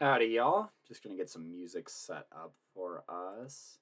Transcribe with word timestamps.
Howdy, 0.00 0.28
y'all. 0.28 0.70
Just 0.88 1.02
gonna 1.02 1.14
get 1.14 1.28
some 1.28 1.50
music 1.50 1.90
set 1.90 2.24
up 2.32 2.54
for 2.72 3.04
us. 3.06 3.76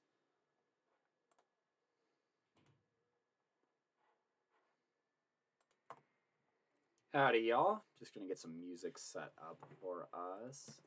Howdy, 7.14 7.38
y'all. 7.38 7.82
Just 8.00 8.14
gonna 8.14 8.26
get 8.26 8.40
some 8.40 8.58
music 8.58 8.98
set 8.98 9.30
up 9.40 9.64
for 9.80 10.08
us. 10.12 10.80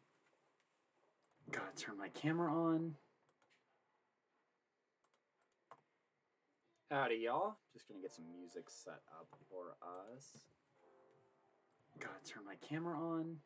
Gotta 1.50 1.78
turn 1.78 1.98
my 1.98 2.10
camera 2.10 2.54
on. 2.54 2.96
Howdy, 6.90 7.22
y'all. 7.24 7.56
Just 7.72 7.88
gonna 7.88 8.02
get 8.02 8.12
some 8.12 8.26
music 8.38 8.66
set 8.70 9.00
up 9.18 9.34
for 9.50 9.78
us. 9.82 10.34
Gotta 12.00 12.22
turn 12.26 12.44
my 12.46 12.56
camera 12.56 12.98
on. 12.98 13.38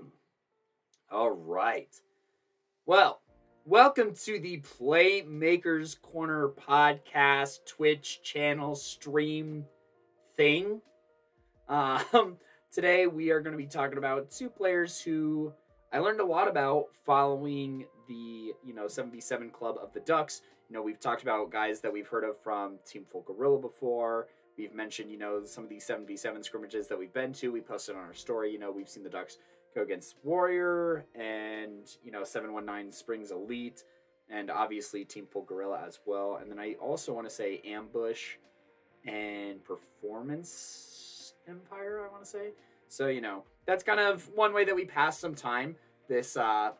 All 1.10 1.30
right. 1.30 1.88
Well, 2.84 3.22
welcome 3.64 4.14
to 4.24 4.38
the 4.38 4.60
Playmakers 4.60 5.98
Corner 6.02 6.50
podcast 6.50 7.64
Twitch 7.64 8.20
channel 8.22 8.74
stream 8.74 9.64
thing. 10.36 10.82
Um, 11.66 12.36
today 12.72 13.06
we 13.06 13.30
are 13.30 13.40
going 13.40 13.52
to 13.52 13.58
be 13.58 13.66
talking 13.66 13.96
about 13.96 14.30
two 14.30 14.50
players 14.50 15.00
who 15.00 15.54
I 15.94 16.00
learned 16.00 16.20
a 16.20 16.26
lot 16.26 16.48
about 16.48 16.88
following 17.06 17.86
the, 18.06 18.52
you 18.62 18.74
know, 18.74 18.84
7v7 18.84 19.50
club 19.50 19.76
of 19.80 19.94
the 19.94 20.00
Ducks. 20.00 20.42
You 20.68 20.74
know, 20.74 20.82
we've 20.82 21.00
talked 21.00 21.22
about 21.22 21.50
guys 21.50 21.80
that 21.80 21.92
we've 21.92 22.08
heard 22.08 22.24
of 22.24 22.38
from 22.42 22.78
Team 22.86 23.06
Full 23.10 23.22
Gorilla 23.22 23.58
before. 23.58 24.26
We've 24.58 24.74
mentioned, 24.74 25.12
you 25.12 25.18
know, 25.18 25.44
some 25.44 25.62
of 25.62 25.70
these 25.70 25.86
7v7 25.86 26.44
scrimmages 26.44 26.88
that 26.88 26.98
we've 26.98 27.12
been 27.12 27.32
to. 27.34 27.52
We 27.52 27.60
posted 27.60 27.94
on 27.94 28.02
our 28.02 28.12
story, 28.12 28.52
you 28.52 28.58
know, 28.58 28.72
we've 28.72 28.88
seen 28.88 29.04
the 29.04 29.08
Ducks 29.08 29.38
go 29.72 29.82
against 29.82 30.16
Warrior 30.24 31.06
and, 31.14 31.88
you 32.02 32.10
know, 32.10 32.24
719 32.24 32.90
Springs 32.90 33.30
Elite 33.30 33.84
and 34.28 34.50
obviously 34.50 35.04
Team 35.04 35.26
Full 35.30 35.42
Gorilla 35.42 35.84
as 35.86 36.00
well. 36.04 36.40
And 36.42 36.50
then 36.50 36.58
I 36.58 36.74
also 36.74 37.14
want 37.14 37.28
to 37.28 37.34
say 37.34 37.62
Ambush 37.64 38.36
and 39.06 39.62
Performance 39.64 41.34
Empire, 41.48 42.04
I 42.04 42.10
want 42.10 42.24
to 42.24 42.28
say. 42.28 42.50
So, 42.88 43.06
you 43.06 43.20
know, 43.20 43.44
that's 43.64 43.84
kind 43.84 44.00
of 44.00 44.28
one 44.34 44.52
way 44.52 44.64
that 44.64 44.74
we 44.74 44.84
pass 44.84 45.18
some 45.18 45.34
time 45.34 45.76
this 46.08 46.36
uh 46.36 46.72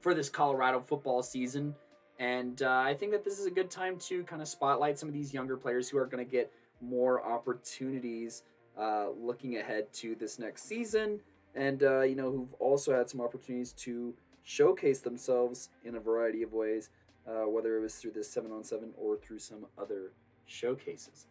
for 0.00 0.14
this 0.14 0.28
Colorado 0.28 0.80
football 0.80 1.22
season. 1.22 1.74
And 2.18 2.62
uh, 2.62 2.70
I 2.70 2.94
think 2.94 3.10
that 3.12 3.24
this 3.24 3.40
is 3.40 3.46
a 3.46 3.50
good 3.50 3.70
time 3.70 3.98
to 4.00 4.22
kind 4.24 4.40
of 4.40 4.46
spotlight 4.46 4.98
some 4.98 5.08
of 5.08 5.14
these 5.14 5.34
younger 5.34 5.56
players 5.56 5.88
who 5.88 5.98
are 5.98 6.06
going 6.06 6.24
to 6.24 6.30
get 6.30 6.52
more 6.82 7.24
opportunities 7.24 8.42
uh, 8.78 9.10
looking 9.10 9.56
ahead 9.56 9.92
to 9.92 10.14
this 10.14 10.38
next 10.38 10.64
season, 10.64 11.20
and 11.54 11.82
uh, 11.82 12.00
you 12.00 12.14
know 12.14 12.30
who've 12.30 12.54
also 12.54 12.94
had 12.94 13.08
some 13.08 13.20
opportunities 13.20 13.72
to 13.72 14.14
showcase 14.42 15.00
themselves 15.00 15.68
in 15.84 15.94
a 15.94 16.00
variety 16.00 16.42
of 16.42 16.52
ways, 16.52 16.90
uh, 17.26 17.46
whether 17.48 17.76
it 17.76 17.80
was 17.80 17.94
through 17.94 18.10
this 18.10 18.28
seven 18.28 18.50
on 18.50 18.64
seven 18.64 18.90
or 18.96 19.16
through 19.16 19.38
some 19.38 19.66
other 19.78 20.12
showcases. 20.46 21.26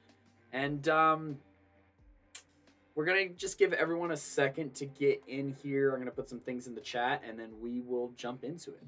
And 0.54 0.88
um, 0.88 1.38
we're 2.96 3.06
gonna 3.06 3.30
just 3.30 3.58
give 3.58 3.74
everyone 3.74 4.12
a 4.12 4.18
second 4.18 4.74
to 4.76 4.86
get 4.86 5.22
in 5.28 5.56
here. 5.64 5.94
I'm 5.94 6.00
gonna 6.00 6.12
put 6.12 6.30
some 6.30 6.40
things 6.40 6.68
in 6.68 6.76
the 6.76 6.82
chat, 6.82 7.24
and 7.28 7.40
then 7.40 7.50
we 7.62 7.82
will 7.82 8.12
jump 8.16 8.44
into 8.44 8.72
it. 8.72 8.84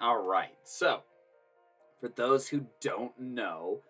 All 0.00 0.22
right. 0.22 0.56
So, 0.64 1.02
for 2.00 2.08
those 2.08 2.48
who 2.48 2.64
don't 2.80 3.12
know, 3.20 3.80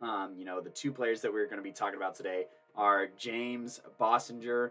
um, 0.00 0.34
you 0.38 0.46
know, 0.46 0.62
the 0.62 0.70
two 0.70 0.90
players 0.90 1.20
that 1.20 1.30
we're 1.30 1.44
going 1.44 1.58
to 1.58 1.62
be 1.62 1.72
talking 1.72 1.98
about 1.98 2.14
today 2.14 2.46
are 2.74 3.08
James 3.18 3.82
Bossinger 4.00 4.70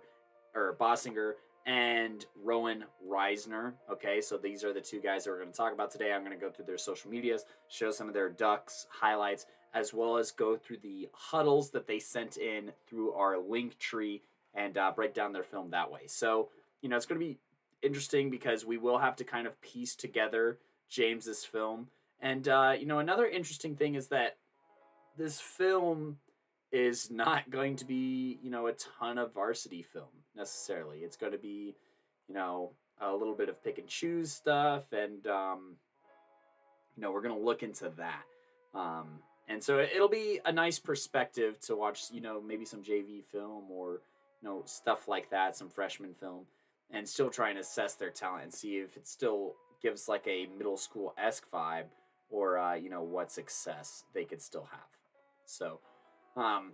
or 0.55 0.75
Bossinger 0.79 1.33
and 1.67 2.25
Rowan 2.43 2.85
Reisner. 3.07 3.73
Okay, 3.91 4.21
so 4.21 4.37
these 4.37 4.63
are 4.63 4.73
the 4.73 4.81
two 4.81 4.99
guys 4.99 5.25
that 5.25 5.29
we're 5.29 5.39
going 5.39 5.51
to 5.51 5.57
talk 5.57 5.71
about 5.71 5.91
today. 5.91 6.13
I'm 6.13 6.25
going 6.25 6.35
to 6.35 6.43
go 6.43 6.49
through 6.49 6.65
their 6.65 6.79
social 6.79 7.11
medias, 7.11 7.45
show 7.67 7.91
some 7.91 8.07
of 8.07 8.15
their 8.15 8.29
ducks 8.29 8.87
highlights, 8.89 9.45
as 9.75 9.93
well 9.93 10.17
as 10.17 10.31
go 10.31 10.55
through 10.55 10.77
the 10.77 11.09
Hudls 11.13 11.69
that 11.71 11.85
they 11.85 11.99
sent 11.99 12.37
in 12.37 12.71
through 12.89 13.13
our 13.13 13.37
link 13.37 13.77
tree 13.77 14.23
and 14.55 14.79
uh, 14.79 14.91
break 14.95 15.13
down 15.13 15.31
their 15.31 15.43
film 15.43 15.69
that 15.69 15.91
way. 15.91 16.07
So, 16.07 16.49
you 16.81 16.89
know, 16.89 16.95
it's 16.95 17.05
going 17.05 17.21
to 17.21 17.27
be 17.27 17.37
interesting 17.83 18.31
because 18.31 18.65
we 18.65 18.79
will 18.79 18.97
have 18.97 19.15
to 19.17 19.23
kind 19.23 19.45
of 19.45 19.61
piece 19.61 19.95
together 19.95 20.57
James's 20.89 21.45
film. 21.45 21.87
And 22.21 22.47
uh, 22.47 22.75
you 22.77 22.85
know, 22.85 22.99
another 22.99 23.25
interesting 23.25 23.75
thing 23.75 23.95
is 23.95 24.07
that 24.07 24.37
this 25.17 25.39
film 25.39 26.17
is 26.71 27.09
not 27.11 27.49
going 27.49 27.75
to 27.77 27.85
be, 27.85 28.39
you 28.41 28.49
know, 28.49 28.67
a 28.67 28.73
ton 28.73 29.17
of 29.17 29.33
varsity 29.33 29.83
film 29.83 30.23
necessarily. 30.35 30.99
It's 30.99 31.17
going 31.17 31.31
to 31.31 31.37
be, 31.37 31.75
you 32.27 32.35
know, 32.35 32.71
a 32.99 33.13
little 33.13 33.35
bit 33.35 33.49
of 33.49 33.63
pick 33.63 33.77
and 33.77 33.87
choose 33.87 34.31
stuff, 34.31 34.91
and 34.91 35.25
um, 35.27 35.75
you 36.95 37.01
know, 37.01 37.11
we're 37.11 37.21
going 37.21 37.37
to 37.37 37.45
look 37.45 37.61
into 37.61 37.91
that. 37.97 38.23
Um, 38.73 39.19
and 39.47 39.63
so 39.63 39.79
it'll 39.79 40.09
be 40.09 40.39
a 40.45 40.51
nice 40.51 40.79
perspective 40.79 41.59
to 41.61 41.75
watch, 41.75 42.05
you 42.11 42.21
know, 42.21 42.41
maybe 42.41 42.65
some 42.65 42.83
JV 42.83 43.23
film 43.23 43.65
or 43.71 44.01
you 44.41 44.49
know 44.49 44.63
stuff 44.65 45.07
like 45.07 45.29
that, 45.29 45.55
some 45.55 45.69
freshman 45.69 46.13
film, 46.13 46.45
and 46.91 47.07
still 47.07 47.29
try 47.29 47.49
and 47.49 47.59
assess 47.59 47.95
their 47.95 48.09
talent 48.09 48.43
and 48.43 48.53
see 48.53 48.77
if 48.77 48.97
it's 48.97 49.11
still 49.11 49.55
gives 49.81 50.07
like 50.07 50.27
a 50.27 50.47
middle 50.57 50.77
school 50.77 51.13
esque 51.17 51.49
vibe, 51.51 51.85
or 52.29 52.57
uh, 52.57 52.75
you 52.75 52.89
know 52.89 53.03
what 53.03 53.31
success 53.31 54.03
they 54.13 54.25
could 54.25 54.41
still 54.41 54.67
have. 54.71 54.89
So, 55.45 55.79
um, 56.35 56.73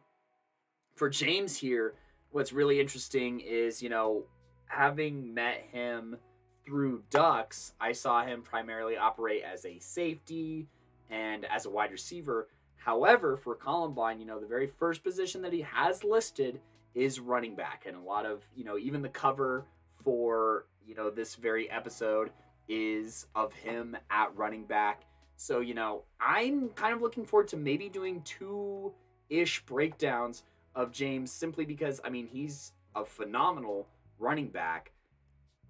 for 0.95 1.09
James 1.09 1.57
here, 1.57 1.95
what's 2.31 2.53
really 2.53 2.79
interesting 2.79 3.39
is 3.39 3.81
you 3.81 3.89
know 3.89 4.25
having 4.67 5.33
met 5.33 5.65
him 5.71 6.17
through 6.65 7.03
Ducks, 7.09 7.73
I 7.79 7.91
saw 7.91 8.23
him 8.23 8.41
primarily 8.41 8.97
operate 8.97 9.43
as 9.43 9.65
a 9.65 9.79
safety 9.79 10.67
and 11.09 11.45
as 11.45 11.65
a 11.65 11.69
wide 11.69 11.91
receiver. 11.91 12.47
However, 12.77 13.37
for 13.37 13.55
Columbine, 13.55 14.19
you 14.19 14.25
know, 14.25 14.39
the 14.39 14.47
very 14.47 14.67
first 14.67 15.03
position 15.03 15.41
that 15.43 15.53
he 15.53 15.61
has 15.61 16.03
listed 16.03 16.59
is 16.95 17.19
running 17.19 17.55
back. 17.55 17.83
And 17.85 17.95
a 17.95 18.01
lot 18.01 18.25
of, 18.25 18.43
you 18.55 18.63
know, 18.63 18.77
even 18.77 19.01
the 19.01 19.09
cover 19.09 19.65
for, 20.03 20.65
you 20.85 20.95
know, 20.95 21.09
this 21.09 21.35
very 21.35 21.69
episode 21.69 22.31
is 22.67 23.27
of 23.35 23.53
him 23.53 23.97
at 24.09 24.35
running 24.35 24.65
back. 24.65 25.03
So, 25.35 25.59
you 25.59 25.73
know, 25.73 26.03
I'm 26.19 26.69
kind 26.69 26.93
of 26.93 27.01
looking 27.01 27.25
forward 27.25 27.47
to 27.49 27.57
maybe 27.57 27.89
doing 27.89 28.21
two 28.21 28.93
ish 29.29 29.65
breakdowns 29.65 30.43
of 30.75 30.91
James 30.91 31.31
simply 31.31 31.65
because, 31.65 31.99
I 32.03 32.09
mean, 32.09 32.27
he's 32.27 32.71
a 32.95 33.03
phenomenal 33.03 33.87
running 34.19 34.47
back 34.47 34.91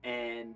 and, 0.03 0.55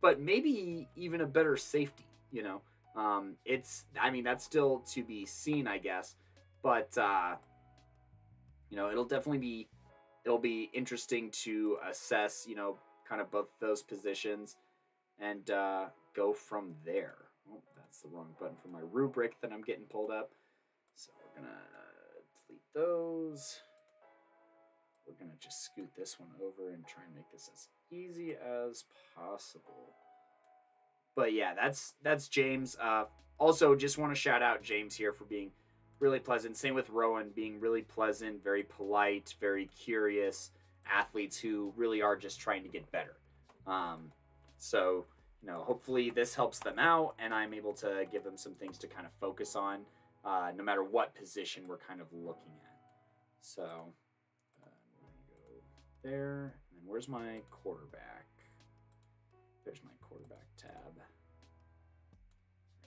but 0.00 0.20
maybe 0.20 0.88
even 0.94 1.22
a 1.22 1.26
better 1.26 1.56
safety, 1.56 2.06
you 2.30 2.42
know. 2.42 2.60
Um, 2.94 3.36
it's, 3.44 3.84
I 4.00 4.10
mean, 4.10 4.24
that's 4.24 4.44
still 4.44 4.84
to 4.92 5.02
be 5.02 5.24
seen, 5.24 5.66
I 5.66 5.78
guess. 5.78 6.14
But, 6.62 6.96
uh, 6.96 7.36
you 8.70 8.76
know, 8.76 8.90
it'll 8.90 9.04
definitely 9.04 9.38
be, 9.38 9.68
it'll 10.24 10.38
be 10.38 10.70
interesting 10.74 11.30
to 11.42 11.78
assess, 11.88 12.46
you 12.46 12.54
know, 12.54 12.76
kind 13.08 13.20
of 13.20 13.30
both 13.30 13.48
those 13.60 13.82
positions 13.82 14.56
and 15.22 15.50
uh, 15.50 15.86
go 16.14 16.32
from 16.32 16.74
there. 16.84 17.14
Oh, 17.50 17.62
that's 17.76 18.00
the 18.00 18.08
wrong 18.08 18.34
button 18.38 18.56
for 18.60 18.68
my 18.68 18.80
rubric 18.90 19.40
that 19.40 19.52
I'm 19.52 19.62
getting 19.62 19.84
pulled 19.84 20.10
up. 20.10 20.32
So 20.94 21.12
we're 21.16 21.40
going 21.40 21.52
to 21.52 22.48
delete 22.48 22.62
those. 22.74 23.60
We're 25.06 25.26
to 25.26 25.38
just 25.38 25.64
scoot 25.64 25.90
this 25.96 26.18
one 26.18 26.30
over 26.42 26.72
and 26.72 26.86
try 26.86 27.04
and 27.04 27.14
make 27.14 27.30
this 27.32 27.50
as 27.52 27.68
easy 27.90 28.34
as 28.34 28.84
possible. 29.16 29.94
But 31.14 31.32
yeah, 31.32 31.54
that's 31.54 31.94
that's 32.02 32.28
James. 32.28 32.76
Uh, 32.80 33.04
also, 33.38 33.74
just 33.74 33.98
want 33.98 34.14
to 34.14 34.20
shout 34.20 34.42
out 34.42 34.62
James 34.62 34.94
here 34.94 35.12
for 35.12 35.24
being 35.24 35.50
really 35.98 36.18
pleasant. 36.18 36.56
Same 36.56 36.74
with 36.74 36.88
Rowan, 36.90 37.30
being 37.34 37.60
really 37.60 37.82
pleasant, 37.82 38.42
very 38.42 38.62
polite, 38.62 39.34
very 39.40 39.66
curious 39.66 40.50
athletes 40.90 41.38
who 41.38 41.72
really 41.76 42.02
are 42.02 42.16
just 42.16 42.40
trying 42.40 42.62
to 42.62 42.68
get 42.68 42.90
better. 42.90 43.16
Um, 43.66 44.10
so, 44.58 45.06
you 45.42 45.48
know, 45.48 45.64
hopefully 45.64 46.10
this 46.10 46.34
helps 46.34 46.58
them 46.60 46.78
out, 46.78 47.14
and 47.18 47.34
I'm 47.34 47.52
able 47.52 47.72
to 47.74 48.06
give 48.10 48.22
them 48.22 48.36
some 48.36 48.54
things 48.54 48.78
to 48.78 48.86
kind 48.86 49.06
of 49.06 49.12
focus 49.20 49.56
on, 49.56 49.80
uh, 50.24 50.52
no 50.56 50.62
matter 50.62 50.84
what 50.84 51.14
position 51.14 51.66
we're 51.66 51.78
kind 51.78 52.00
of 52.00 52.06
looking 52.12 52.52
at. 52.62 52.78
So, 53.40 53.92
uh, 54.62 54.62
go 54.62 56.08
there, 56.08 56.54
and 56.70 56.78
then 56.78 56.86
where's 56.86 57.08
my 57.08 57.40
quarterback? 57.50 58.26
There's 59.64 59.82
my 59.84 59.90
quarterback 60.00 60.46
tab. 60.56 60.70
I'm 60.74 60.92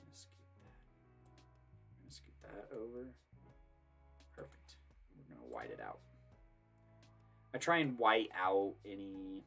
gonna 0.03 0.13
scoot 0.13 0.29
that. 0.59 0.75
We're 1.91 2.03
gonna 2.03 2.11
scoot 2.11 2.41
that 2.41 2.69
over. 2.73 3.13
Perfect. 4.33 4.77
We're 5.17 5.35
gonna 5.35 5.47
white 5.47 5.71
it 5.71 5.81
out. 5.81 5.99
I 7.53 7.57
try 7.57 7.77
and 7.77 7.97
white 7.97 8.29
out 8.37 8.73
any 8.85 9.43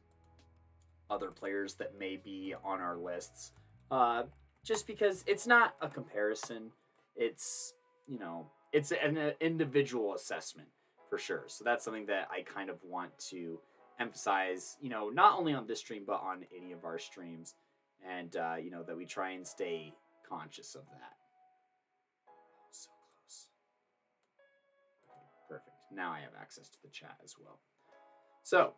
other 1.09 1.31
players 1.31 1.75
that 1.75 1.97
may 1.97 2.17
be 2.17 2.53
on 2.63 2.79
our 2.81 2.97
lists, 2.97 3.51
uh, 3.91 4.23
just 4.63 4.87
because 4.87 5.23
it's 5.27 5.47
not 5.47 5.75
a 5.81 5.89
comparison. 5.89 6.71
It's 7.15 7.73
you 8.07 8.19
know 8.19 8.47
it's 8.71 8.91
an 8.91 9.33
individual 9.39 10.13
assessment 10.13 10.67
for 11.09 11.17
sure. 11.17 11.43
So 11.47 11.63
that's 11.63 11.83
something 11.83 12.05
that 12.05 12.27
I 12.31 12.41
kind 12.41 12.69
of 12.69 12.77
want 12.83 13.17
to 13.29 13.59
emphasize, 13.99 14.77
you 14.79 14.89
know, 14.89 15.09
not 15.09 15.37
only 15.37 15.53
on 15.53 15.67
this 15.67 15.79
stream 15.79 16.03
but 16.05 16.21
on 16.21 16.45
any 16.55 16.71
of 16.71 16.85
our 16.85 16.99
streams, 16.99 17.55
and 18.07 18.35
uh, 18.35 18.55
you 18.61 18.71
know 18.71 18.83
that 18.83 18.95
we 18.95 19.05
try 19.05 19.31
and 19.31 19.45
stay 19.45 19.93
conscious 20.27 20.75
of 20.75 20.85
that. 20.91 21.13
So 22.71 22.89
close. 23.17 23.47
Perfect. 25.49 25.75
Now 25.91 26.11
I 26.11 26.19
have 26.19 26.33
access 26.39 26.69
to 26.69 26.77
the 26.83 26.89
chat 26.89 27.17
as 27.23 27.35
well. 27.41 27.59
So, 28.43 28.73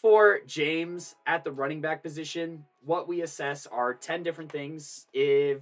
for 0.00 0.40
James 0.46 1.14
at 1.26 1.44
the 1.44 1.52
running 1.52 1.80
back 1.80 2.02
position, 2.02 2.64
what 2.84 3.06
we 3.06 3.22
assess 3.22 3.66
are 3.66 3.92
10 3.94 4.22
different 4.22 4.50
things. 4.50 5.06
If 5.12 5.58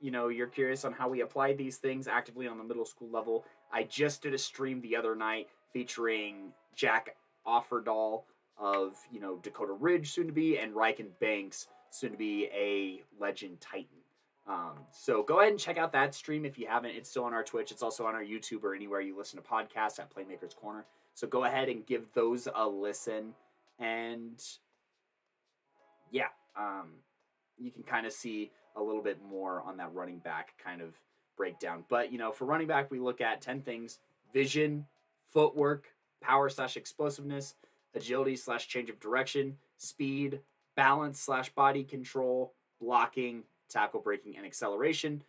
you 0.00 0.10
know 0.10 0.28
you're 0.28 0.46
curious 0.46 0.84
on 0.84 0.92
how 0.92 1.08
we 1.08 1.22
apply 1.22 1.54
these 1.54 1.78
things 1.78 2.06
actively 2.06 2.46
on 2.46 2.58
the 2.58 2.64
middle 2.64 2.84
school 2.84 3.08
level, 3.10 3.44
I 3.72 3.84
just 3.84 4.22
did 4.22 4.34
a 4.34 4.38
stream 4.38 4.80
the 4.80 4.96
other 4.96 5.14
night 5.14 5.48
featuring 5.72 6.52
Jack 6.74 7.16
Offerdahl 7.46 8.22
of 8.58 8.96
you 9.10 9.20
know 9.20 9.36
Dakota 9.36 9.72
Ridge 9.72 10.12
soon 10.12 10.26
to 10.26 10.32
be 10.32 10.58
and 10.58 10.74
Riken 10.74 11.08
Banks 11.20 11.68
soon 11.90 12.12
to 12.12 12.18
be 12.18 12.48
a 12.52 13.02
legend 13.18 13.60
titan. 13.60 13.86
Um, 14.46 14.78
so 14.92 15.22
go 15.22 15.40
ahead 15.40 15.52
and 15.52 15.60
check 15.60 15.76
out 15.76 15.92
that 15.92 16.14
stream 16.14 16.44
if 16.44 16.58
you 16.58 16.66
haven't. 16.66 16.92
It's 16.92 17.10
still 17.10 17.24
on 17.24 17.34
our 17.34 17.44
Twitch. 17.44 17.70
It's 17.70 17.82
also 17.82 18.06
on 18.06 18.14
our 18.14 18.24
YouTube 18.24 18.64
or 18.64 18.74
anywhere 18.74 19.00
you 19.00 19.16
listen 19.16 19.40
to 19.40 19.46
podcasts 19.46 19.98
at 19.98 20.14
Playmakers 20.14 20.56
Corner. 20.56 20.86
So 21.14 21.26
go 21.26 21.44
ahead 21.44 21.68
and 21.68 21.84
give 21.84 22.06
those 22.14 22.48
a 22.54 22.66
listen, 22.66 23.34
and 23.78 24.42
yeah, 26.10 26.28
um, 26.56 26.90
you 27.56 27.70
can 27.70 27.82
kind 27.82 28.06
of 28.06 28.12
see 28.12 28.50
a 28.76 28.82
little 28.82 29.02
bit 29.02 29.18
more 29.22 29.62
on 29.62 29.76
that 29.78 29.92
running 29.94 30.18
back 30.18 30.54
kind 30.62 30.80
of 30.80 30.94
breakdown. 31.36 31.84
But 31.88 32.12
you 32.12 32.18
know, 32.18 32.32
for 32.32 32.44
running 32.44 32.66
back, 32.66 32.90
we 32.90 32.98
look 32.98 33.20
at 33.20 33.40
ten 33.40 33.62
things: 33.62 33.98
vision, 34.32 34.86
footwork, 35.32 35.86
power 36.20 36.48
slash 36.48 36.76
explosiveness, 36.76 37.54
agility 37.94 38.36
slash 38.36 38.68
change 38.68 38.90
of 38.90 39.00
direction, 39.00 39.56
speed, 39.76 40.40
balance 40.76 41.20
slash 41.20 41.48
body 41.54 41.84
control, 41.84 42.54
blocking, 42.80 43.42
tackle 43.68 44.00
breaking, 44.00 44.36
and 44.36 44.46
acceleration. 44.46 45.22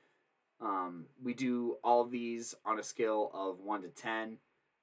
Um, 0.62 1.06
we 1.24 1.34
do 1.34 1.78
all 1.84 2.02
of 2.02 2.12
these 2.12 2.54
on 2.66 2.80
a 2.80 2.84
scale 2.84 3.32
of 3.34 3.60
1 3.62 3.84
to 3.84 3.88
10. 3.90 4.38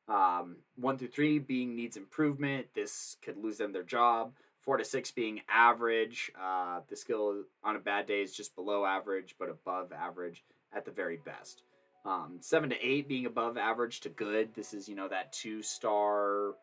Um, 0.09 0.57
1 0.77 0.99
through 0.99 1.09
3 1.09 1.39
being 1.41 1.75
needs 1.75 1.97
improvement. 1.97 2.69
This 2.75 3.17
could 3.23 3.37
lose 3.37 3.59
them 3.59 3.73
their 3.73 3.83
job. 3.83 4.33
4 4.61 4.79
to 4.79 4.85
6 4.85 5.11
being 5.13 5.41
average. 5.49 6.31
Uh, 6.41 6.81
the 6.89 6.97
skill 6.97 7.45
on 7.65 7.77
a 7.77 7.81
bad 7.81 8.07
day 8.07 8.23
is 8.23 8.37
just 8.37 8.55
below 8.55 8.85
average, 8.85 9.37
but 9.39 9.49
above 9.49 9.93
average 9.93 10.45
at 10.73 10.85
the 10.85 10.91
very 10.91 11.17
best. 11.17 11.63
Um, 12.07 12.39
seven 12.41 12.71
to 12.71 12.77
eight 12.87 13.09
being 13.09 13.27
above 13.27 13.57
average 13.57 14.01
to 14.01 14.09
good. 14.09 14.55
This 14.55 14.73
is, 14.73 14.89
you 14.89 14.95
know, 14.95 15.09
that 15.09 15.33
two 15.33 15.61
star, 15.61 16.55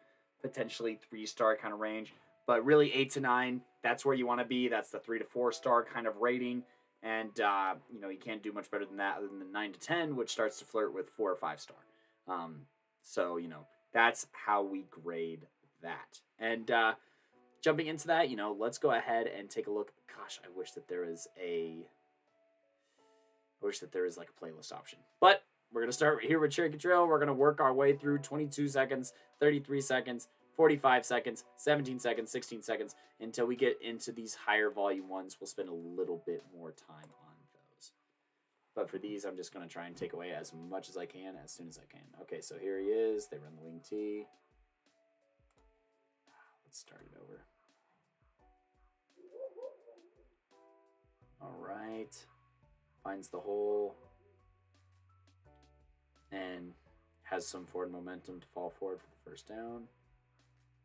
potentially 0.42 0.98
three 1.10 1.26
star 1.26 1.58
kind 1.58 1.74
of 1.74 1.82
range. 1.82 2.14
But 2.48 2.64
really, 2.66 2.94
eight 2.94 3.12
to 3.12 3.20
nine, 3.20 3.62
that's 3.84 4.06
where 4.06 4.16
you 4.16 4.26
want 4.26 4.40
to 4.40 4.46
be. 4.46 4.70
That's 4.70 4.90
the 4.90 5.00
three 5.00 5.20
to 5.20 5.26
four 5.26 5.52
star 5.52 5.84
kind 5.84 6.08
of 6.08 6.18
rating. 6.18 6.64
And, 7.02 7.38
uh, 7.42 7.76
you 7.94 8.00
know, 8.00 8.08
you 8.08 8.18
can't 8.18 8.42
do 8.42 8.54
much 8.54 8.72
better 8.72 8.86
than 8.86 8.98
that 8.98 9.18
other 9.18 9.28
than 9.28 9.40
the 9.40 9.46
nine 9.46 9.74
to 9.74 9.80
10, 9.80 10.16
which 10.16 10.32
starts 10.32 10.60
to 10.60 10.66
flirt 10.66 10.94
with 10.94 11.10
four 11.10 11.30
or 11.30 11.36
five 11.36 11.60
star. 11.60 11.78
Um, 12.30 12.62
so, 13.04 13.38
you 13.38 13.48
know, 13.48 13.68
that's 13.94 14.28
how 14.32 14.64
we 14.64 14.86
grade 14.90 15.46
that. 15.82 16.20
And 16.40 16.72
uh, 16.72 16.94
jumping 17.62 17.88
into 17.88 18.08
that, 18.08 18.30
you 18.30 18.36
know, 18.36 18.56
let's 18.58 18.78
go 18.78 18.92
ahead 18.92 19.28
and 19.28 19.50
take 19.50 19.68
a 19.68 19.72
look. 19.72 19.92
Gosh, 20.18 20.40
I 20.44 20.48
wish 20.58 20.72
that 20.72 20.88
there 20.88 21.06
is 21.06 21.28
a 21.40 21.86
I 23.62 23.66
wish 23.66 23.80
that 23.80 23.92
there 23.92 24.06
is 24.06 24.18
like 24.18 24.30
a 24.30 24.46
playlist 24.46 24.74
option. 24.74 25.00
But 25.22 25.44
we're 25.72 25.82
going 25.82 25.90
to 25.90 25.96
start 25.96 26.24
here 26.24 26.40
with 26.40 26.52
Cherokee 26.52 26.78
Trail. 26.78 27.08
We're 27.08 27.18
going 27.18 27.28
to 27.28 27.34
work 27.34 27.62
our 27.62 27.74
way 27.74 27.96
through 27.96 28.20
22 28.20 28.68
seconds, 28.68 29.14
33 29.40 29.80
seconds, 29.82 30.28
45 30.56 31.06
seconds, 31.06 31.46
17 31.58 32.00
seconds, 32.00 32.30
16 32.30 32.62
seconds 32.62 32.96
until 33.20 33.46
we 33.46 33.56
get 33.56 33.80
into 33.82 34.12
these 34.12 34.36
higher 34.36 34.70
volume 34.70 35.10
ones. 35.10 35.38
We'll 35.40 35.48
spend 35.48 35.70
a 35.70 35.74
little 35.74 36.22
bit 36.26 36.44
more 36.56 36.72
time 36.72 37.10
on. 37.26 37.33
But 38.76 38.90
for 38.90 38.98
these, 38.98 39.24
I'm 39.24 39.36
just 39.36 39.54
going 39.54 39.68
to 39.68 39.72
try 39.72 39.86
and 39.86 39.96
take 39.96 40.14
away 40.14 40.32
as 40.32 40.52
much 40.54 40.90
as 40.90 40.98
I 40.98 41.06
can 41.06 41.36
as 41.44 41.52
soon 41.52 41.68
as 41.68 41.78
I 41.78 41.86
can. 41.92 42.06
Okay, 42.22 42.42
so 42.42 42.56
here 42.60 42.80
he 42.80 42.88
is. 42.88 43.28
They 43.28 43.38
run 43.38 43.56
the 43.56 43.62
wing 43.62 43.82
T. 43.88 44.26
Let's 46.66 46.80
start 46.80 47.02
it 47.02 47.18
over. 47.22 47.42
All 51.42 51.56
right 51.60 52.16
finds 53.04 53.28
the 53.28 53.40
hole, 53.40 53.96
and 56.32 56.72
has 57.24 57.46
some 57.46 57.66
forward 57.66 57.92
momentum 57.92 58.40
to 58.40 58.48
fall 58.48 58.70
forward 58.70 59.00
for 59.00 59.08
the 59.08 59.30
first 59.30 59.48
down. 59.48 59.84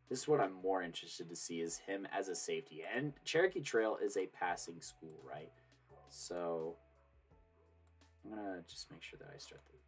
This 0.08 0.20
is 0.20 0.28
what 0.28 0.40
I'm 0.40 0.54
more 0.62 0.82
interested 0.82 1.28
to 1.28 1.36
see 1.36 1.60
is 1.60 1.78
him 1.78 2.08
as 2.16 2.28
a 2.28 2.34
safety. 2.34 2.82
And 2.94 3.12
Cherokee 3.24 3.60
Trail 3.60 3.98
is 4.02 4.16
a 4.16 4.26
passing 4.26 4.80
school, 4.80 5.20
right? 5.22 5.52
So 6.08 6.76
I'm 8.30 8.36
gonna 8.36 8.62
just 8.68 8.90
make 8.90 9.02
sure 9.02 9.18
that 9.18 9.28
I 9.34 9.38
start 9.38 9.62
the 9.66 9.78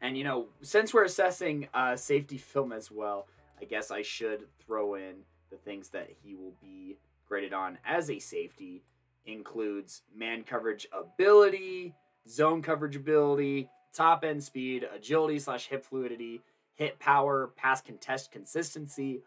And 0.00 0.16
you 0.16 0.24
know, 0.24 0.48
since 0.62 0.92
we're 0.92 1.04
assessing 1.04 1.68
uh, 1.74 1.96
safety 1.96 2.38
film 2.38 2.72
as 2.72 2.90
well, 2.90 3.26
I 3.60 3.64
guess 3.64 3.90
I 3.90 4.02
should 4.02 4.46
throw 4.64 4.94
in 4.94 5.16
the 5.50 5.56
things 5.56 5.88
that 5.90 6.10
he 6.22 6.34
will 6.34 6.54
be 6.60 6.98
graded 7.26 7.52
on 7.52 7.78
as 7.84 8.10
a 8.10 8.18
safety 8.18 8.84
includes 9.24 10.02
man 10.14 10.44
coverage 10.44 10.86
ability, 10.92 11.94
zone 12.28 12.62
coverage 12.62 12.94
ability, 12.94 13.68
top 13.92 14.22
end 14.22 14.44
speed, 14.44 14.86
agility 14.94 15.38
slash 15.38 15.66
hip 15.66 15.84
fluidity, 15.84 16.42
hit 16.74 16.98
power, 16.98 17.50
pass 17.56 17.80
contest 17.80 18.30
consistency, 18.30 19.22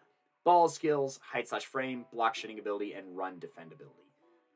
ball 0.46 0.70
skills, 0.70 1.20
height 1.22 1.48
slash 1.50 1.66
frame, 1.66 2.06
block 2.14 2.36
shooting 2.36 2.60
ability, 2.60 2.94
and 2.94 3.18
run 3.18 3.40
defendability. 3.40 4.09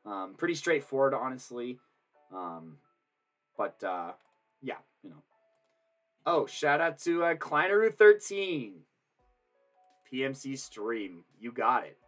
Um, 0.06 0.34
pretty 0.36 0.54
straightforward, 0.54 1.14
honestly. 1.14 1.78
Um, 2.32 2.76
but 3.56 3.82
uh, 3.82 4.12
yeah, 4.62 4.78
you 5.02 5.10
know. 5.10 5.22
Oh, 6.26 6.46
shout 6.46 6.80
out 6.80 6.98
to 7.00 7.24
uh, 7.24 7.34
Kleineru13. 7.34 8.72
PMC 10.12 10.58
stream. 10.58 11.24
You 11.40 11.52
got 11.52 11.84
it. 11.84 11.98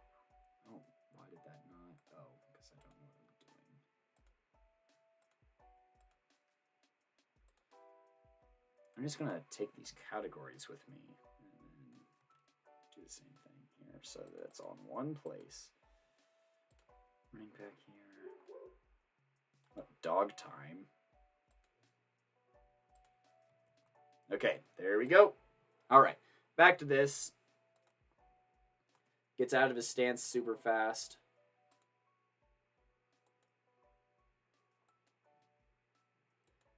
I'm 8.97 9.03
just 9.03 9.19
going 9.19 9.29
to 9.29 9.41
take 9.55 9.75
these 9.75 9.93
categories 10.09 10.67
with 10.67 10.79
me 10.89 10.97
and 10.97 12.01
do 12.95 13.01
the 13.05 13.11
same 13.11 13.27
thing 13.43 13.53
here 13.77 13.99
so 14.01 14.19
that 14.19 14.45
it's 14.45 14.59
in 14.59 14.65
one 14.87 15.13
place. 15.13 15.69
Running 17.33 17.49
back 17.57 17.73
here. 17.85 17.95
Oh, 19.77 19.83
dog 20.01 20.35
time. 20.37 20.85
Okay, 24.33 24.57
there 24.77 24.97
we 24.97 25.05
go. 25.05 25.33
All 25.89 26.01
right, 26.01 26.17
back 26.57 26.77
to 26.79 26.85
this. 26.85 27.31
Gets 29.37 29.53
out 29.53 29.69
of 29.69 29.75
his 29.75 29.87
stance 29.87 30.23
super 30.23 30.55
fast. 30.55 31.17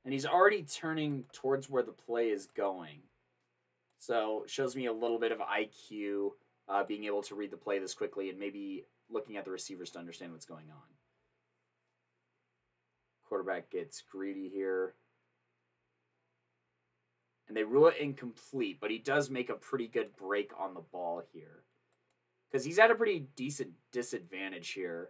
And 0.03 0.13
he's 0.13 0.25
already 0.25 0.63
turning 0.63 1.25
towards 1.33 1.69
where 1.69 1.83
the 1.83 1.91
play 1.91 2.29
is 2.29 2.47
going. 2.47 2.99
So 3.99 4.43
shows 4.47 4.75
me 4.75 4.87
a 4.87 4.93
little 4.93 5.19
bit 5.19 5.31
of 5.31 5.39
IQ, 5.39 6.31
uh, 6.67 6.83
being 6.83 7.05
able 7.05 7.21
to 7.23 7.35
read 7.35 7.51
the 7.51 7.57
play 7.57 7.79
this 7.79 7.93
quickly 7.93 8.29
and 8.29 8.39
maybe 8.39 8.85
looking 9.09 9.37
at 9.37 9.45
the 9.45 9.51
receivers 9.51 9.89
to 9.91 9.99
understand 9.99 10.31
what's 10.31 10.45
going 10.45 10.69
on. 10.69 10.83
Quarterback 13.27 13.69
gets 13.69 14.01
greedy 14.01 14.49
here. 14.49 14.95
And 17.47 17.57
they 17.57 17.63
rule 17.63 17.87
it 17.87 17.97
incomplete, 17.99 18.77
but 18.79 18.91
he 18.91 18.99
does 18.99 19.29
make 19.29 19.49
a 19.49 19.55
pretty 19.55 19.87
good 19.87 20.15
break 20.15 20.51
on 20.57 20.73
the 20.73 20.81
ball 20.81 21.23
here. 21.33 21.63
Because 22.49 22.65
he's 22.65 22.79
at 22.79 22.91
a 22.91 22.95
pretty 22.95 23.27
decent 23.35 23.71
disadvantage 23.91 24.71
here. 24.71 25.09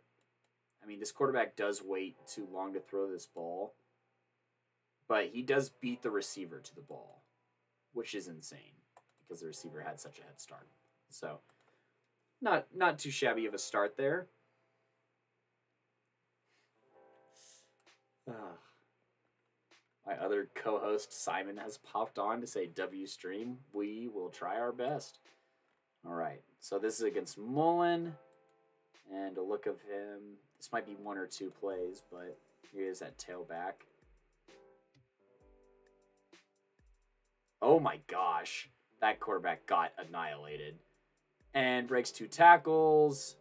I 0.81 0.85
mean, 0.85 0.99
this 0.99 1.11
quarterback 1.11 1.55
does 1.55 1.81
wait 1.83 2.15
too 2.27 2.47
long 2.51 2.73
to 2.73 2.79
throw 2.79 3.11
this 3.11 3.25
ball. 3.25 3.73
But 5.07 5.31
he 5.33 5.41
does 5.41 5.69
beat 5.69 6.01
the 6.01 6.11
receiver 6.11 6.59
to 6.59 6.75
the 6.75 6.81
ball, 6.81 7.23
which 7.93 8.13
is 8.13 8.27
insane 8.27 8.77
because 9.19 9.41
the 9.41 9.47
receiver 9.47 9.81
had 9.81 9.99
such 9.99 10.19
a 10.19 10.23
head 10.23 10.39
start. 10.39 10.67
So, 11.09 11.39
not 12.41 12.67
not 12.75 12.99
too 12.99 13.11
shabby 13.11 13.45
of 13.45 13.53
a 13.53 13.57
start 13.57 13.95
there. 13.97 14.27
My 20.09 20.17
other 20.17 20.49
co-host 20.55 21.13
Simon 21.13 21.57
has 21.57 21.77
popped 21.77 22.17
on 22.17 22.41
to 22.41 22.47
say 22.47 22.65
W 22.65 23.05
stream. 23.05 23.57
We 23.73 24.09
will 24.11 24.29
try 24.29 24.57
our 24.57 24.71
best. 24.71 25.19
All 26.03 26.15
right. 26.15 26.41
So 26.59 26.79
this 26.79 26.95
is 26.95 27.03
against 27.03 27.37
Mullen, 27.37 28.15
and 29.13 29.37
a 29.37 29.43
look 29.43 29.67
of 29.67 29.75
him. 29.81 30.37
This 30.57 30.71
might 30.71 30.87
be 30.87 30.93
one 30.93 31.19
or 31.19 31.27
two 31.27 31.51
plays, 31.51 32.01
but 32.11 32.39
here 32.73 32.89
is 32.89 32.99
that 32.99 33.19
tailback. 33.19 33.85
Oh 37.61 37.79
my 37.79 37.99
gosh. 38.07 38.67
That 39.01 39.19
quarterback 39.19 39.67
got 39.67 39.91
annihilated. 39.99 40.79
And 41.53 41.87
breaks 41.87 42.11
two 42.11 42.27
tackles. 42.27 43.35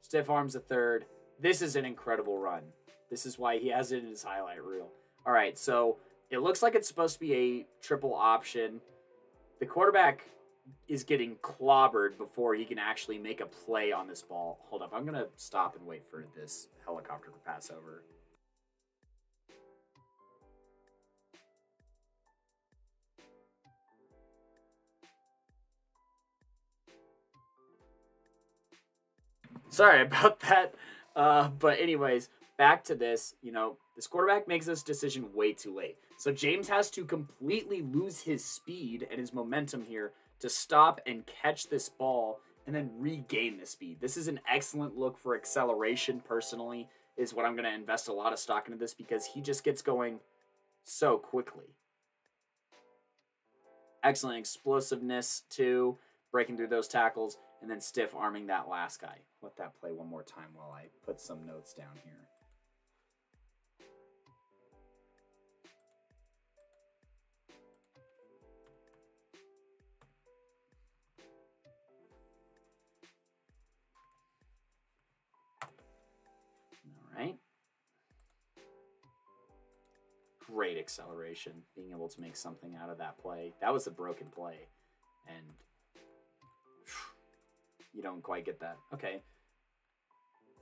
Stiff 0.00 0.30
arms 0.30 0.54
a 0.54 0.60
third. 0.60 1.04
This 1.40 1.60
is 1.62 1.76
an 1.76 1.84
incredible 1.84 2.38
run. 2.38 2.62
This 3.10 3.26
is 3.26 3.38
why 3.38 3.58
he 3.58 3.68
has 3.68 3.92
it 3.92 4.02
in 4.02 4.10
his 4.10 4.22
highlight 4.22 4.64
reel. 4.64 4.88
All 5.26 5.32
right, 5.32 5.58
so 5.58 5.98
it 6.30 6.38
looks 6.38 6.62
like 6.62 6.74
it's 6.74 6.88
supposed 6.88 7.14
to 7.14 7.20
be 7.20 7.34
a 7.34 7.66
triple 7.82 8.14
option. 8.14 8.80
The 9.60 9.66
quarterback 9.66 10.24
is 10.88 11.04
getting 11.04 11.36
clobbered 11.36 12.16
before 12.18 12.54
he 12.54 12.64
can 12.64 12.78
actually 12.78 13.18
make 13.18 13.40
a 13.40 13.46
play 13.46 13.92
on 13.92 14.08
this 14.08 14.22
ball. 14.22 14.58
Hold 14.68 14.82
up, 14.82 14.92
I'm 14.94 15.04
to 15.14 15.28
stop 15.36 15.76
and 15.76 15.86
wait 15.86 16.02
for 16.10 16.26
this 16.36 16.68
helicopter 16.84 17.30
to 17.30 17.38
pass 17.44 17.70
over. 17.70 18.02
Sorry 29.76 30.00
about 30.06 30.40
that. 30.40 30.74
Uh, 31.14 31.48
but 31.48 31.78
anyways, 31.78 32.30
back 32.56 32.84
to 32.84 32.94
this. 32.94 33.34
You 33.42 33.52
know, 33.52 33.76
this 33.94 34.06
quarterback 34.06 34.48
makes 34.48 34.66
this 34.66 34.82
decision 34.82 35.28
way 35.34 35.52
too 35.52 35.76
late. 35.76 35.96
So 36.18 36.32
James 36.32 36.68
has 36.68 36.90
to 36.92 37.04
completely 37.04 37.82
lose 37.82 38.20
his 38.20 38.42
speed 38.42 39.06
and 39.10 39.20
his 39.20 39.34
momentum 39.34 39.84
here 39.84 40.12
to 40.40 40.48
stop 40.48 41.00
and 41.06 41.24
catch 41.26 41.68
this 41.68 41.90
ball 41.90 42.40
and 42.66 42.74
then 42.74 42.90
regain 42.98 43.58
the 43.58 43.66
speed. 43.66 43.98
This 44.00 44.16
is 44.16 44.28
an 44.28 44.40
excellent 44.50 44.96
look 44.96 45.18
for 45.18 45.36
acceleration, 45.36 46.22
personally, 46.26 46.88
is 47.18 47.34
what 47.34 47.44
I'm 47.44 47.54
going 47.54 47.68
to 47.68 47.74
invest 47.74 48.08
a 48.08 48.12
lot 48.12 48.32
of 48.32 48.38
stock 48.38 48.66
into 48.66 48.78
this 48.78 48.94
because 48.94 49.26
he 49.26 49.40
just 49.42 49.62
gets 49.62 49.82
going 49.82 50.20
so 50.84 51.18
quickly. 51.18 51.76
Excellent 54.02 54.38
explosiveness, 54.38 55.42
too, 55.50 55.98
breaking 56.32 56.56
through 56.56 56.68
those 56.68 56.88
tackles 56.88 57.36
and 57.66 57.70
then 57.72 57.80
stiff 57.80 58.14
arming 58.14 58.46
that 58.46 58.68
last 58.68 59.00
guy. 59.00 59.18
Let 59.42 59.56
that 59.56 59.74
play 59.80 59.90
one 59.90 60.06
more 60.06 60.22
time 60.22 60.50
while 60.54 60.70
I 60.70 60.84
put 61.04 61.20
some 61.20 61.44
notes 61.44 61.74
down 61.74 61.88
here. 62.04 62.12
All 77.18 77.18
right. 77.18 77.34
Great 80.38 80.78
acceleration, 80.78 81.54
being 81.74 81.90
able 81.90 82.08
to 82.10 82.20
make 82.20 82.36
something 82.36 82.76
out 82.80 82.90
of 82.90 82.98
that 82.98 83.18
play. 83.18 83.54
That 83.60 83.72
was 83.72 83.88
a 83.88 83.90
broken 83.90 84.28
play, 84.28 84.68
and 85.26 85.46
you 87.96 88.02
don't 88.02 88.22
quite 88.22 88.44
get 88.44 88.60
that. 88.60 88.76
Okay. 88.92 89.22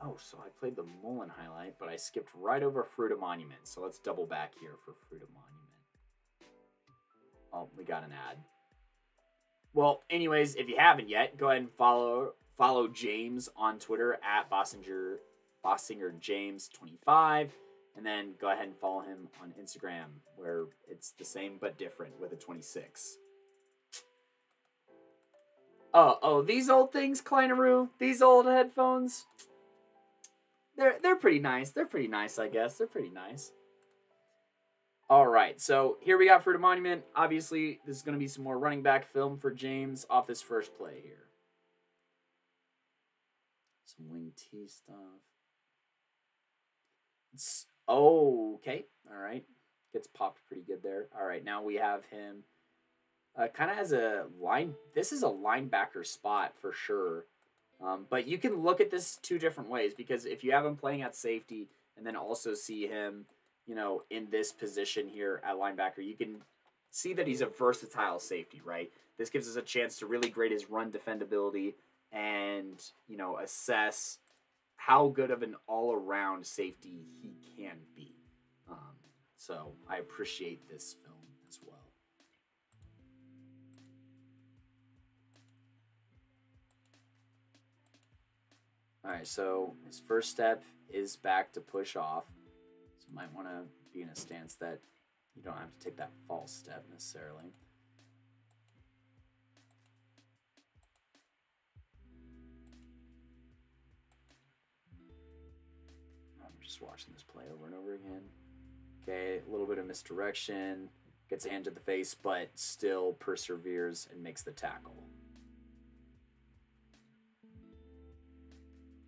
Oh, 0.00 0.16
so 0.18 0.38
I 0.38 0.48
played 0.58 0.76
the 0.76 0.84
Mullen 1.02 1.28
highlight, 1.28 1.74
but 1.78 1.88
I 1.88 1.96
skipped 1.96 2.30
right 2.34 2.62
over 2.62 2.86
Fruita 2.96 3.18
Monument. 3.18 3.60
So 3.64 3.82
let's 3.82 3.98
double 3.98 4.26
back 4.26 4.52
here 4.60 4.74
for 4.84 4.92
Fruita 4.92 5.26
Monument. 5.32 5.64
Oh, 7.52 7.68
we 7.76 7.84
got 7.84 8.04
an 8.04 8.12
ad. 8.12 8.38
Well, 9.72 10.02
anyways, 10.10 10.54
if 10.54 10.68
you 10.68 10.76
haven't 10.78 11.08
yet, 11.08 11.36
go 11.36 11.48
ahead 11.48 11.62
and 11.62 11.70
follow 11.72 12.34
follow 12.56 12.86
James 12.86 13.48
on 13.56 13.80
Twitter 13.80 14.14
at 14.22 14.48
Bossinger 14.48 15.16
Bossinger 15.64 16.16
James 16.20 16.68
25 16.68 17.52
and 17.96 18.06
then 18.06 18.34
go 18.40 18.52
ahead 18.52 18.66
and 18.66 18.76
follow 18.76 19.00
him 19.00 19.28
on 19.42 19.52
Instagram 19.60 20.04
where 20.36 20.66
it's 20.88 21.12
the 21.18 21.24
same 21.24 21.56
but 21.60 21.78
different 21.78 22.20
with 22.20 22.32
a 22.32 22.36
26. 22.36 23.16
Oh, 25.96 26.18
oh, 26.22 26.42
these 26.42 26.68
old 26.68 26.92
things, 26.92 27.22
Kleineroo, 27.22 27.88
these 28.00 28.20
old 28.20 28.46
headphones. 28.46 29.26
They're 30.76 30.96
they're 31.00 31.14
pretty 31.14 31.38
nice. 31.38 31.70
They're 31.70 31.86
pretty 31.86 32.08
nice, 32.08 32.36
I 32.36 32.48
guess. 32.48 32.76
They're 32.76 32.88
pretty 32.88 33.10
nice. 33.10 33.52
All 35.08 35.26
right, 35.26 35.60
so 35.60 35.98
here 36.00 36.18
we 36.18 36.26
got 36.26 36.44
Fruita 36.44 36.58
Monument. 36.58 37.04
Obviously, 37.14 37.78
this 37.86 37.96
is 37.96 38.02
going 38.02 38.14
to 38.14 38.18
be 38.18 38.26
some 38.26 38.42
more 38.42 38.58
running 38.58 38.82
back 38.82 39.06
film 39.06 39.38
for 39.38 39.52
James 39.52 40.04
off 40.10 40.26
his 40.26 40.42
first 40.42 40.76
play 40.76 41.00
here. 41.02 41.28
Some 43.84 44.08
wing 44.08 44.32
T 44.34 44.66
stuff. 44.66 44.96
It's 47.34 47.66
oh, 47.86 48.54
okay. 48.56 48.86
All 49.08 49.20
right. 49.20 49.44
Gets 49.92 50.08
popped 50.08 50.40
pretty 50.48 50.62
good 50.62 50.82
there. 50.82 51.06
All 51.16 51.26
right, 51.26 51.44
now 51.44 51.62
we 51.62 51.76
have 51.76 52.04
him 52.06 52.42
uh, 53.36 53.48
kind 53.48 53.70
of 53.70 53.78
as 53.78 53.92
a 53.92 54.26
line. 54.40 54.74
This 54.94 55.12
is 55.12 55.22
a 55.22 55.26
linebacker 55.28 56.06
spot 56.06 56.52
for 56.60 56.72
sure. 56.72 57.24
Um, 57.82 58.06
but 58.08 58.26
you 58.26 58.38
can 58.38 58.62
look 58.62 58.80
at 58.80 58.90
this 58.90 59.18
two 59.22 59.38
different 59.38 59.68
ways 59.68 59.92
because 59.94 60.24
if 60.24 60.44
you 60.44 60.52
have 60.52 60.64
him 60.64 60.76
playing 60.76 61.02
at 61.02 61.14
safety 61.14 61.66
and 61.96 62.06
then 62.06 62.16
also 62.16 62.54
see 62.54 62.86
him, 62.86 63.26
you 63.66 63.74
know, 63.74 64.02
in 64.10 64.28
this 64.30 64.52
position 64.52 65.08
here 65.08 65.40
at 65.44 65.56
linebacker, 65.56 66.04
you 66.04 66.14
can 66.14 66.36
see 66.90 67.12
that 67.14 67.26
he's 67.26 67.40
a 67.40 67.46
versatile 67.46 68.20
safety, 68.20 68.60
right? 68.64 68.90
This 69.18 69.30
gives 69.30 69.48
us 69.48 69.56
a 69.56 69.62
chance 69.62 69.98
to 69.98 70.06
really 70.06 70.28
grade 70.28 70.52
his 70.52 70.70
run 70.70 70.92
defendability 70.92 71.74
and, 72.12 72.80
you 73.08 73.16
know, 73.16 73.38
assess 73.38 74.18
how 74.76 75.08
good 75.08 75.30
of 75.30 75.42
an 75.42 75.56
all 75.66 75.92
around 75.92 76.46
safety 76.46 77.00
he 77.20 77.34
can 77.56 77.76
be. 77.96 78.12
Um, 78.70 78.94
so 79.36 79.72
I 79.88 79.98
appreciate 79.98 80.68
this 80.70 80.96
All 89.04 89.10
right, 89.10 89.26
so 89.26 89.74
his 89.86 90.00
first 90.00 90.30
step 90.30 90.62
is 90.88 91.14
back 91.14 91.52
to 91.52 91.60
push 91.60 91.94
off. 91.94 92.24
So 92.98 93.06
you 93.10 93.14
might 93.14 93.32
want 93.34 93.48
to 93.48 93.64
be 93.92 94.00
in 94.00 94.08
a 94.08 94.16
stance 94.16 94.54
that 94.54 94.80
you 95.36 95.42
don't 95.42 95.58
have 95.58 95.78
to 95.78 95.84
take 95.84 95.98
that 95.98 96.10
false 96.26 96.52
step 96.52 96.86
necessarily. 96.90 97.52
Oh, 106.40 106.46
I'm 106.46 106.52
just 106.62 106.80
watching 106.80 107.12
this 107.12 107.24
play 107.24 107.44
over 107.52 107.66
and 107.66 107.74
over 107.74 107.94
again. 107.94 108.22
Okay, 109.02 109.42
a 109.46 109.50
little 109.50 109.66
bit 109.66 109.76
of 109.76 109.86
misdirection, 109.86 110.88
gets 111.28 111.44
a 111.44 111.50
hand 111.50 111.64
to 111.64 111.70
the 111.70 111.80
face, 111.80 112.14
but 112.14 112.48
still 112.54 113.12
perseveres 113.14 114.08
and 114.10 114.22
makes 114.22 114.42
the 114.42 114.52
tackle. 114.52 115.04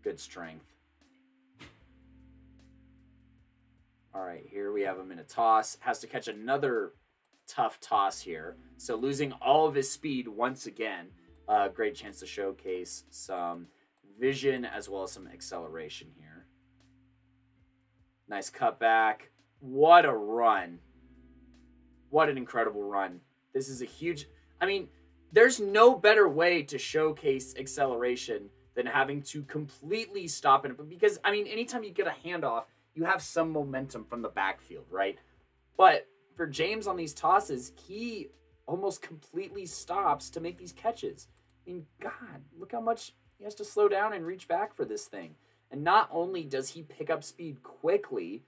good 0.06 0.20
strength. 0.20 0.64
All 4.14 4.22
right, 4.22 4.46
here 4.48 4.70
we 4.70 4.82
have 4.82 4.96
him 4.96 5.10
in 5.10 5.18
a 5.18 5.24
toss. 5.24 5.78
Has 5.80 5.98
to 5.98 6.06
catch 6.06 6.28
another 6.28 6.92
tough 7.48 7.80
toss 7.80 8.20
here. 8.20 8.56
So 8.76 8.94
losing 8.94 9.32
all 9.32 9.66
of 9.66 9.74
his 9.74 9.90
speed 9.90 10.28
once 10.28 10.66
again. 10.66 11.08
Uh, 11.48 11.66
great 11.66 11.96
chance 11.96 12.20
to 12.20 12.26
showcase 12.26 13.02
some 13.10 13.66
vision 14.20 14.64
as 14.64 14.88
well 14.88 15.02
as 15.02 15.10
some 15.10 15.26
acceleration 15.26 16.06
here. 16.16 16.46
Nice 18.28 18.48
cutback. 18.48 19.22
What 19.58 20.04
a 20.04 20.14
run. 20.14 20.78
What 22.10 22.28
an 22.28 22.38
incredible 22.38 22.84
run. 22.84 23.22
This 23.52 23.68
is 23.68 23.82
a 23.82 23.86
huge... 23.86 24.28
I 24.60 24.66
mean, 24.66 24.86
there's 25.32 25.58
no 25.58 25.96
better 25.96 26.28
way 26.28 26.62
to 26.62 26.78
showcase 26.78 27.56
acceleration 27.58 28.50
than 28.76 28.86
having 28.86 29.22
to 29.22 29.42
completely 29.42 30.28
stop 30.28 30.64
it. 30.64 30.88
Because, 30.88 31.18
I 31.24 31.32
mean, 31.32 31.46
anytime 31.48 31.82
you 31.82 31.90
get 31.90 32.06
a 32.06 32.14
handoff, 32.24 32.64
you 32.94 33.04
have 33.04 33.20
some 33.20 33.50
momentum 33.50 34.04
from 34.04 34.22
the 34.22 34.28
backfield, 34.28 34.84
right? 34.90 35.18
But 35.76 36.06
for 36.36 36.46
James 36.46 36.86
on 36.86 36.96
these 36.96 37.14
tosses, 37.14 37.72
he 37.86 38.28
almost 38.66 39.02
completely 39.02 39.66
stops 39.66 40.30
to 40.30 40.40
make 40.40 40.58
these 40.58 40.72
catches. 40.72 41.26
I 41.66 41.70
mean, 41.70 41.86
God, 42.00 42.42
look 42.56 42.72
how 42.72 42.80
much 42.80 43.14
he 43.38 43.44
has 43.44 43.54
to 43.56 43.64
slow 43.64 43.88
down 43.88 44.12
and 44.12 44.24
reach 44.24 44.46
back 44.46 44.74
for 44.74 44.84
this 44.84 45.06
thing. 45.06 45.34
And 45.70 45.82
not 45.82 46.08
only 46.12 46.44
does 46.44 46.70
he 46.70 46.82
pick 46.82 47.10
up 47.10 47.24
speed 47.24 47.62
quickly, 47.62 48.44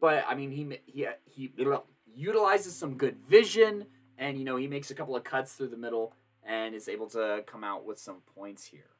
but 0.00 0.24
I 0.28 0.34
mean 0.34 0.50
he 0.50 0.78
he 0.84 1.06
he 1.26 1.52
utilizes 2.12 2.74
some 2.74 2.96
good 2.96 3.16
vision, 3.28 3.86
and 4.18 4.36
you 4.36 4.44
know 4.44 4.56
he 4.56 4.66
makes 4.66 4.90
a 4.90 4.94
couple 4.94 5.14
of 5.14 5.22
cuts 5.22 5.52
through 5.52 5.68
the 5.68 5.76
middle 5.76 6.12
and 6.44 6.74
is 6.74 6.88
able 6.88 7.08
to 7.10 7.44
come 7.46 7.62
out 7.62 7.86
with 7.86 8.00
some 8.00 8.16
points 8.34 8.64
here. 8.64 8.90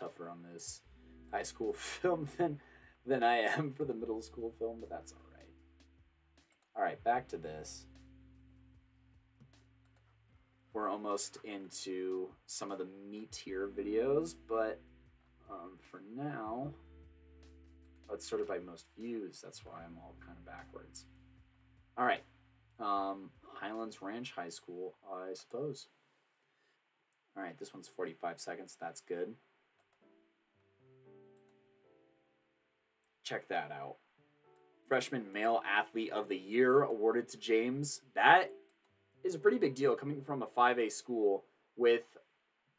Tougher 0.00 0.28
on 0.28 0.38
this 0.52 0.80
high 1.32 1.42
school 1.42 1.72
film 1.76 2.28
than 2.38 2.60
than 3.06 3.22
I 3.22 3.38
am 3.38 3.72
for 3.72 3.84
the 3.84 3.94
middle 3.94 4.22
school 4.22 4.52
film, 4.58 4.78
but 4.80 4.90
that's 4.90 5.12
all 5.12 5.26
right. 5.34 5.48
All 6.76 6.82
right, 6.82 7.02
back 7.02 7.28
to 7.28 7.38
this. 7.38 7.86
We're 10.72 10.88
almost 10.88 11.38
into 11.42 12.28
some 12.46 12.70
of 12.70 12.78
the 12.78 12.86
meatier 13.10 13.68
videos, 13.68 14.34
but 14.48 14.80
um, 15.50 15.78
for 15.90 16.02
now, 16.14 16.72
let's 18.08 18.28
sort 18.28 18.40
it 18.40 18.46
by 18.46 18.58
most 18.58 18.86
views. 18.96 19.40
That's 19.42 19.64
why 19.64 19.82
I'm 19.84 19.96
all 19.98 20.14
kind 20.24 20.38
of 20.38 20.46
backwards. 20.46 21.06
All 21.98 22.04
right, 22.04 22.22
um, 22.78 23.30
Highlands 23.54 24.00
Ranch 24.00 24.32
High 24.32 24.48
School, 24.50 24.94
I 25.10 25.34
suppose. 25.34 25.88
All 27.36 27.42
right, 27.42 27.58
this 27.58 27.74
one's 27.74 27.88
45 27.88 28.38
seconds. 28.38 28.76
That's 28.80 29.00
good. 29.00 29.34
Check 33.30 33.46
that 33.46 33.70
out. 33.70 33.94
Freshman 34.88 35.32
Male 35.32 35.62
Athlete 35.64 36.10
of 36.10 36.28
the 36.28 36.36
Year 36.36 36.82
awarded 36.82 37.28
to 37.28 37.38
James. 37.38 38.00
That 38.16 38.50
is 39.22 39.36
a 39.36 39.38
pretty 39.38 39.58
big 39.58 39.76
deal 39.76 39.94
coming 39.94 40.20
from 40.20 40.42
a 40.42 40.46
5A 40.46 40.90
school 40.90 41.44
with, 41.76 42.18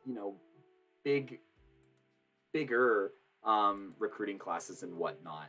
you 0.06 0.14
know, 0.14 0.36
big, 1.06 1.40
bigger 2.52 3.14
um, 3.46 3.94
recruiting 3.98 4.38
classes 4.38 4.84
and 4.84 4.98
whatnot. 4.98 5.48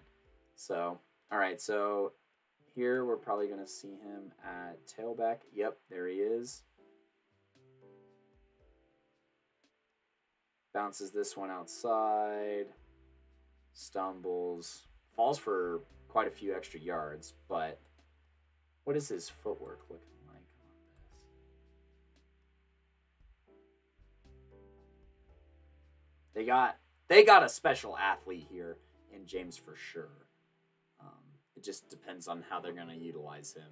So, 0.55 1.01
all 1.33 1.39
right, 1.39 1.61
so 1.61 2.13
here 2.77 3.05
we're 3.05 3.17
probably 3.17 3.49
going 3.49 3.59
to 3.59 3.67
see 3.67 3.97
him 4.05 4.31
at 4.45 4.79
tailback. 4.87 5.39
Yep, 5.53 5.79
there 5.91 6.07
he 6.07 6.19
is. 6.19 6.63
Bounces 10.73 11.11
this 11.11 11.37
one 11.37 11.51
outside. 11.51 12.67
Stumbles 13.73 14.87
falls 15.15 15.39
for 15.39 15.81
quite 16.09 16.29
a 16.29 16.31
few 16.31 16.55
extra 16.55 16.81
yards, 16.81 17.35
but 17.49 17.79
what 18.85 18.97
is 18.97 19.09
his 19.09 19.29
footwork 19.29 19.81
looking 19.89 20.09
like 20.27 20.37
on 20.37 20.69
this? 24.25 24.61
They 26.35 26.45
got 26.45 26.77
they 27.09 27.25
got 27.25 27.43
a 27.43 27.49
special 27.49 27.97
athlete 27.97 28.47
here 28.51 28.77
in 29.15 29.27
James 29.27 29.57
for 29.57 29.77
sure. 29.77 30.27
Um, 31.01 31.09
it 31.57 31.63
just 31.63 31.89
depends 31.89 32.29
on 32.29 32.45
how 32.49 32.61
they're 32.61 32.73
going 32.73 32.89
to 32.89 32.97
utilize 32.97 33.53
him. 33.55 33.65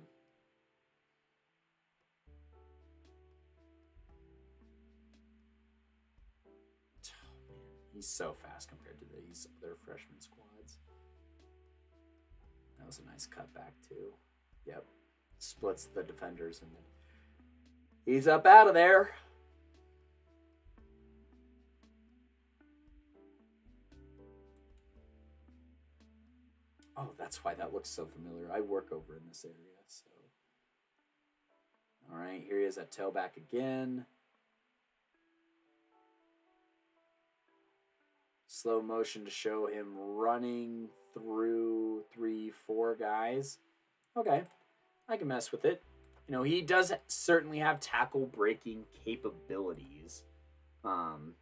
Oh, 7.07 7.33
man, 7.49 7.57
he's 7.95 8.07
so 8.07 8.35
fast 8.35 8.69
compared 8.69 8.99
to 9.01 9.07
these 9.27 9.49
other 9.63 9.75
freshman 9.85 10.21
squads. 10.21 10.40
Was 12.91 12.99
a 12.99 13.09
nice 13.09 13.29
cutback 13.29 13.71
too. 13.89 14.15
Yep. 14.67 14.85
Splits 15.39 15.85
the 15.85 16.03
defenders 16.03 16.61
and 16.61 16.73
he's 18.05 18.27
up 18.27 18.47
out 18.47 18.67
of 18.67 18.75
there. 18.75 19.11
Oh, 26.97 27.13
that's 27.17 27.45
why 27.45 27.55
that 27.55 27.73
looks 27.73 27.89
so 27.89 28.07
familiar. 28.07 28.51
I 28.53 28.61
work 28.61 28.89
over 28.91 29.17
in 29.17 29.23
this 29.29 29.45
area, 29.45 29.55
so. 29.87 30.11
All 32.13 32.19
right, 32.19 32.43
here 32.45 32.59
he 32.59 32.65
is 32.65 32.77
at 32.77 32.91
tailback 32.91 33.37
again. 33.37 34.05
Slow 38.49 38.83
motion 38.83 39.25
to 39.27 39.31
show 39.31 39.69
him 39.69 39.95
running 39.97 40.89
through 41.13 42.03
three, 42.13 42.51
four 42.67 42.95
guys. 42.95 43.59
Okay, 44.17 44.43
I 45.09 45.17
can 45.17 45.29
mess 45.29 45.53
with 45.53 45.65
it. 45.65 45.83
You 46.27 46.33
know, 46.37 46.43
he 46.43 46.63
does 46.63 46.93
certainly 47.09 47.59
have 47.59 47.81
tackle 47.81 48.27
breaking 48.27 48.85
capabilities. 49.05 50.23
Um, 50.85 51.35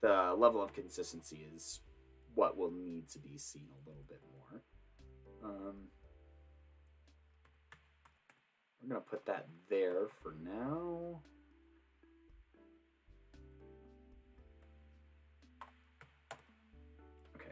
the 0.00 0.34
level 0.36 0.62
of 0.62 0.72
consistency 0.72 1.48
is 1.54 1.80
what 2.34 2.56
will 2.56 2.70
need 2.70 3.08
to 3.08 3.18
be 3.18 3.36
seen 3.36 3.66
a 3.74 3.88
little 3.88 4.04
bit 4.08 4.20
more. 4.32 4.62
Um, 5.42 5.74
we're 8.80 8.90
going 8.90 9.02
to 9.02 9.08
put 9.08 9.26
that 9.26 9.46
there 9.68 10.06
for 10.22 10.34
now. 10.44 11.20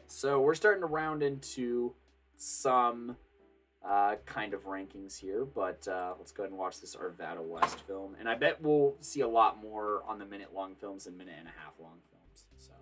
So 0.08 0.40
we're 0.40 0.54
starting 0.54 0.80
to 0.82 0.86
round 0.86 1.22
into 1.22 1.92
some 2.36 3.16
uh, 3.84 4.16
kind 4.24 4.54
of 4.54 4.64
rankings 4.64 5.18
here, 5.18 5.44
but 5.44 5.86
uh, 5.88 6.14
let's 6.18 6.32
go 6.32 6.44
ahead 6.44 6.50
and 6.50 6.58
watch 6.58 6.80
this 6.80 6.96
Arvada 6.96 7.42
West 7.42 7.80
film. 7.80 8.16
And 8.18 8.28
I 8.28 8.34
bet 8.34 8.60
we'll 8.62 8.94
see 9.00 9.20
a 9.20 9.28
lot 9.28 9.60
more 9.60 10.02
on 10.06 10.18
the 10.18 10.24
minute 10.24 10.54
long 10.54 10.74
films 10.76 11.06
and 11.06 11.18
minute 11.18 11.34
and 11.38 11.48
a 11.48 11.50
half 11.62 11.74
long 11.80 11.98
films. 12.10 12.46
So, 12.58 12.72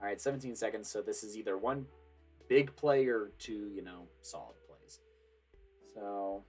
all 0.00 0.06
right, 0.06 0.20
17 0.20 0.56
seconds. 0.56 0.90
So 0.90 1.00
this 1.00 1.22
is 1.22 1.36
either 1.36 1.56
one 1.56 1.86
big 2.48 2.74
play 2.76 3.06
or 3.06 3.30
two, 3.38 3.70
you 3.74 3.82
know, 3.82 4.08
solid 4.20 4.56
plays. 4.66 5.00
So, 5.94 6.42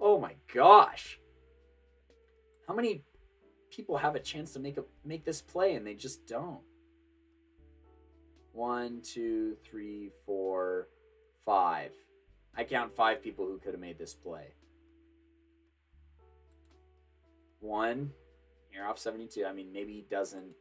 oh 0.00 0.18
my 0.18 0.34
gosh, 0.52 1.18
how 2.66 2.74
many 2.74 3.02
people 3.74 3.96
have 3.96 4.14
a 4.14 4.20
chance 4.20 4.52
to 4.52 4.60
make 4.60 4.76
a 4.76 4.84
make 5.04 5.24
this 5.24 5.40
play 5.40 5.74
and 5.74 5.86
they 5.86 5.94
just 5.94 6.26
don't. 6.26 6.60
One, 8.52 9.00
two, 9.02 9.56
three, 9.64 10.10
four, 10.24 10.88
five. 11.44 11.90
I 12.56 12.62
count 12.62 12.94
five 12.94 13.22
people 13.22 13.46
who 13.46 13.58
could 13.58 13.72
have 13.72 13.80
made 13.80 13.98
this 13.98 14.14
play. 14.14 14.54
One, 17.58 18.12
here 18.70 18.84
off 18.84 18.98
72. 18.98 19.44
I 19.44 19.52
mean, 19.52 19.72
maybe 19.72 19.92
he 19.92 20.04
doesn't. 20.08 20.52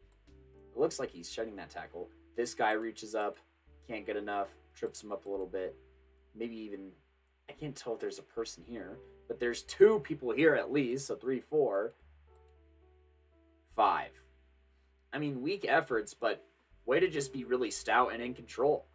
It 0.76 0.80
looks 0.80 0.99
like 0.99 1.12
he's 1.12 1.32
shedding 1.32 1.56
that 1.58 1.69
tackle. 1.69 2.10
This 2.36 2.56
guy 2.56 2.71
reaches 2.71 3.13
up, 3.13 3.38
can't 3.88 4.08
get 4.08 4.15
enough, 4.15 4.47
trips 4.73 5.04
him 5.04 5.12
up 5.12 5.28
a 5.28 5.30
little 5.30 5.45
bit. 5.45 5.76
Maybe 6.34 6.56
even, 6.56 6.89
I 7.47 7.54
can't 7.54 7.76
tell 7.76 7.93
if 7.93 7.99
there's 7.99 8.17
a 8.17 8.23
person 8.23 8.63
here, 8.65 8.97
but 9.28 9.39
there's 9.39 9.62
two 9.62 9.99
people 9.99 10.32
here 10.32 10.56
at 10.56 10.71
least, 10.71 11.06
so 11.06 11.15
three, 11.15 11.41
four 11.41 11.93
five. 13.75 14.12
I 15.12 15.19
mean, 15.19 15.41
weak 15.41 15.65
efforts, 15.67 16.13
but 16.13 16.43
way 16.86 16.99
to 16.99 17.07
just 17.07 17.33
be 17.33 17.43
really 17.43 17.71
stout 17.71 18.13
and 18.13 18.21
in 18.21 18.33
control. 18.33 18.86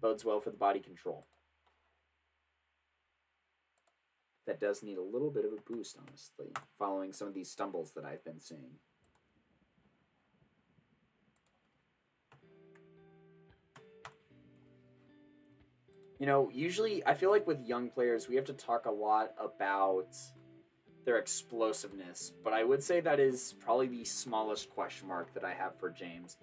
Bodes 0.00 0.24
well 0.24 0.40
for 0.40 0.50
the 0.50 0.56
body 0.56 0.80
control. 0.80 1.26
that 4.48 4.58
does 4.58 4.82
need 4.82 4.96
a 4.96 5.02
little 5.02 5.30
bit 5.30 5.44
of 5.44 5.52
a 5.52 5.72
boost, 5.72 5.96
honestly, 6.00 6.46
following 6.78 7.12
some 7.12 7.28
of 7.28 7.34
these 7.34 7.50
stumbles 7.50 7.92
that 7.92 8.04
I've 8.06 8.24
been 8.24 8.40
seeing. 8.40 8.72
You 16.18 16.26
know, 16.26 16.50
usually 16.52 17.06
I 17.06 17.12
feel 17.12 17.30
like 17.30 17.46
with 17.46 17.62
young 17.62 17.90
players, 17.90 18.26
we 18.26 18.36
have 18.36 18.46
to 18.46 18.54
talk 18.54 18.86
a 18.86 18.90
lot 18.90 19.34
about 19.38 20.16
their 21.08 21.16
explosiveness, 21.16 22.34
but 22.44 22.52
I 22.52 22.64
would 22.64 22.82
say 22.82 23.00
that 23.00 23.18
is 23.18 23.54
probably 23.60 23.86
the 23.86 24.04
smallest 24.04 24.68
question 24.68 25.08
mark 25.08 25.32
that 25.32 25.42
I 25.42 25.54
have 25.54 25.74
for 25.80 25.88
James 25.88 26.36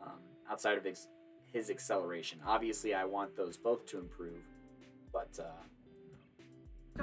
um, 0.00 0.12
outside 0.48 0.78
of 0.78 0.84
his, 0.84 1.08
his 1.52 1.70
acceleration. 1.70 2.38
Obviously, 2.46 2.94
I 2.94 3.04
want 3.04 3.36
those 3.36 3.56
both 3.56 3.84
to 3.86 3.98
improve, 3.98 4.44
but. 5.12 5.40
Uh, 5.40 7.02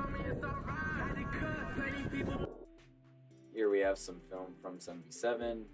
here 3.53 3.69
we 3.69 3.79
have 3.79 3.97
some 3.97 4.21
film 4.29 4.53
from 4.61 4.79
77. 4.79 5.65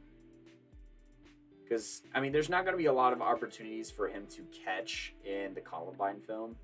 Because, 1.63 2.01
I 2.15 2.21
mean, 2.21 2.31
there's 2.31 2.49
not 2.49 2.65
going 2.65 2.73
to 2.73 2.81
be 2.81 2.87
a 2.87 2.93
lot 2.93 3.13
of 3.13 3.21
opportunities 3.21 3.91
for 3.91 4.07
him 4.07 4.25
to 4.31 4.41
catch 4.65 5.13
in 5.23 5.53
the 5.53 5.61
Columbine 5.61 6.21
film, 6.25 6.55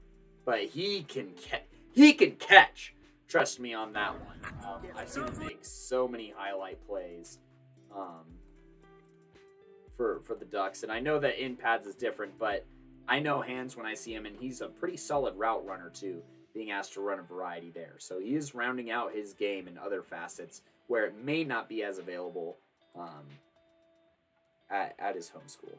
but 0.43 0.63
he 0.63 1.03
can 1.03 1.33
catch. 1.33 1.65
He 1.93 2.13
can 2.13 2.31
catch. 2.31 2.95
Trust 3.31 3.61
me 3.61 3.73
on 3.73 3.93
that 3.93 4.13
one. 4.13 4.37
Um, 4.67 4.81
I've 4.97 5.07
seen 5.07 5.23
him 5.23 5.39
make 5.39 5.59
so 5.61 6.05
many 6.05 6.33
highlight 6.35 6.85
plays 6.85 7.39
um, 7.95 8.25
for 9.95 10.19
for 10.25 10.35
the 10.35 10.43
Ducks, 10.43 10.83
and 10.83 10.91
I 10.91 10.99
know 10.99 11.17
that 11.17 11.41
in 11.41 11.55
pads 11.55 11.87
is 11.87 11.95
different, 11.95 12.37
but 12.37 12.65
I 13.07 13.19
know 13.19 13.41
hands 13.41 13.77
when 13.77 13.85
I 13.85 13.93
see 13.93 14.13
him, 14.13 14.25
and 14.25 14.35
he's 14.37 14.59
a 14.59 14.67
pretty 14.67 14.97
solid 14.97 15.33
route 15.37 15.65
runner 15.65 15.89
too, 15.89 16.21
being 16.53 16.71
asked 16.71 16.91
to 16.95 17.01
run 17.01 17.19
a 17.19 17.23
variety 17.23 17.71
there. 17.71 17.95
So 17.99 18.19
he 18.19 18.35
is 18.35 18.53
rounding 18.53 18.91
out 18.91 19.15
his 19.15 19.31
game 19.31 19.69
in 19.69 19.77
other 19.77 20.03
facets 20.03 20.61
where 20.87 21.05
it 21.05 21.15
may 21.23 21.45
not 21.45 21.69
be 21.69 21.83
as 21.83 21.99
available. 21.99 22.57
Um, 22.99 23.23
at, 24.71 24.95
at 24.99 25.15
his 25.15 25.29
home 25.29 25.47
school. 25.47 25.77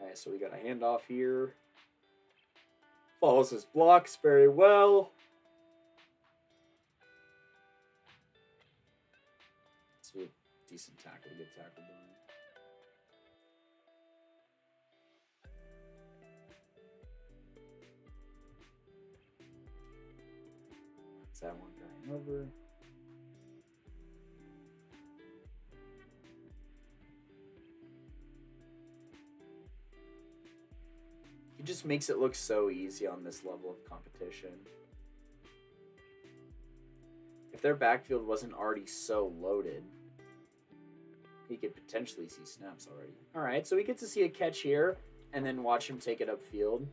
All 0.00 0.06
right, 0.06 0.18
so 0.18 0.30
we 0.30 0.38
got 0.38 0.52
a 0.52 0.56
handoff 0.56 1.00
here. 1.08 1.54
Follows 3.20 3.50
his 3.50 3.64
blocks 3.64 4.18
very 4.22 4.48
well. 4.48 5.10
Decent 10.68 10.98
tackle, 10.98 11.30
good 11.36 11.46
tackle 11.56 11.82
done. 11.82 12.08
Is 21.32 21.40
that 21.40 21.56
one 21.56 21.70
guy 21.78 22.14
over? 22.14 22.46
He 31.56 31.62
just 31.62 31.84
makes 31.84 32.10
it 32.10 32.18
look 32.18 32.34
so 32.34 32.70
easy 32.70 33.06
on 33.06 33.24
this 33.24 33.44
level 33.44 33.70
of 33.70 33.88
competition. 33.88 34.50
If 37.52 37.62
their 37.62 37.74
backfield 37.74 38.26
wasn't 38.26 38.52
already 38.54 38.86
so 38.86 39.32
loaded, 39.40 39.82
he 41.48 41.56
could 41.56 41.74
potentially 41.74 42.28
see 42.28 42.44
snaps 42.44 42.88
already. 42.90 43.12
All 43.34 43.42
right, 43.42 43.66
so 43.66 43.76
we 43.76 43.84
get 43.84 43.98
to 43.98 44.06
see 44.06 44.22
a 44.22 44.28
catch 44.28 44.60
here 44.60 44.98
and 45.32 45.44
then 45.44 45.62
watch 45.62 45.88
him 45.88 45.98
take 45.98 46.20
it 46.20 46.28
upfield. 46.28 46.86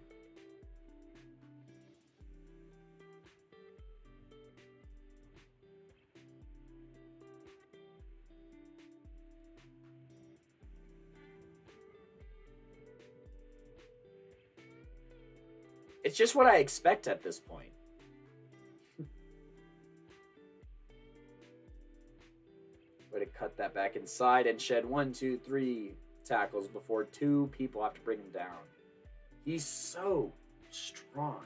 It's 16.03 16.15
just 16.15 16.35
what 16.35 16.45
I 16.45 16.57
expect 16.57 17.07
at 17.07 17.23
this 17.23 17.39
point. 17.39 17.71
Way 23.15 23.21
to 23.21 23.27
cut 23.27 23.55
that 23.55 23.73
back 23.73 23.95
inside 23.95 24.45
and 24.45 24.59
shed 24.59 24.85
one, 24.85 25.13
two, 25.13 25.37
three 25.37 25.93
tackles 26.25 26.67
before 26.67 27.05
two 27.05 27.49
people 27.53 27.81
have 27.81 27.93
to 27.93 28.01
bring 28.01 28.19
him 28.19 28.29
down. 28.33 28.57
He's 29.45 29.65
so 29.65 30.33
strong. 30.69 31.45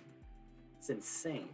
It's 0.80 0.90
insane. 0.90 1.50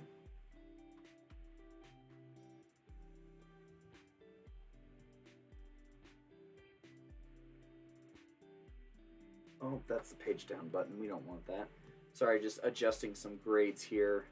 Oh, 9.62 9.82
that's 9.86 10.12
the 10.12 10.15
page 10.15 10.47
down 10.47 10.69
button. 10.69 10.97
We 10.97 11.08
don't 11.08 11.28
want 11.28 11.45
that. 11.47 11.67
Sorry, 12.13 12.39
just 12.39 12.62
adjusting 12.63 13.15
some 13.15 13.36
grades 13.43 13.84
here. 13.84 14.28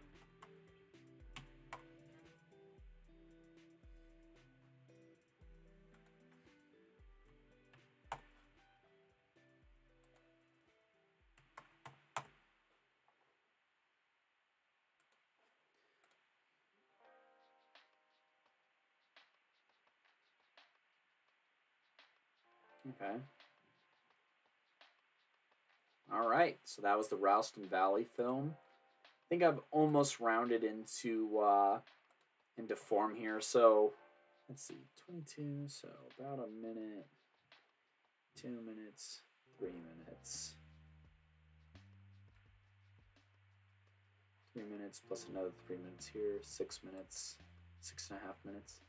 Okay. 22.89 23.15
All 26.11 26.27
right, 26.27 26.59
so 26.63 26.81
that 26.81 26.97
was 26.97 27.07
the 27.07 27.15
Ralston 27.15 27.65
Valley 27.65 28.03
film. 28.03 28.55
I 29.05 29.07
think 29.29 29.41
I've 29.41 29.61
almost 29.71 30.19
rounded 30.19 30.63
into 30.63 31.39
uh, 31.39 31.79
into 32.57 32.75
form 32.75 33.15
here. 33.15 33.39
So 33.41 33.93
let's 34.49 34.63
see, 34.63 34.85
22. 35.05 35.63
So 35.67 35.87
about 36.19 36.39
a 36.39 36.47
minute, 36.61 37.07
two 38.39 38.59
minutes, 38.65 39.21
three 39.57 39.71
minutes, 39.71 40.53
three 44.53 44.65
minutes 44.65 45.01
plus 45.07 45.25
another 45.31 45.51
three 45.65 45.77
minutes 45.77 46.05
here, 46.05 46.39
six 46.41 46.81
minutes, 46.83 47.37
six 47.79 48.09
and 48.09 48.19
a 48.21 48.27
half 48.27 48.35
minutes. 48.45 48.81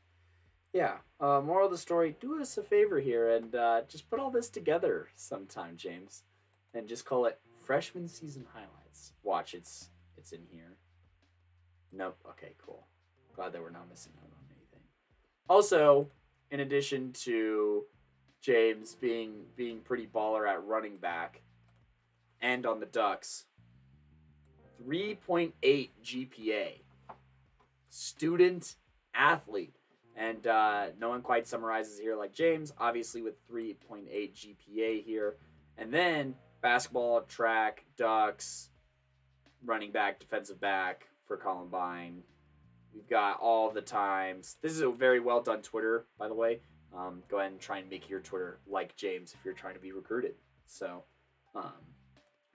Yeah. 0.75 0.97
Uh, 1.21 1.39
moral 1.39 1.67
of 1.67 1.71
the 1.71 1.77
story: 1.77 2.17
Do 2.19 2.41
us 2.41 2.57
a 2.57 2.61
favor 2.61 2.99
here 2.99 3.29
and 3.29 3.55
uh, 3.55 3.81
just 3.87 4.09
put 4.09 4.19
all 4.19 4.29
this 4.29 4.49
together 4.49 5.07
sometime, 5.15 5.77
James 5.77 6.23
and 6.75 6.87
just 6.87 7.05
call 7.05 7.25
it 7.25 7.39
freshman 7.63 8.07
season 8.07 8.45
highlights. 8.53 9.13
Watch, 9.23 9.53
it's 9.53 9.89
it's 10.17 10.33
in 10.33 10.41
here. 10.51 10.75
Nope. 11.91 12.17
Okay, 12.31 12.53
cool. 12.63 12.85
Glad 13.35 13.53
that 13.53 13.61
we're 13.61 13.69
not 13.69 13.89
missing 13.89 14.11
out 14.17 14.29
on 14.29 14.45
anything. 14.51 14.83
Also, 15.49 16.09
in 16.51 16.59
addition 16.59 17.13
to 17.13 17.85
James 18.41 18.95
being 18.95 19.45
being 19.55 19.79
pretty 19.79 20.07
baller 20.07 20.47
at 20.47 20.63
running 20.65 20.97
back 20.97 21.41
and 22.41 22.65
on 22.65 22.79
the 22.79 22.85
Ducks, 22.85 23.45
3.8 24.85 25.89
GPA. 26.03 26.81
Student 27.89 28.75
athlete. 29.13 29.73
And 30.15 30.47
uh, 30.47 30.87
no 30.99 31.09
one 31.09 31.21
quite 31.21 31.47
summarizes 31.47 31.99
here 31.99 32.15
like 32.15 32.33
James, 32.33 32.71
obviously 32.77 33.21
with 33.21 33.35
3.8 33.49 34.07
GPA 34.09 35.03
here. 35.03 35.35
And 35.77 35.93
then 35.93 36.35
basketball, 36.61 37.21
track, 37.21 37.85
ducks, 37.97 38.69
running 39.65 39.91
back, 39.91 40.19
defensive 40.19 40.59
back 40.61 41.07
for 41.27 41.35
Columbine. 41.35 42.23
We've 42.93 43.09
got 43.09 43.39
all 43.41 43.71
the 43.71 43.81
times. 43.81 44.55
This 44.61 44.71
is 44.71 44.81
a 44.81 44.89
very 44.89 45.19
well 45.19 45.41
done 45.41 45.61
Twitter, 45.61 46.05
by 46.17 46.29
the 46.29 46.33
way. 46.33 46.61
Um, 46.97 47.23
go 47.27 47.39
ahead 47.39 47.51
and 47.51 47.59
try 47.59 47.79
and 47.79 47.89
make 47.89 48.09
your 48.09 48.21
Twitter 48.21 48.59
like 48.65 48.95
James 48.95 49.33
if 49.33 49.43
you're 49.43 49.53
trying 49.53 49.73
to 49.73 49.81
be 49.81 49.91
recruited. 49.91 50.35
So, 50.65 51.03
um, 51.53 51.73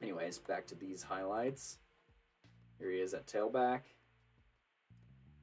anyways, 0.00 0.38
back 0.38 0.66
to 0.68 0.74
these 0.74 1.02
highlights. 1.02 1.78
Here 2.78 2.90
he 2.90 2.98
is 2.98 3.12
at 3.12 3.26
tailback. 3.26 3.80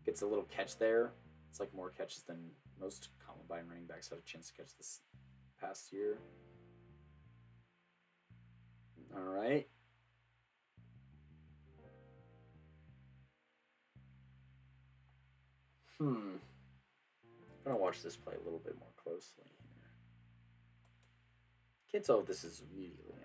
Gets 0.03 0.23
a 0.23 0.25
little 0.25 0.45
catch 0.45 0.77
there. 0.79 1.11
It's 1.57 1.59
like 1.59 1.73
more 1.73 1.89
catches 1.89 2.21
than 2.21 2.51
most 2.79 3.09
Columbine 3.25 3.67
running 3.67 3.87
backs 3.87 4.09
had 4.09 4.19
a 4.19 4.21
chance 4.21 4.51
to 4.51 4.53
catch 4.53 4.77
this 4.77 4.99
past 5.59 5.91
year. 5.91 6.19
All 9.15 9.23
right. 9.23 9.67
Hmm. 15.97 16.35
I'm 17.65 17.71
gonna 17.71 17.77
watch 17.77 18.03
this 18.03 18.15
play 18.15 18.35
a 18.39 18.43
little 18.43 18.61
bit 18.63 18.77
more 18.77 18.93
closely 18.95 19.45
here. 19.45 19.89
Can't 21.91 22.05
tell 22.05 22.19
if 22.19 22.27
this 22.27 22.43
is 22.43 22.61
immediately 22.71 23.15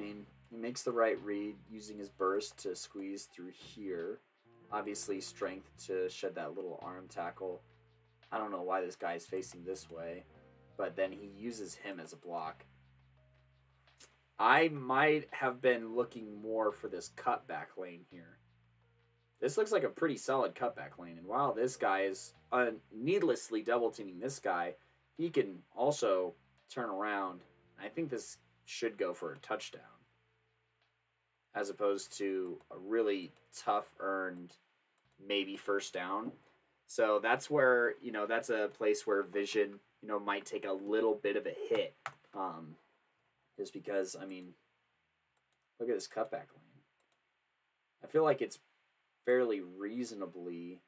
mean, 0.00 0.26
he 0.50 0.56
makes 0.56 0.82
the 0.82 0.92
right 0.92 1.18
read 1.22 1.56
using 1.70 1.98
his 1.98 2.08
burst 2.08 2.58
to 2.58 2.74
squeeze 2.74 3.28
through 3.32 3.52
here. 3.52 4.20
Obviously, 4.72 5.20
strength 5.20 5.70
to 5.86 6.08
shed 6.08 6.34
that 6.34 6.56
little 6.56 6.78
arm 6.82 7.06
tackle. 7.08 7.62
I 8.32 8.38
don't 8.38 8.52
know 8.52 8.62
why 8.62 8.80
this 8.80 8.96
guy 8.96 9.14
is 9.14 9.26
facing 9.26 9.64
this 9.64 9.90
way, 9.90 10.24
but 10.76 10.96
then 10.96 11.12
he 11.12 11.30
uses 11.36 11.74
him 11.74 12.00
as 12.00 12.12
a 12.12 12.16
block. 12.16 12.64
I 14.38 14.68
might 14.68 15.28
have 15.32 15.60
been 15.60 15.94
looking 15.94 16.40
more 16.40 16.72
for 16.72 16.88
this 16.88 17.10
cutback 17.16 17.76
lane 17.76 18.06
here. 18.10 18.38
This 19.40 19.56
looks 19.56 19.72
like 19.72 19.84
a 19.84 19.88
pretty 19.88 20.16
solid 20.16 20.54
cutback 20.54 20.98
lane, 20.98 21.18
and 21.18 21.26
while 21.26 21.52
this 21.52 21.76
guy 21.76 22.02
is 22.02 22.34
uh, 22.52 22.70
needlessly 22.94 23.62
double 23.62 23.90
teaming 23.90 24.18
this 24.18 24.38
guy, 24.38 24.74
he 25.16 25.30
can 25.30 25.58
also 25.74 26.34
turn 26.72 26.88
around. 26.88 27.40
I 27.82 27.88
think 27.88 28.10
this 28.10 28.38
should 28.70 28.96
go 28.96 29.12
for 29.12 29.32
a 29.32 29.38
touchdown 29.38 29.82
as 31.56 31.70
opposed 31.70 32.16
to 32.16 32.60
a 32.70 32.78
really 32.78 33.32
tough 33.64 33.90
earned 33.98 34.52
maybe 35.26 35.56
first 35.56 35.92
down. 35.92 36.30
So 36.86 37.18
that's 37.20 37.50
where, 37.50 37.94
you 38.00 38.12
know, 38.12 38.26
that's 38.26 38.48
a 38.48 38.70
place 38.72 39.04
where 39.06 39.24
vision, 39.24 39.80
you 40.00 40.08
know, 40.08 40.20
might 40.20 40.46
take 40.46 40.64
a 40.64 40.72
little 40.72 41.14
bit 41.14 41.36
of 41.36 41.46
a 41.46 41.54
hit. 41.68 41.96
Um, 42.32 42.76
is 43.58 43.72
because, 43.72 44.16
I 44.20 44.24
mean, 44.24 44.54
look 45.80 45.88
at 45.88 45.94
this 45.96 46.08
cutback 46.08 46.54
lane. 46.54 46.80
I 48.04 48.06
feel 48.06 48.22
like 48.22 48.40
it's 48.40 48.60
fairly 49.26 49.60
reasonably. 49.60 50.78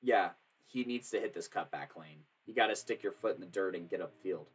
Yeah, 0.00 0.30
he 0.66 0.84
needs 0.84 1.10
to 1.10 1.20
hit 1.20 1.34
this 1.34 1.48
cutback 1.48 1.96
lane. 1.98 2.20
You 2.46 2.54
got 2.54 2.66
to 2.68 2.76
stick 2.76 3.02
your 3.02 3.12
foot 3.12 3.34
in 3.34 3.40
the 3.40 3.46
dirt 3.46 3.74
and 3.74 3.88
get 3.88 4.00
upfield. 4.00 4.46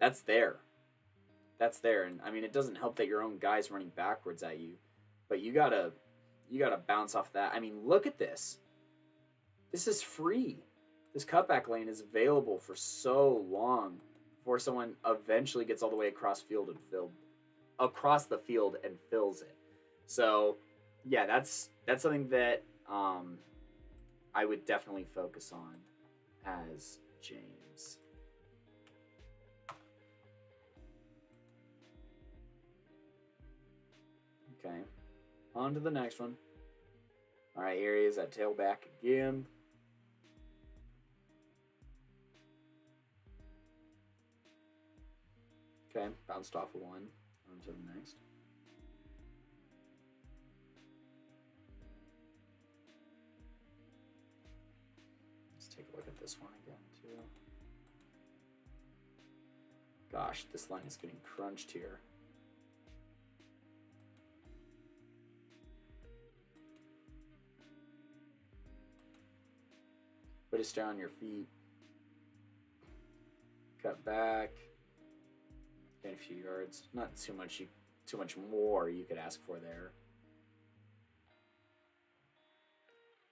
That's 0.00 0.22
there. 0.22 0.56
That's 1.58 1.80
there, 1.80 2.04
and 2.04 2.20
I 2.24 2.30
mean 2.30 2.44
it 2.44 2.52
doesn't 2.52 2.76
help 2.76 2.96
that 2.96 3.08
your 3.08 3.22
own 3.22 3.38
guy's 3.38 3.70
running 3.70 3.90
backwards 3.96 4.44
at 4.44 4.60
you, 4.60 4.74
but 5.28 5.40
you 5.40 5.52
gotta 5.52 5.90
you 6.48 6.58
gotta 6.60 6.76
bounce 6.76 7.16
off 7.16 7.32
that. 7.32 7.52
I 7.52 7.58
mean, 7.58 7.80
look 7.84 8.06
at 8.06 8.16
this. 8.16 8.58
This 9.72 9.88
is 9.88 10.00
free. 10.00 10.58
This 11.12 11.24
cutback 11.24 11.68
lane 11.68 11.88
is 11.88 12.00
available 12.00 12.58
for 12.58 12.76
so 12.76 13.44
long 13.50 13.98
before 14.38 14.60
someone 14.60 14.94
eventually 15.04 15.64
gets 15.64 15.82
all 15.82 15.90
the 15.90 15.96
way 15.96 16.08
across 16.08 16.40
field 16.40 16.68
and 16.68 16.78
filled 16.90 17.12
across 17.80 18.26
the 18.26 18.38
field 18.38 18.76
and 18.84 18.94
fills 19.10 19.42
it. 19.42 19.56
So, 20.06 20.56
yeah, 21.04 21.26
that's 21.26 21.70
that's 21.86 22.02
something 22.02 22.28
that 22.28 22.62
um, 22.88 23.38
I 24.32 24.44
would 24.44 24.64
definitely 24.64 25.06
focus 25.12 25.52
on 25.52 25.74
as 26.46 26.98
James. 27.20 27.98
Okay, 34.58 34.80
on 35.54 35.74
to 35.74 35.80
the 35.80 35.90
next 35.90 36.20
one. 36.20 36.34
All 37.56 37.62
right, 37.62 37.78
here 37.78 37.96
he 37.96 38.04
is 38.04 38.18
at 38.18 38.32
tailback 38.32 38.86
again. 39.02 39.46
Okay, 45.90 46.08
bounced 46.26 46.54
off 46.54 46.74
of 46.74 46.82
one. 46.82 47.06
On 47.50 47.60
to 47.60 47.72
the 47.72 47.94
next. 47.94 48.16
This 56.28 56.38
one 56.38 56.52
again, 56.62 56.76
too. 57.00 57.22
Gosh, 60.12 60.44
this 60.52 60.68
line 60.68 60.82
is 60.86 60.94
getting 60.94 61.16
crunched 61.24 61.70
here. 61.70 62.00
Put 70.50 70.60
it 70.60 70.66
stay 70.66 70.82
on 70.82 70.98
your 70.98 71.08
feet. 71.08 71.48
Cut 73.82 74.04
back. 74.04 74.50
Gain 76.02 76.12
a 76.12 76.16
few 76.16 76.36
yards. 76.36 76.82
Not 76.92 77.16
too 77.16 77.32
much 77.32 77.58
you 77.58 77.68
too 78.04 78.18
much 78.18 78.36
more 78.36 78.90
you 78.90 79.04
could 79.04 79.16
ask 79.16 79.42
for 79.46 79.58
there. 79.58 79.92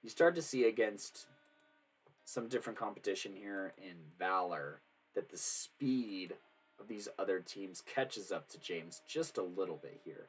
You 0.03 0.09
start 0.09 0.35
to 0.37 0.43
see 0.43 0.65
against 0.65 1.27
some 2.27 2.49
different 2.49 2.79
competition 2.79 3.33
here 3.35 3.73
in 3.79 3.95
Valor 4.19 4.81
that 5.15 5.31
the 5.31 5.39
speed 5.39 6.35
of 6.79 6.89
these 6.89 7.09
other 7.19 7.39
teams 7.39 7.83
catches 7.87 8.33
up 8.33 8.49
to 8.49 8.61
James 8.61 9.01
just 9.09 9.39
a 9.39 9.43
little 9.43 9.77
bit 9.77 10.01
here. 10.05 10.27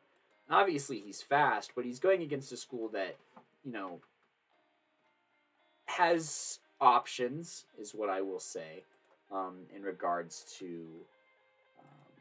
Obviously, 0.50 1.00
he's 1.00 1.22
fast, 1.22 1.72
but 1.76 1.84
he's 1.84 2.00
going 2.00 2.22
against 2.22 2.52
a 2.54 2.58
school 2.58 2.88
that, 2.90 3.18
you 3.66 3.74
know, 3.74 4.00
has 5.88 6.60
options, 6.80 7.66
is 7.80 7.94
what 7.94 8.10
I 8.10 8.22
will 8.22 8.40
say, 8.40 8.84
um, 9.32 9.64
in 9.76 9.82
regards 9.82 10.56
to 10.60 10.86
um, 11.80 12.14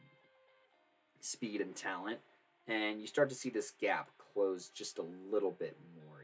speed 1.20 1.60
and 1.60 1.76
talent. 1.76 2.18
And 2.66 3.00
you 3.00 3.06
start 3.06 3.28
to 3.28 3.36
see 3.36 3.50
this 3.50 3.72
gap 3.78 4.08
close 4.32 4.70
just 4.70 4.98
a 4.98 5.04
little 5.30 5.52
bit 5.52 5.76
more 5.94 6.15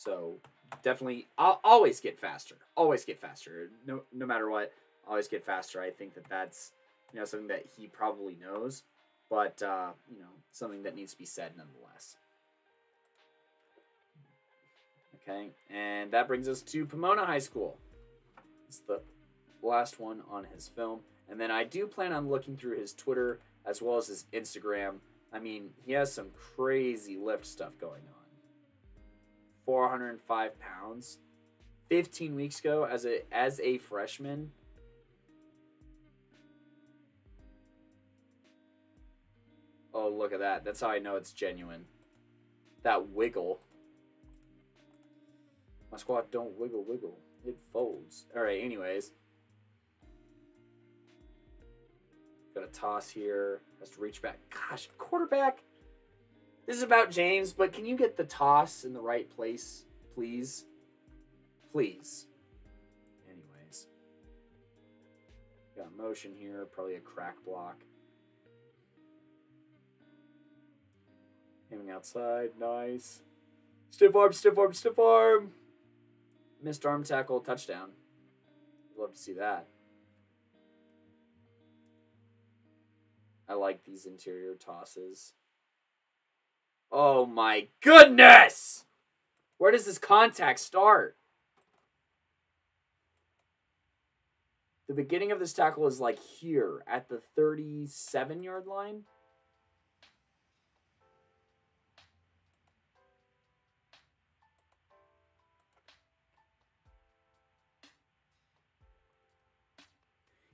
So 0.00 0.36
definitely, 0.82 1.28
I'll 1.36 1.60
always 1.62 2.00
get 2.00 2.18
faster. 2.18 2.56
Always 2.74 3.04
get 3.04 3.20
faster. 3.20 3.68
No, 3.86 4.00
no 4.14 4.24
matter 4.24 4.48
what, 4.48 4.72
always 5.06 5.28
get 5.28 5.44
faster. 5.44 5.78
I 5.78 5.90
think 5.90 6.14
that 6.14 6.24
that's 6.26 6.72
you 7.12 7.18
know 7.18 7.26
something 7.26 7.48
that 7.48 7.66
he 7.76 7.86
probably 7.86 8.34
knows, 8.40 8.82
but 9.28 9.62
uh, 9.62 9.90
you 10.10 10.18
know 10.18 10.30
something 10.52 10.84
that 10.84 10.96
needs 10.96 11.12
to 11.12 11.18
be 11.18 11.26
said 11.26 11.52
nonetheless. 11.54 12.16
Okay, 15.16 15.50
and 15.68 16.10
that 16.12 16.26
brings 16.26 16.48
us 16.48 16.62
to 16.62 16.86
Pomona 16.86 17.26
High 17.26 17.38
School. 17.38 17.76
It's 18.68 18.78
the 18.78 19.02
last 19.62 20.00
one 20.00 20.22
on 20.30 20.44
his 20.44 20.66
film. 20.66 21.00
And 21.28 21.38
then 21.38 21.50
I 21.50 21.64
do 21.64 21.86
plan 21.86 22.14
on 22.14 22.30
looking 22.30 22.56
through 22.56 22.80
his 22.80 22.94
Twitter 22.94 23.38
as 23.66 23.82
well 23.82 23.98
as 23.98 24.06
his 24.06 24.24
Instagram. 24.32 24.94
I 25.30 25.40
mean, 25.40 25.70
he 25.84 25.92
has 25.92 26.10
some 26.10 26.28
crazy 26.56 27.18
lift 27.18 27.44
stuff 27.44 27.72
going 27.78 28.02
on. 28.08 28.19
405 29.70 30.58
pounds. 30.58 31.18
15 31.90 32.34
weeks 32.34 32.58
ago 32.58 32.88
as 32.90 33.06
a 33.06 33.20
as 33.32 33.60
a 33.60 33.78
freshman. 33.78 34.50
Oh, 39.94 40.08
look 40.08 40.32
at 40.32 40.40
that. 40.40 40.64
That's 40.64 40.80
how 40.80 40.88
I 40.88 40.98
know 40.98 41.14
it's 41.14 41.32
genuine. 41.32 41.84
That 42.82 43.10
wiggle. 43.10 43.60
My 45.92 45.98
squat 45.98 46.32
don't 46.32 46.58
wiggle 46.58 46.84
wiggle. 46.84 47.16
It 47.46 47.56
folds. 47.72 48.26
Alright, 48.36 48.64
anyways. 48.64 49.12
Got 52.56 52.64
a 52.64 52.72
toss 52.72 53.08
here. 53.08 53.60
Has 53.78 53.90
to 53.90 54.00
reach 54.00 54.20
back. 54.20 54.40
Gosh, 54.50 54.88
quarterback. 54.98 55.62
This 56.70 56.76
is 56.76 56.84
about 56.84 57.10
James, 57.10 57.52
but 57.52 57.72
can 57.72 57.84
you 57.84 57.96
get 57.96 58.16
the 58.16 58.22
toss 58.22 58.84
in 58.84 58.92
the 58.92 59.00
right 59.00 59.28
place, 59.28 59.86
please? 60.14 60.66
Please. 61.72 62.28
Anyways. 63.26 63.88
Got 65.76 65.96
motion 65.96 66.32
here. 66.32 66.68
Probably 66.70 66.94
a 66.94 67.00
crack 67.00 67.34
block. 67.44 67.82
Aiming 71.72 71.90
outside. 71.90 72.50
Nice. 72.56 73.22
Stiff 73.90 74.14
arm, 74.14 74.32
stiff 74.32 74.56
arm, 74.56 74.72
stiff 74.72 74.96
arm. 74.96 75.50
Missed 76.62 76.86
arm 76.86 77.02
tackle, 77.02 77.40
touchdown. 77.40 77.90
Love 78.96 79.14
to 79.14 79.18
see 79.18 79.32
that. 79.32 79.66
I 83.48 83.54
like 83.54 83.82
these 83.82 84.06
interior 84.06 84.54
tosses. 84.54 85.34
Oh 86.92 87.24
my 87.24 87.68
goodness! 87.80 88.84
Where 89.58 89.70
does 89.70 89.84
this 89.84 89.98
contact 89.98 90.58
start? 90.58 91.16
The 94.88 94.94
beginning 94.94 95.30
of 95.30 95.38
this 95.38 95.52
tackle 95.52 95.86
is 95.86 96.00
like 96.00 96.18
here 96.18 96.82
at 96.88 97.08
the 97.08 97.20
37 97.36 98.42
yard 98.42 98.66
line. 98.66 99.02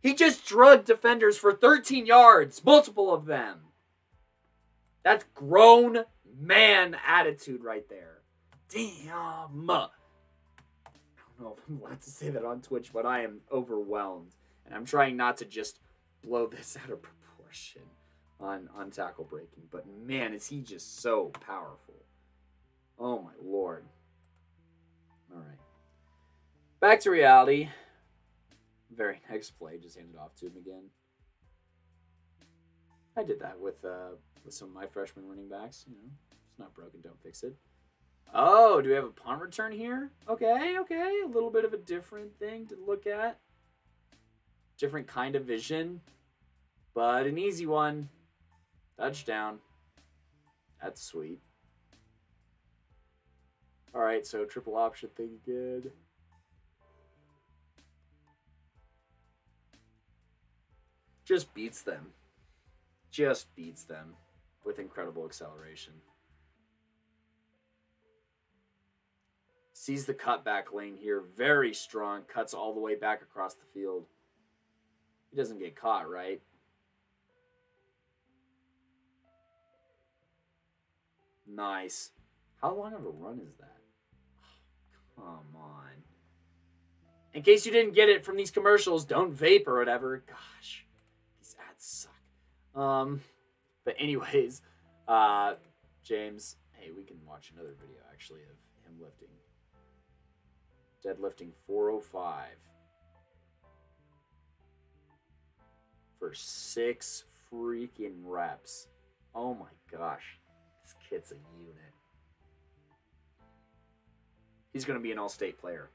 He 0.03 0.15
just 0.15 0.47
drugged 0.47 0.85
defenders 0.85 1.39
for 1.39 1.53
13 1.53 2.07
yards, 2.07 2.65
multiple 2.65 3.13
of 3.13 3.25
them. 3.25 3.61
That's 5.03 5.25
grown 5.35 6.05
man 6.39 6.97
attitude 7.07 7.65
right 7.65 7.89
there. 7.89 8.19
Damn. 8.69 9.71
I 9.71 9.89
don't 11.39 11.41
know 11.41 11.57
if 11.57 11.65
I'm 11.69 11.81
allowed 11.81 12.01
to 12.03 12.11
say 12.11 12.31
that 12.31 12.45
on 12.45 12.61
Twitch, 12.63 12.93
but 12.93 13.07
I 13.07 13.23
am 13.23 13.41
overwhelmed. 13.53 14.33
And 14.65 14.75
I'm 14.75 14.85
trying 14.85 15.17
not 15.17 15.37
to 15.39 15.45
just 15.45 15.81
blow 16.23 16.47
this 16.51 16.77
out 16.83 16.91
of 16.91 17.03
proportion 17.03 17.83
on, 18.41 18.69
on 18.75 18.91
tackle 18.91 19.25
breaking. 19.25 19.65
But 19.71 19.87
man, 19.87 20.35
is 20.35 20.47
he 20.47 20.61
just 20.61 21.01
so 21.01 21.31
powerful. 21.47 21.95
Oh 22.99 23.21
my 23.23 23.33
lord. 23.43 23.85
All 25.33 25.41
right. 25.41 25.59
Back 26.81 27.01
to 27.01 27.11
reality. 27.11 27.69
Very 28.95 29.21
next 29.31 29.51
play, 29.51 29.79
just 29.79 29.97
hand 29.97 30.09
it 30.15 30.19
off 30.19 30.35
to 30.37 30.47
him 30.47 30.57
again. 30.57 30.85
I 33.17 33.23
did 33.25 33.41
that 33.41 33.59
with 33.59 33.85
uh, 33.85 34.15
with 34.45 34.55
some 34.55 34.69
of 34.69 34.75
my 34.75 34.87
freshman 34.87 35.27
running 35.27 35.49
backs. 35.49 35.85
You 35.89 35.95
know, 35.95 36.11
it's 36.57 36.61
not 36.61 36.75
broken, 36.75 37.01
don't 37.03 37.23
fix 37.23 37.43
it. 37.43 37.55
Oh, 38.35 38.81
do 38.81 38.89
we 38.89 38.95
have 38.95 39.05
a 39.05 39.11
pawn 39.11 39.41
return 39.41 39.73
here? 39.73 40.11
Okay, 40.27 40.79
okay, 40.79 41.21
a 41.23 41.29
little 41.29 41.51
bit 41.51 41.67
of 41.67 41.75
a 41.75 41.77
different 41.77 42.39
thing 42.39 42.67
to 42.69 42.77
look 42.87 43.07
at. 43.07 43.39
Different 44.79 45.07
kind 45.07 45.37
of 45.37 45.45
vision, 45.45 46.01
but 46.95 47.27
an 47.27 47.37
easy 47.37 47.67
one. 47.67 48.09
Touchdown. 48.99 49.59
That's 50.83 51.03
sweet. 51.03 51.41
All 53.95 54.01
right, 54.01 54.27
so 54.27 54.47
triple 54.47 54.77
option 54.77 55.11
thing 55.15 55.37
good. 55.45 55.93
Just 61.27 61.53
beats 61.53 61.83
them. 61.83 62.13
Just 63.11 63.55
beats 63.55 63.85
them 63.85 64.15
with 64.65 64.79
incredible 64.79 65.27
acceleration. 65.27 65.93
Sees 69.87 70.05
the 70.05 70.15
cutback 70.15 70.73
lane 70.75 70.97
here, 70.97 71.23
very 71.37 71.73
strong, 71.73 72.23
cuts 72.23 72.53
all 72.53 72.75
the 72.75 72.81
way 72.81 72.97
back 72.97 73.23
across 73.23 73.55
the 73.55 73.67
field. 73.73 74.07
He 75.31 75.37
doesn't 75.37 75.61
get 75.61 75.77
caught, 75.77 76.11
right? 76.11 76.43
Nice. 81.47 82.11
How 82.61 82.75
long 82.75 82.95
of 82.95 83.07
a 83.07 83.11
run 83.11 83.39
is 83.47 83.55
that? 83.61 83.77
Come 85.17 85.55
on. 85.55 86.03
In 87.33 87.43
case 87.43 87.65
you 87.65 87.71
didn't 87.71 87.95
get 87.95 88.09
it 88.09 88.25
from 88.25 88.37
these 88.37 88.51
commercials, 88.51 89.05
don't 89.05 89.33
vape 89.33 89.69
or 89.69 89.79
whatever. 89.79 90.25
Gosh, 90.27 90.85
these 91.39 91.55
ads 91.71 92.09
suck. 92.75 92.83
Um, 92.83 93.21
but 93.85 93.95
anyways, 94.01 94.63
uh, 95.07 95.55
James, 96.03 96.57
hey, 96.73 96.91
we 96.91 97.05
can 97.05 97.19
watch 97.25 97.53
another 97.55 97.77
video 97.81 98.01
actually 98.13 98.41
of 98.41 98.57
him 98.85 99.01
lifting. 99.01 99.29
Deadlifting 101.07 101.51
405 101.69 102.47
for 106.19 106.35
six 106.35 107.25
freaking 107.53 108.15
reps. 108.25 108.89
Oh 109.33 109.55
my 109.55 109.67
gosh, 109.97 110.41
this 110.83 110.95
kid's 111.09 111.31
a 111.31 111.37
unit. 111.61 111.93
He's 114.73 114.85
going 114.85 114.99
to 114.99 115.03
be 115.03 115.13
an 115.13 115.19
all 115.19 115.29
state 115.29 115.59
player. 115.59 115.91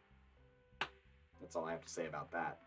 That's 1.42 1.58
all 1.58 1.66
I 1.66 1.72
have 1.72 1.84
to 1.86 1.92
say 1.92 2.06
about 2.06 2.32
that. 2.32 2.60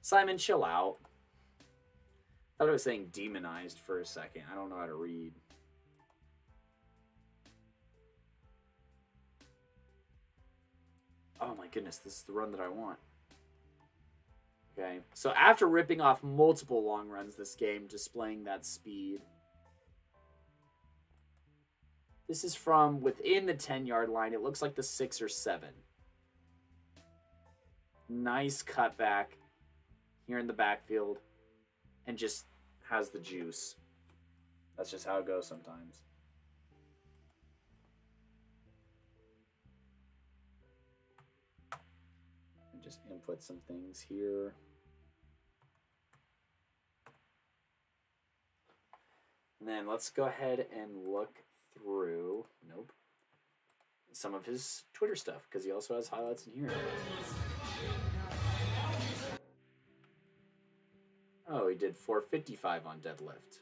Simon, 0.00 0.38
chill 0.38 0.64
out. 0.64 0.98
I 1.00 2.58
thought 2.58 2.68
I 2.68 2.72
was 2.72 2.84
saying 2.84 3.08
demonized 3.10 3.80
for 3.80 3.98
a 3.98 4.06
second. 4.06 4.42
I 4.52 4.54
don't 4.54 4.70
know 4.70 4.76
how 4.76 4.86
to 4.86 4.94
read. 4.94 5.32
Oh 11.40 11.54
my 11.54 11.66
goodness, 11.66 11.98
this 11.98 12.14
is 12.14 12.22
the 12.22 12.32
run 12.32 12.52
that 12.52 12.60
I 12.60 12.68
want. 12.68 12.98
Okay, 14.76 15.00
so 15.14 15.32
after 15.32 15.68
ripping 15.68 16.00
off 16.00 16.22
multiple 16.24 16.84
long 16.84 17.08
runs 17.08 17.36
this 17.36 17.54
game, 17.54 17.86
displaying 17.86 18.44
that 18.44 18.66
speed, 18.66 19.20
this 22.28 22.42
is 22.42 22.54
from 22.54 23.00
within 23.00 23.46
the 23.46 23.54
10 23.54 23.86
yard 23.86 24.08
line. 24.08 24.32
It 24.32 24.42
looks 24.42 24.62
like 24.62 24.74
the 24.74 24.82
six 24.82 25.20
or 25.20 25.28
seven. 25.28 25.70
Nice 28.08 28.62
cutback 28.62 29.26
here 30.26 30.38
in 30.38 30.46
the 30.46 30.52
backfield 30.52 31.18
and 32.06 32.16
just 32.18 32.46
has 32.88 33.10
the 33.10 33.18
juice. 33.18 33.76
That's 34.76 34.90
just 34.90 35.06
how 35.06 35.18
it 35.18 35.26
goes 35.26 35.46
sometimes. 35.46 36.03
Input 43.34 43.42
some 43.42 43.60
things 43.66 44.00
here. 44.00 44.54
And 49.60 49.68
then 49.68 49.86
let's 49.86 50.10
go 50.10 50.24
ahead 50.24 50.66
and 50.76 51.08
look 51.08 51.42
through, 51.76 52.44
nope, 52.68 52.92
some 54.12 54.34
of 54.34 54.44
his 54.44 54.84
Twitter 54.92 55.16
stuff 55.16 55.48
because 55.50 55.64
he 55.64 55.72
also 55.72 55.96
has 55.96 56.08
highlights 56.08 56.46
in 56.46 56.52
here. 56.52 56.70
Oh, 61.48 61.68
he 61.68 61.74
did 61.74 61.96
455 61.96 62.86
on 62.86 62.98
deadlift. 63.00 63.60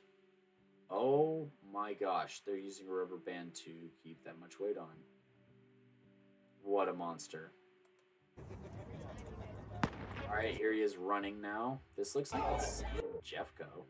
Oh 0.90 1.48
my 1.72 1.94
gosh, 1.94 2.42
they're 2.44 2.56
using 2.56 2.88
a 2.88 2.92
rubber 2.92 3.16
band 3.16 3.54
to 3.64 3.70
keep 4.02 4.24
that 4.24 4.38
much 4.38 4.60
weight 4.60 4.76
on. 4.76 4.94
What 6.62 6.88
a 6.88 6.92
monster. 6.92 7.52
Alright, 10.32 10.56
here 10.56 10.72
he 10.72 10.80
is 10.80 10.96
running 10.96 11.42
now. 11.42 11.80
This 11.94 12.14
looks 12.14 12.32
like 12.32 12.42
Jeffco. 13.22 13.84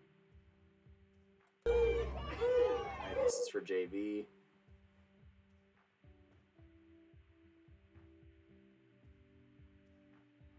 Alright, 1.68 3.22
this 3.22 3.34
is 3.34 3.48
for 3.48 3.60
JV. 3.60 4.26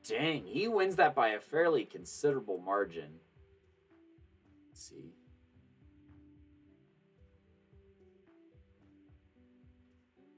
Dang, 0.07 0.45
he 0.45 0.69
wins 0.69 0.95
that 0.95 1.13
by 1.15 1.29
a 1.29 1.39
fairly 1.41 1.83
considerable 1.83 2.59
margin. 2.59 3.19
Let's 4.69 4.87
see. 4.87 5.13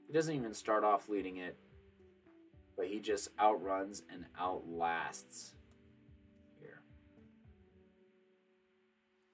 He 0.08 0.12
doesn't 0.12 0.34
even 0.34 0.54
start 0.54 0.82
off 0.82 1.08
leading 1.08 1.36
it, 1.36 1.56
but 2.76 2.86
he 2.86 3.00
just 3.00 3.28
outruns 3.40 4.02
and 4.12 4.24
outlasts 4.38 5.54
here. 6.60 6.80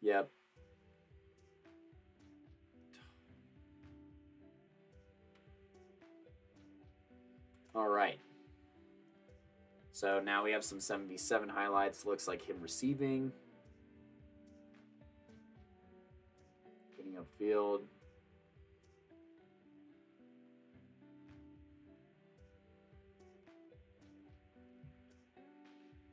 Yep. 0.00 0.30
All 7.74 7.88
right. 7.88 8.18
So 9.92 10.20
now 10.20 10.44
we 10.44 10.52
have 10.52 10.64
some 10.64 10.80
77 10.80 11.48
highlights. 11.48 12.04
Looks 12.04 12.28
like 12.28 12.42
him 12.42 12.56
receiving. 12.60 13.32
Getting 16.96 17.14
upfield. 17.14 17.80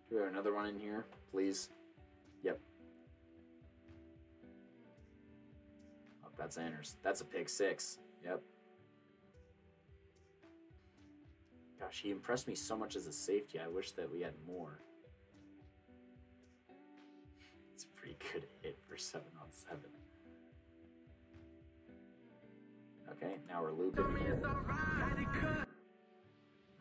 Do 0.09 0.15
we 0.15 0.23
another 0.23 0.53
one 0.53 0.65
in 0.65 0.79
here, 0.79 1.05
please? 1.31 1.69
Yep. 2.41 2.59
Oh, 6.25 6.29
that's 6.37 6.57
Anders. 6.57 6.97
That's 7.03 7.21
a 7.21 7.25
pick 7.25 7.47
six. 7.47 7.99
Yep. 8.23 8.41
Gosh, 11.79 12.01
he 12.01 12.09
impressed 12.09 12.47
me 12.47 12.55
so 12.55 12.75
much 12.75 12.95
as 12.95 13.05
a 13.05 13.13
safety. 13.13 13.59
I 13.59 13.67
wish 13.67 13.91
that 13.91 14.11
we 14.11 14.21
had 14.21 14.33
more. 14.47 14.79
It's 17.73 17.83
a 17.83 17.87
pretty 17.99 18.17
good 18.33 18.47
hit 18.61 18.77
for 18.87 18.97
7 18.97 19.25
on 19.39 19.47
7. 19.51 19.79
Okay, 23.11 23.37
now 23.47 23.61
we're 23.61 23.71
looping 23.71 24.05
here. 24.21 24.41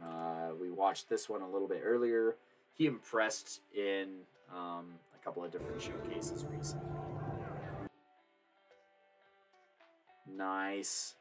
Uh, 0.03 0.51
we 0.61 0.71
watched 0.71 1.09
this 1.09 1.29
one 1.29 1.43
a 1.43 1.49
little 1.49 1.69
bit 1.69 1.83
earlier. 1.85 2.37
He 2.79 2.87
impressed 2.87 3.61
in 3.77 4.21
um, 4.55 4.95
a 5.13 5.25
couple 5.25 5.45
of 5.45 5.51
different 5.51 5.83
showcases 5.83 6.47
recently. 6.49 6.89
Nice. 10.33 11.17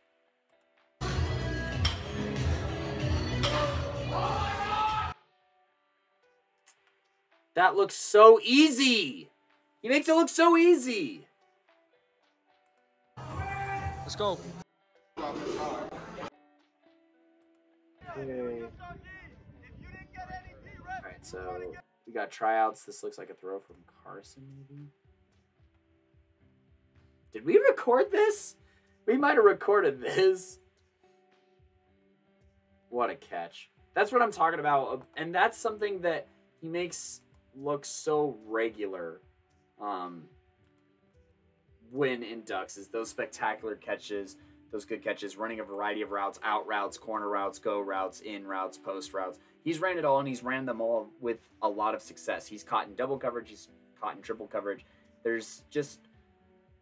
That 7.55 7.75
looks 7.75 7.95
so 7.95 8.39
easy. 8.43 9.31
He 9.81 9.89
makes 9.89 10.07
it 10.07 10.13
look 10.13 10.29
so 10.29 10.55
easy. 10.57 11.25
Let's 13.17 14.15
go. 14.15 14.37
Okay. 18.15 18.67
So 21.27 21.61
we 22.05 22.13
got 22.13 22.31
tryouts. 22.31 22.85
This 22.85 23.03
looks 23.03 23.17
like 23.17 23.29
a 23.29 23.33
throw 23.33 23.59
from 23.59 23.75
Carson, 24.01 24.43
maybe. 24.55 24.87
Did 27.33 27.43
we 27.43 27.57
record 27.57 28.11
this? 28.11 28.55
We 29.05 29.17
might 29.17 29.35
have 29.35 29.43
recorded 29.43 29.99
this. 29.99 30.59
What 32.87 33.09
a 33.09 33.15
catch. 33.15 33.69
That's 33.93 34.13
what 34.13 34.21
I'm 34.21 34.31
talking 34.31 34.61
about. 34.61 35.05
And 35.17 35.35
that's 35.35 35.57
something 35.57 35.99
that 35.99 36.29
he 36.61 36.69
makes 36.69 37.19
look 37.57 37.83
so 37.83 38.37
regular 38.45 39.19
um, 39.81 40.23
when 41.91 42.23
in 42.23 42.43
Ducks 42.43 42.77
is 42.77 42.87
those 42.87 43.09
spectacular 43.09 43.75
catches, 43.75 44.37
those 44.71 44.85
good 44.85 45.03
catches, 45.03 45.35
running 45.35 45.59
a 45.59 45.63
variety 45.65 46.01
of 46.03 46.11
routes, 46.11 46.39
out 46.41 46.65
routes, 46.67 46.97
corner 46.97 47.27
routes, 47.27 47.59
go 47.59 47.81
routes, 47.81 48.21
in 48.21 48.47
routes, 48.47 48.77
post 48.77 49.13
routes. 49.13 49.39
He's 49.67 49.81
ran 49.81 49.97
it 49.97 50.05
all 50.05 50.19
and 50.19 50.27
he's 50.29 50.43
ran 50.43 50.65
them 50.65 50.79
all 50.79 51.09
with 51.19 51.49
a 51.61 51.67
lot 51.67 51.93
of 51.93 52.01
success. 52.01 52.47
He's 52.47 52.63
caught 52.63 52.87
in 52.87 52.95
double 52.95 53.17
coverage, 53.17 53.49
he's 53.49 53.67
caught 53.99 54.15
in 54.15 54.21
triple 54.21 54.47
coverage. 54.47 54.85
There's 55.23 55.63
just 55.69 55.99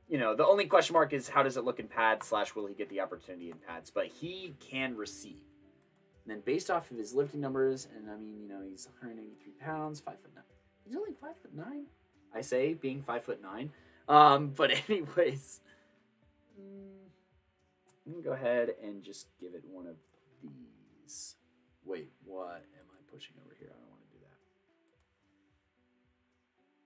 you 0.08 0.20
know, 0.20 0.36
the 0.36 0.46
only 0.46 0.68
question 0.68 0.94
mark 0.94 1.12
is 1.12 1.28
how 1.28 1.42
does 1.42 1.58
it 1.58 1.64
look 1.64 1.80
in 1.80 1.88
pads 1.88 2.28
slash 2.28 2.54
will 2.54 2.68
he 2.68 2.76
get 2.76 2.88
the 2.90 3.00
opportunity 3.00 3.50
in 3.50 3.58
pads? 3.58 3.90
But 3.90 4.06
he 4.06 4.54
can 4.60 4.96
receive. 4.96 5.42
And 6.24 6.36
then 6.36 6.42
based 6.46 6.70
off 6.70 6.92
of 6.92 6.98
his 7.00 7.12
lifting 7.12 7.42
numbers, 7.42 7.88
and 7.96 8.08
I 8.08 8.18
mean, 8.18 8.40
you 8.40 8.48
know, 8.48 8.62
he's 8.64 8.88
183 9.02 9.54
pounds, 9.54 10.00
five 10.00 10.20
foot 10.22 10.36
nine. 10.36 10.44
He's 10.86 10.96
only 10.96 11.14
five 11.20 11.38
foot 11.42 11.56
nine. 11.56 11.86
I 12.36 12.42
say 12.42 12.76
being 12.76 13.02
five 13.02 13.24
foot 13.24 13.42
nine. 13.42 13.72
Um, 14.08 14.50
but 14.56 14.70
anyways, 14.88 15.60
mm, 16.62 17.08
I'm 18.06 18.12
gonna 18.12 18.24
go 18.24 18.34
ahead 18.34 18.76
and 18.84 19.02
just 19.02 19.26
give 19.42 19.56
it 19.56 19.64
one 19.68 19.88
of 19.88 19.96
these. 20.44 21.34
Wait, 21.86 22.12
what 22.26 22.66
am 22.80 22.88
I 22.92 23.12
pushing 23.14 23.36
over 23.46 23.56
here? 23.60 23.70
I 23.72 23.78
don't 23.80 23.90
want 23.90 24.02
to 24.02 24.18
do 24.18 24.24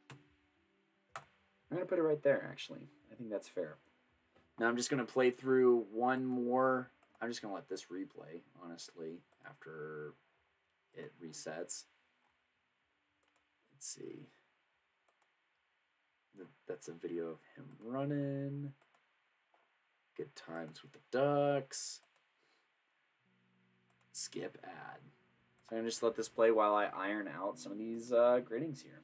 that. 0.07 1.23
I'm 1.71 1.77
gonna 1.77 1.87
put 1.87 1.99
it 1.99 2.03
right 2.03 2.21
there. 2.21 2.45
Actually, 2.49 2.89
I 3.11 3.15
think 3.15 3.29
that's 3.29 3.47
fair. 3.47 3.77
Now 4.59 4.67
I'm 4.67 4.75
just 4.75 4.89
gonna 4.89 5.05
play 5.05 5.31
through 5.31 5.85
one 5.91 6.25
more. 6.25 6.91
I'm 7.21 7.29
just 7.29 7.41
gonna 7.41 7.53
let 7.53 7.69
this 7.69 7.85
replay, 7.85 8.41
honestly, 8.63 9.21
after 9.45 10.13
it 10.93 11.13
resets. 11.23 11.85
Let's 13.73 13.87
see. 13.87 14.27
That's 16.67 16.87
a 16.87 16.93
video 16.93 17.29
of 17.29 17.39
him 17.55 17.65
running. 17.83 18.73
Good 20.15 20.35
times 20.35 20.81
with 20.81 20.91
the 20.91 20.99
Ducks. 21.11 22.01
Skip 24.19 24.57
ad. 24.65 24.99
So 25.69 25.75
I'm 25.75 25.77
gonna 25.77 25.89
just 25.89 26.03
let 26.03 26.17
this 26.17 26.27
play 26.27 26.51
while 26.51 26.75
I 26.75 26.87
iron 26.87 27.29
out 27.29 27.57
some 27.57 27.71
of 27.71 27.77
these 27.77 28.11
uh, 28.11 28.41
gradings 28.43 28.83
here. 28.83 29.01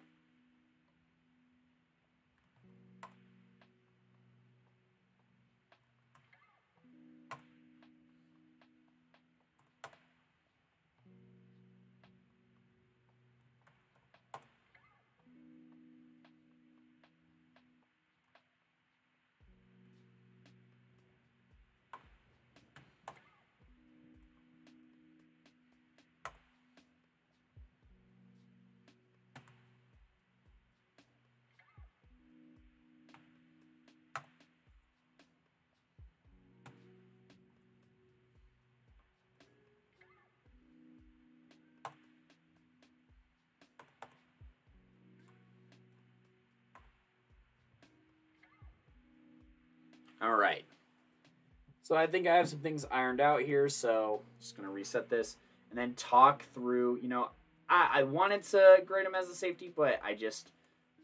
I 51.97 52.07
think 52.07 52.27
I 52.27 52.35
have 52.35 52.49
some 52.49 52.59
things 52.59 52.85
ironed 52.89 53.21
out 53.21 53.41
here. 53.41 53.69
So 53.69 54.21
just 54.39 54.55
gonna 54.55 54.69
reset 54.69 55.09
this 55.09 55.37
and 55.69 55.77
then 55.77 55.93
talk 55.93 56.43
through. 56.53 56.99
You 57.01 57.09
know, 57.09 57.29
I, 57.69 57.89
I 57.93 58.03
wanted 58.03 58.43
to 58.43 58.83
grade 58.85 59.05
him 59.05 59.15
as 59.15 59.29
a 59.29 59.35
safety, 59.35 59.71
but 59.75 59.99
I 60.03 60.13
just 60.13 60.51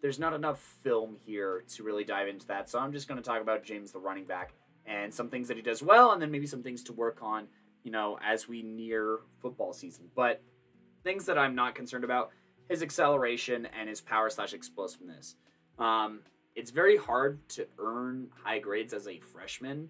there's 0.02 0.20
not 0.20 0.34
enough 0.34 0.60
film 0.82 1.16
here 1.26 1.64
to 1.76 1.84
really 1.84 2.04
dive 2.04 2.28
into 2.28 2.48
that. 2.48 2.70
So 2.70 2.80
I'm 2.80 2.92
just 2.92 3.08
gonna 3.08 3.22
talk 3.22 3.42
about 3.42 3.64
James 3.64 3.92
the 3.92 4.00
running 4.00 4.26
back 4.26 4.54
and 4.86 5.14
some 5.14 5.30
things 5.30 5.48
that 5.48 5.58
he 5.58 5.64
does 5.64 5.84
well, 5.84 6.12
and 6.12 6.22
then 6.22 6.32
maybe 6.32 6.48
some 6.48 6.64
things 6.64 6.84
to 6.84 6.94
work 6.94 7.20
on. 7.22 7.48
You 7.84 7.92
know, 7.92 8.20
as 8.24 8.48
we 8.48 8.62
near 8.62 9.20
football 9.42 9.74
season, 9.74 10.06
but 10.16 10.42
things 11.04 11.26
that 11.26 11.38
I'm 11.38 11.56
not 11.56 11.74
concerned 11.74 12.04
about 12.04 12.30
his 12.70 12.84
acceleration 12.84 13.68
and 13.78 13.90
his 13.90 14.02
power 14.02 14.30
slash 14.30 14.54
explosiveness. 14.54 15.36
Um, 15.78 16.22
it's 16.56 16.72
very 16.72 16.98
hard 16.98 17.48
to 17.50 17.68
earn 17.80 18.30
high 18.44 18.60
grades 18.60 18.94
as 18.94 19.08
a 19.08 19.20
freshman. 19.20 19.90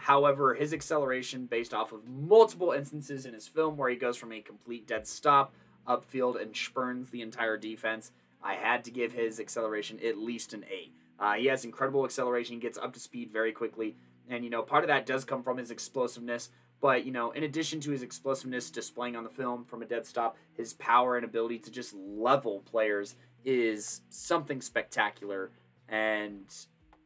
However, 0.00 0.54
his 0.54 0.72
acceleration, 0.72 1.44
based 1.44 1.74
off 1.74 1.92
of 1.92 2.08
multiple 2.08 2.72
instances 2.72 3.26
in 3.26 3.34
his 3.34 3.46
film 3.46 3.76
where 3.76 3.90
he 3.90 3.96
goes 3.96 4.16
from 4.16 4.32
a 4.32 4.40
complete 4.40 4.86
dead 4.86 5.06
stop 5.06 5.52
upfield 5.86 6.40
and 6.40 6.56
spurns 6.56 7.10
the 7.10 7.20
entire 7.20 7.58
defense, 7.58 8.10
I 8.42 8.54
had 8.54 8.82
to 8.84 8.90
give 8.90 9.12
his 9.12 9.38
acceleration 9.38 10.00
at 10.02 10.16
least 10.16 10.54
an 10.54 10.64
A. 10.70 10.90
Uh, 11.22 11.34
he 11.34 11.46
has 11.46 11.66
incredible 11.66 12.06
acceleration, 12.06 12.54
he 12.54 12.60
gets 12.60 12.78
up 12.78 12.94
to 12.94 13.00
speed 13.00 13.30
very 13.30 13.52
quickly, 13.52 13.94
and 14.30 14.42
you 14.42 14.48
know 14.48 14.62
part 14.62 14.84
of 14.84 14.88
that 14.88 15.04
does 15.04 15.26
come 15.26 15.42
from 15.42 15.58
his 15.58 15.70
explosiveness. 15.70 16.48
But 16.80 17.04
you 17.04 17.12
know, 17.12 17.32
in 17.32 17.44
addition 17.44 17.78
to 17.80 17.90
his 17.90 18.02
explosiveness 18.02 18.70
displaying 18.70 19.16
on 19.16 19.24
the 19.24 19.30
film 19.30 19.66
from 19.66 19.82
a 19.82 19.86
dead 19.86 20.06
stop, 20.06 20.38
his 20.54 20.72
power 20.72 21.16
and 21.16 21.26
ability 21.26 21.58
to 21.58 21.70
just 21.70 21.94
level 21.94 22.60
players 22.60 23.16
is 23.44 24.00
something 24.08 24.62
spectacular 24.62 25.50
and 25.90 26.46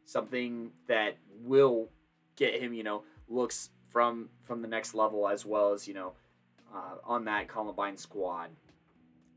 something 0.05 0.70
that 0.86 1.16
will 1.42 1.88
get 2.37 2.61
him, 2.61 2.72
you 2.72 2.82
know, 2.82 3.05
looks 3.28 3.70
from 3.89 4.28
from 4.43 4.61
the 4.61 4.68
next 4.68 4.95
level 4.95 5.28
as 5.28 5.47
well 5.47 5.72
as 5.72 5.87
you 5.87 5.95
know 5.95 6.12
uh, 6.74 6.97
on 7.05 7.24
that 7.24 7.49
Columbine 7.49 7.97
squad. 7.97 8.51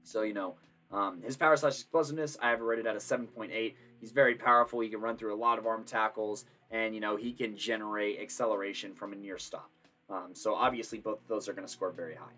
So 0.04 0.24
you 0.24 0.34
know 0.34 0.56
um, 0.92 1.22
his 1.22 1.38
power 1.38 1.56
slash 1.58 1.74
explosiveness, 1.74 2.38
I 2.42 2.50
have 2.50 2.62
rated 2.62 2.88
at 2.88 2.96
a 2.96 3.00
seven 3.00 3.28
point 3.28 3.52
eight. 3.52 3.78
He's 4.00 4.12
very 4.12 4.36
powerful. 4.36 4.80
He 4.80 4.90
can 4.90 5.02
run 5.02 5.18
through 5.18 5.34
a 5.34 5.38
lot 5.38 5.60
of 5.60 5.66
arm 5.66 5.84
tackles, 5.84 6.46
and 6.72 6.96
you 6.96 7.02
know 7.02 7.16
he 7.16 7.34
can 7.34 7.56
generate 7.56 8.20
acceleration 8.20 8.94
from 8.94 9.14
a 9.14 9.16
near 9.16 9.38
stop. 9.38 9.70
Um, 10.10 10.30
so 10.34 10.56
obviously 10.56 11.00
both 11.00 11.22
of 11.22 11.28
those 11.28 11.50
are 11.50 11.54
going 11.54 11.68
to 11.68 11.72
score 11.72 11.92
very 11.92 12.16
high. 12.16 12.36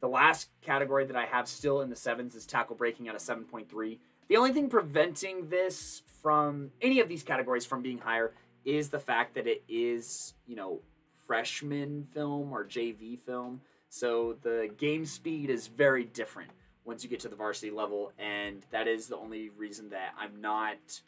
The 0.00 0.08
last 0.08 0.48
category 0.62 1.06
that 1.06 1.16
I 1.16 1.26
have 1.26 1.46
still 1.46 1.80
in 1.80 1.88
the 1.88 1.96
sevens 1.96 2.34
is 2.34 2.44
tackle 2.44 2.74
breaking 2.74 3.08
at 3.08 3.14
a 3.14 3.20
seven 3.20 3.44
point 3.44 3.70
three. 3.70 4.00
The 4.28 4.36
only 4.36 4.52
thing 4.52 4.68
preventing 4.68 5.48
this 5.48 6.02
from 6.22 6.70
any 6.80 7.00
of 7.00 7.08
these 7.08 7.22
categories 7.22 7.64
from 7.64 7.82
being 7.82 7.98
higher 7.98 8.32
is 8.64 8.90
the 8.90 8.98
fact 8.98 9.34
that 9.34 9.46
it 9.46 9.62
is, 9.68 10.34
you 10.46 10.56
know, 10.56 10.80
freshman 11.26 12.04
film 12.12 12.52
or 12.52 12.64
JV 12.64 13.18
film. 13.18 13.60
So 13.88 14.36
the 14.42 14.70
game 14.76 15.04
speed 15.04 15.50
is 15.50 15.66
very 15.66 16.04
different 16.04 16.50
once 16.84 17.04
you 17.04 17.10
get 17.10 17.20
to 17.20 17.28
the 17.28 17.36
varsity 17.36 17.70
level, 17.70 18.12
and 18.18 18.64
that 18.70 18.88
is 18.88 19.06
the 19.06 19.16
only 19.16 19.50
reason 19.50 19.90
that 19.90 20.14
I'm 20.18 20.40
not 20.40 21.00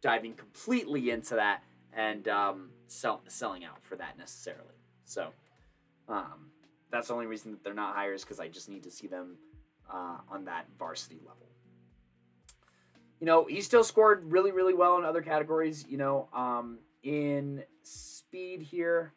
diving 0.00 0.34
completely 0.34 1.10
into 1.10 1.34
that 1.34 1.62
and 1.92 2.26
um, 2.28 2.70
sell, 2.86 3.20
selling 3.26 3.64
out 3.64 3.82
for 3.82 3.96
that 3.96 4.16
necessarily. 4.16 4.74
So 5.04 5.28
um, 6.08 6.50
that's 6.90 7.08
the 7.08 7.14
only 7.14 7.26
reason 7.26 7.50
that 7.50 7.62
they're 7.64 7.74
not 7.74 7.94
higher 7.94 8.14
is 8.14 8.22
because 8.22 8.40
I 8.40 8.48
just 8.48 8.68
need 8.68 8.84
to 8.84 8.90
see 8.90 9.06
them 9.06 9.36
uh, 9.92 10.18
on 10.30 10.44
that 10.46 10.66
varsity 10.78 11.18
level 11.26 11.48
you 13.20 13.26
know, 13.26 13.46
he 13.46 13.60
still 13.60 13.84
scored 13.84 14.30
really, 14.30 14.52
really 14.52 14.74
well 14.74 14.96
in 14.98 15.04
other 15.04 15.22
categories. 15.22 15.84
You 15.88 15.98
know, 15.98 16.28
um, 16.32 16.78
in 17.08 17.64
speed 17.84 18.60
here, 18.60 19.14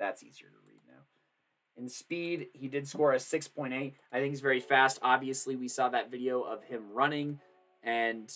that's 0.00 0.24
easier 0.24 0.48
to 0.48 0.56
read 0.66 0.80
now. 0.88 1.02
In 1.76 1.88
speed, 1.88 2.48
he 2.52 2.66
did 2.66 2.88
score 2.88 3.12
a 3.12 3.18
6.8. 3.18 3.92
I 4.12 4.18
think 4.18 4.30
he's 4.30 4.40
very 4.40 4.58
fast. 4.58 4.98
Obviously, 5.02 5.54
we 5.54 5.68
saw 5.68 5.88
that 5.90 6.10
video 6.10 6.42
of 6.42 6.64
him 6.64 6.82
running, 6.92 7.38
and 7.84 8.28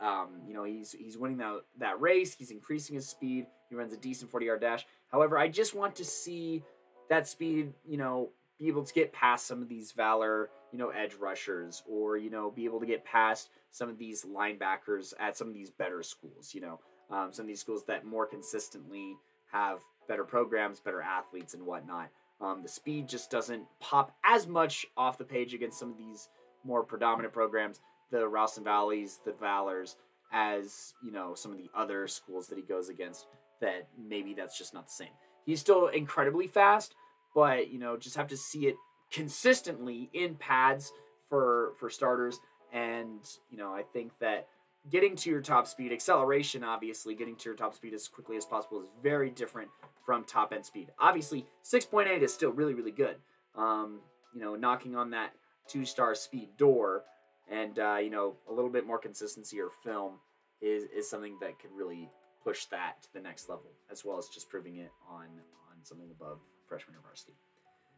um, 0.00 0.40
you 0.46 0.54
know, 0.54 0.64
he's 0.64 0.92
he's 0.92 1.18
winning 1.18 1.36
that 1.38 1.60
that 1.78 2.00
race. 2.00 2.34
He's 2.34 2.50
increasing 2.50 2.94
his 2.94 3.06
speed. 3.06 3.46
He 3.68 3.74
runs 3.74 3.92
a 3.92 3.98
decent 3.98 4.30
40 4.30 4.46
yard 4.46 4.62
dash. 4.62 4.86
However, 5.10 5.36
I 5.36 5.48
just 5.48 5.74
want 5.74 5.94
to 5.96 6.06
see 6.06 6.64
that 7.10 7.28
speed, 7.28 7.74
you 7.84 7.98
know, 7.98 8.30
be 8.58 8.68
able 8.68 8.84
to 8.84 8.94
get 8.94 9.12
past 9.12 9.46
some 9.46 9.60
of 9.60 9.68
these 9.68 9.92
Valor 9.92 10.48
you 10.72 10.78
know, 10.78 10.88
edge 10.88 11.14
rushers 11.14 11.82
or, 11.86 12.16
you 12.16 12.30
know, 12.30 12.50
be 12.50 12.64
able 12.64 12.80
to 12.80 12.86
get 12.86 13.04
past 13.04 13.50
some 13.70 13.90
of 13.90 13.98
these 13.98 14.24
linebackers 14.24 15.12
at 15.20 15.36
some 15.36 15.46
of 15.46 15.54
these 15.54 15.70
better 15.70 16.02
schools, 16.02 16.54
you 16.54 16.62
know, 16.62 16.80
um, 17.10 17.32
some 17.32 17.44
of 17.44 17.48
these 17.48 17.60
schools 17.60 17.84
that 17.86 18.04
more 18.04 18.26
consistently 18.26 19.16
have 19.52 19.80
better 20.08 20.24
programs, 20.24 20.80
better 20.80 21.02
athletes, 21.02 21.54
and 21.54 21.64
whatnot. 21.64 22.08
Um, 22.40 22.62
the 22.62 22.68
speed 22.68 23.08
just 23.08 23.30
doesn't 23.30 23.66
pop 23.80 24.12
as 24.24 24.46
much 24.46 24.86
off 24.96 25.18
the 25.18 25.24
page 25.24 25.54
against 25.54 25.78
some 25.78 25.90
of 25.90 25.98
these 25.98 26.28
more 26.64 26.82
predominant 26.82 27.32
programs, 27.32 27.80
the 28.10 28.26
Ralston 28.26 28.64
Valleys, 28.64 29.20
the 29.24 29.32
Valors, 29.32 29.96
as 30.32 30.94
you 31.02 31.12
know 31.12 31.34
some 31.34 31.52
of 31.52 31.58
the 31.58 31.70
other 31.74 32.08
schools 32.08 32.48
that 32.48 32.58
he 32.58 32.64
goes 32.64 32.88
against. 32.88 33.26
That 33.60 33.88
maybe 33.96 34.34
that's 34.34 34.58
just 34.58 34.74
not 34.74 34.86
the 34.86 34.92
same. 34.92 35.12
He's 35.46 35.60
still 35.60 35.86
incredibly 35.88 36.48
fast, 36.48 36.94
but 37.34 37.70
you 37.70 37.78
know 37.78 37.96
just 37.96 38.16
have 38.16 38.28
to 38.28 38.36
see 38.36 38.66
it 38.66 38.74
consistently 39.12 40.10
in 40.12 40.34
pads 40.34 40.92
for 41.28 41.74
for 41.78 41.90
starters. 41.90 42.40
And 42.72 43.20
you 43.50 43.58
know 43.58 43.72
I 43.72 43.82
think 43.82 44.12
that 44.20 44.48
getting 44.90 45.16
to 45.16 45.30
your 45.30 45.40
top 45.40 45.66
speed, 45.66 45.92
acceleration, 45.92 46.64
obviously, 46.64 47.14
getting 47.14 47.36
to 47.36 47.48
your 47.48 47.56
top 47.56 47.74
speed 47.74 47.94
as 47.94 48.08
quickly 48.08 48.36
as 48.36 48.44
possible 48.44 48.80
is 48.80 48.88
very 49.02 49.30
different 49.30 49.68
from 50.04 50.24
top 50.24 50.52
end 50.52 50.64
speed. 50.64 50.88
Obviously, 50.98 51.46
6.8 51.64 52.20
is 52.22 52.32
still 52.32 52.50
really, 52.50 52.74
really 52.74 52.90
good. 52.90 53.16
Um, 53.54 54.00
you 54.34 54.40
know, 54.40 54.56
knocking 54.56 54.96
on 54.96 55.10
that 55.10 55.32
two 55.68 55.84
star 55.84 56.14
speed 56.14 56.48
door 56.56 57.04
and, 57.50 57.78
uh, 57.78 57.98
you 58.02 58.10
know, 58.10 58.36
a 58.48 58.52
little 58.52 58.70
bit 58.70 58.86
more 58.86 58.98
consistency 58.98 59.60
or 59.60 59.68
film 59.84 60.14
is, 60.60 60.84
is 60.84 61.08
something 61.08 61.36
that 61.40 61.58
could 61.58 61.70
really 61.72 62.10
push 62.42 62.64
that 62.66 63.02
to 63.02 63.08
the 63.12 63.20
next 63.20 63.48
level, 63.48 63.70
as 63.90 64.04
well 64.04 64.18
as 64.18 64.28
just 64.28 64.48
proving 64.48 64.76
it 64.76 64.90
on, 65.08 65.24
on 65.24 65.84
something 65.84 66.10
above 66.10 66.38
freshman 66.66 66.96
or 66.96 67.00
varsity. 67.02 67.34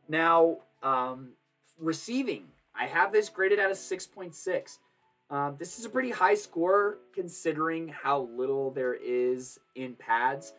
Now, 0.09 0.59
um, 0.83 1.31
receiving, 1.79 2.49
I 2.75 2.87
have 2.87 3.13
this 3.13 3.29
graded 3.29 3.59
at 3.59 3.71
a 3.71 3.75
6.6. 3.75 4.79
Um, 5.31 5.57
this 5.59 5.79
is 5.79 5.85
a 5.85 5.89
pretty 5.89 6.11
high 6.11 6.35
score 6.35 6.99
considering 7.15 7.89
how 7.89 8.29
little 8.37 8.71
there 8.71 8.95
is 8.95 9.59
in 9.75 9.95
pads. 9.95 10.53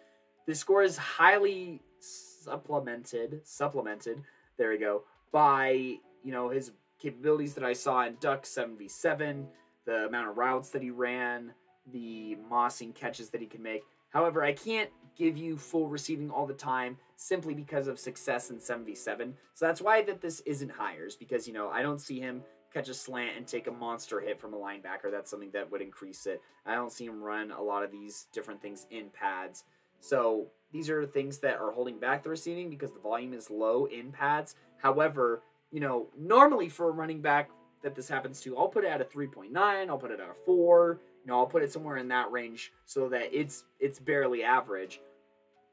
The 0.48 0.56
score 0.56 0.84
is 0.84 0.98
highly 0.98 1.82
supplemented, 2.00 3.42
supplemented, 3.44 4.22
there 4.58 4.70
we 4.72 4.78
go, 4.78 5.04
by, 5.32 5.98
you 6.24 6.32
know, 6.32 6.50
his 6.50 6.72
capabilities 7.00 7.54
that 7.56 7.64
I 7.64 7.74
saw 7.74 8.06
in 8.06 8.16
Duck 8.20 8.44
7v7, 8.44 9.46
the 9.86 10.06
amount 10.06 10.30
of 10.30 10.38
routes 10.38 10.70
that 10.72 10.82
he 10.82 10.92
ran, 10.92 11.54
the 11.92 12.38
mossing 12.52 12.94
catches 12.94 13.30
that 13.30 13.42
he 13.42 13.48
can 13.48 13.62
make. 13.62 13.84
However, 14.10 14.44
I 14.44 14.54
can't 14.54 14.90
give 15.16 15.38
you 15.38 15.58
full 15.58 15.88
receiving 15.88 16.30
all 16.30 16.46
the 16.46 16.54
time 16.54 16.98
simply 17.16 17.54
because 17.54 17.88
of 17.88 18.00
success 18.00 18.50
in 18.50 18.58
7v7. 18.58 19.34
So 19.54 19.66
that's 19.66 19.82
why 19.82 20.02
that 20.04 20.22
this 20.22 20.42
isn't 20.42 20.72
higher, 20.72 21.06
is 21.06 21.16
because, 21.16 21.48
you 21.48 21.54
know, 21.54 21.70
I 21.70 21.82
don't 21.82 22.02
see 22.02 22.20
him 22.20 22.44
catch 22.76 22.90
a 22.90 22.94
slant 22.94 23.38
and 23.38 23.48
take 23.48 23.68
a 23.68 23.72
monster 23.72 24.20
hit 24.20 24.40
from 24.40 24.54
a 24.54 24.58
linebacker. 24.58 25.10
That's 25.10 25.32
something 25.32 25.52
that 25.52 25.72
would 25.72 25.82
increase 25.82 26.26
it. 26.26 26.42
I 26.66 26.76
don't 26.76 26.92
see 26.92 27.06
him 27.06 27.24
run 27.24 27.52
a 27.52 27.62
lot 27.62 27.84
of 27.84 27.92
these 27.92 28.28
different 28.34 28.62
things 28.62 28.86
in 28.92 29.10
pads. 29.10 29.64
So 30.02 30.48
these 30.74 30.90
are 30.90 31.06
things 31.06 31.38
that 31.40 31.56
are 31.56 31.72
holding 31.72 32.00
back 32.00 32.22
the 32.22 32.30
receiving 32.30 32.70
because 32.70 32.92
the 32.92 33.00
volume 33.00 33.34
is 33.34 33.50
low 33.50 33.86
in 33.86 34.12
pads. 34.12 34.56
However, 34.78 35.42
you 35.72 35.80
know, 35.80 36.08
normally 36.20 36.68
for 36.68 36.90
a 36.90 36.92
running 36.92 37.22
back 37.22 37.50
that 37.82 37.96
this 37.96 38.10
happens 38.10 38.42
to, 38.42 38.58
I'll 38.58 38.68
put 38.68 38.84
it 38.84 38.90
at 38.90 39.00
a 39.00 39.06
3.9, 39.06 39.56
I'll 39.56 39.98
put 39.98 40.12
it 40.12 40.20
at 40.20 40.30
a 40.30 40.36
4, 40.46 41.00
you 41.24 41.32
know, 41.32 41.40
I'll 41.40 41.46
put 41.46 41.64
it 41.64 41.72
somewhere 41.72 41.96
in 41.96 42.10
that 42.10 42.30
range 42.30 42.74
so 42.86 43.08
that 43.10 43.30
it's 43.32 43.64
it's 43.80 44.00
barely 44.00 44.44
average 44.44 45.00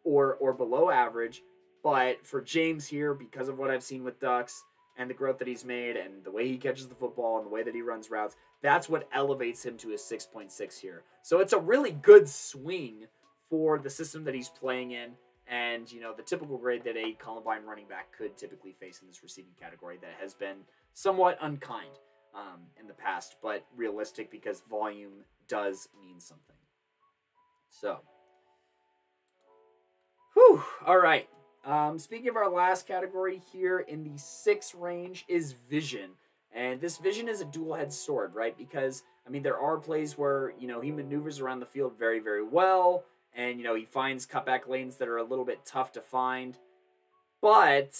or 0.04 0.34
or 0.34 0.52
below 0.52 0.88
average. 0.88 1.42
But 1.82 2.24
for 2.24 2.40
James 2.40 2.86
here, 2.86 3.12
because 3.12 3.48
of 3.48 3.58
what 3.58 3.70
I've 3.70 3.82
seen 3.82 4.04
with 4.04 4.20
Ducks, 4.20 4.62
and 4.96 5.08
the 5.08 5.14
growth 5.14 5.38
that 5.38 5.48
he's 5.48 5.64
made 5.64 5.96
and 5.96 6.24
the 6.24 6.30
way 6.30 6.46
he 6.46 6.58
catches 6.58 6.88
the 6.88 6.94
football 6.94 7.38
and 7.38 7.46
the 7.46 7.50
way 7.50 7.62
that 7.62 7.74
he 7.74 7.82
runs 7.82 8.10
routes, 8.10 8.36
that's 8.60 8.88
what 8.88 9.08
elevates 9.12 9.64
him 9.64 9.76
to 9.78 9.92
a 9.92 9.96
6.6 9.96 10.80
here. 10.80 11.02
So 11.22 11.40
it's 11.40 11.52
a 11.52 11.58
really 11.58 11.92
good 11.92 12.28
swing 12.28 13.06
for 13.48 13.78
the 13.78 13.90
system 13.90 14.24
that 14.24 14.34
he's 14.34 14.48
playing 14.48 14.92
in 14.92 15.12
and, 15.46 15.90
you 15.90 16.00
know, 16.00 16.14
the 16.14 16.22
typical 16.22 16.56
grade 16.56 16.84
that 16.84 16.96
a 16.96 17.12
Columbine 17.12 17.64
running 17.64 17.86
back 17.86 18.16
could 18.16 18.36
typically 18.36 18.72
face 18.72 19.00
in 19.02 19.08
this 19.08 19.22
receiving 19.22 19.52
category 19.60 19.98
that 20.00 20.14
has 20.20 20.34
been 20.34 20.58
somewhat 20.94 21.36
unkind 21.40 21.90
um, 22.34 22.60
in 22.80 22.86
the 22.86 22.94
past, 22.94 23.36
but 23.42 23.66
realistic 23.76 24.30
because 24.30 24.62
volume 24.70 25.24
does 25.48 25.88
mean 26.00 26.20
something. 26.20 26.56
So, 27.68 28.00
whew, 30.34 30.62
all 30.86 30.98
right. 30.98 31.28
Um, 31.64 31.98
speaking 31.98 32.28
of 32.28 32.36
our 32.36 32.50
last 32.50 32.88
category 32.88 33.40
here 33.52 33.80
in 33.80 34.02
the 34.02 34.18
six 34.18 34.74
range 34.74 35.24
is 35.28 35.54
vision. 35.70 36.10
And 36.54 36.80
this 36.80 36.98
vision 36.98 37.28
is 37.28 37.40
a 37.40 37.46
dual 37.46 37.74
head 37.74 37.92
sword, 37.92 38.34
right? 38.34 38.56
Because, 38.58 39.04
I 39.26 39.30
mean, 39.30 39.42
there 39.42 39.58
are 39.58 39.78
plays 39.78 40.18
where, 40.18 40.52
you 40.58 40.66
know, 40.66 40.80
he 40.80 40.90
maneuvers 40.90 41.40
around 41.40 41.60
the 41.60 41.66
field 41.66 41.92
very, 41.98 42.18
very 42.18 42.42
well. 42.42 43.04
And, 43.34 43.58
you 43.58 43.64
know, 43.64 43.74
he 43.74 43.84
finds 43.84 44.26
cutback 44.26 44.68
lanes 44.68 44.96
that 44.96 45.08
are 45.08 45.18
a 45.18 45.24
little 45.24 45.44
bit 45.44 45.64
tough 45.64 45.92
to 45.92 46.00
find. 46.00 46.58
But 47.40 47.96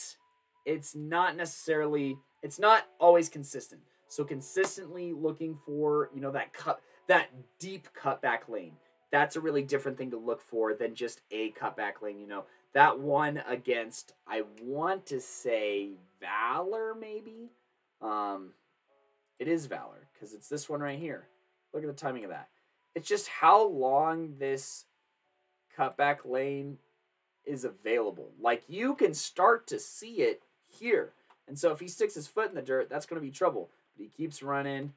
it's 0.66 0.94
not 0.94 1.36
necessarily, 1.36 2.18
it's 2.42 2.58
not 2.58 2.86
always 3.00 3.28
consistent. 3.28 3.80
So 4.08 4.24
consistently 4.24 5.12
looking 5.14 5.56
for, 5.64 6.10
you 6.14 6.20
know, 6.20 6.32
that 6.32 6.52
cut, 6.52 6.80
that 7.06 7.28
deep 7.58 7.88
cutback 7.98 8.48
lane. 8.48 8.74
That's 9.10 9.36
a 9.36 9.40
really 9.40 9.62
different 9.62 9.96
thing 9.96 10.10
to 10.10 10.18
look 10.18 10.42
for 10.42 10.74
than 10.74 10.94
just 10.94 11.20
a 11.30 11.52
cutback 11.52 12.02
lane, 12.02 12.18
you 12.18 12.26
know 12.26 12.44
that 12.74 12.98
one 12.98 13.42
against, 13.46 14.14
I 14.26 14.42
want 14.62 15.06
to 15.06 15.20
say 15.20 15.90
Valor, 16.20 16.94
maybe. 16.94 17.50
Um, 18.00 18.50
it 19.38 19.48
is 19.48 19.66
Valor 19.66 20.08
because 20.12 20.32
it's 20.32 20.48
this 20.48 20.68
one 20.68 20.80
right 20.80 20.98
here. 20.98 21.28
Look 21.72 21.82
at 21.82 21.88
the 21.88 21.94
timing 21.94 22.24
of 22.24 22.30
that. 22.30 22.48
It's 22.94 23.08
just 23.08 23.28
how 23.28 23.66
long 23.66 24.34
this 24.38 24.84
cutback 25.76 26.18
lane 26.24 26.78
is 27.44 27.64
available. 27.64 28.30
Like 28.40 28.62
you 28.68 28.94
can 28.94 29.14
start 29.14 29.66
to 29.68 29.78
see 29.78 30.16
it 30.16 30.42
here. 30.66 31.12
And 31.48 31.58
so 31.58 31.72
if 31.72 31.80
he 31.80 31.88
sticks 31.88 32.14
his 32.14 32.28
foot 32.28 32.48
in 32.48 32.54
the 32.54 32.62
dirt, 32.62 32.88
that's 32.88 33.06
going 33.06 33.20
to 33.20 33.26
be 33.26 33.32
trouble. 33.32 33.70
But 33.96 34.04
he 34.04 34.08
keeps 34.08 34.42
running. 34.42 34.92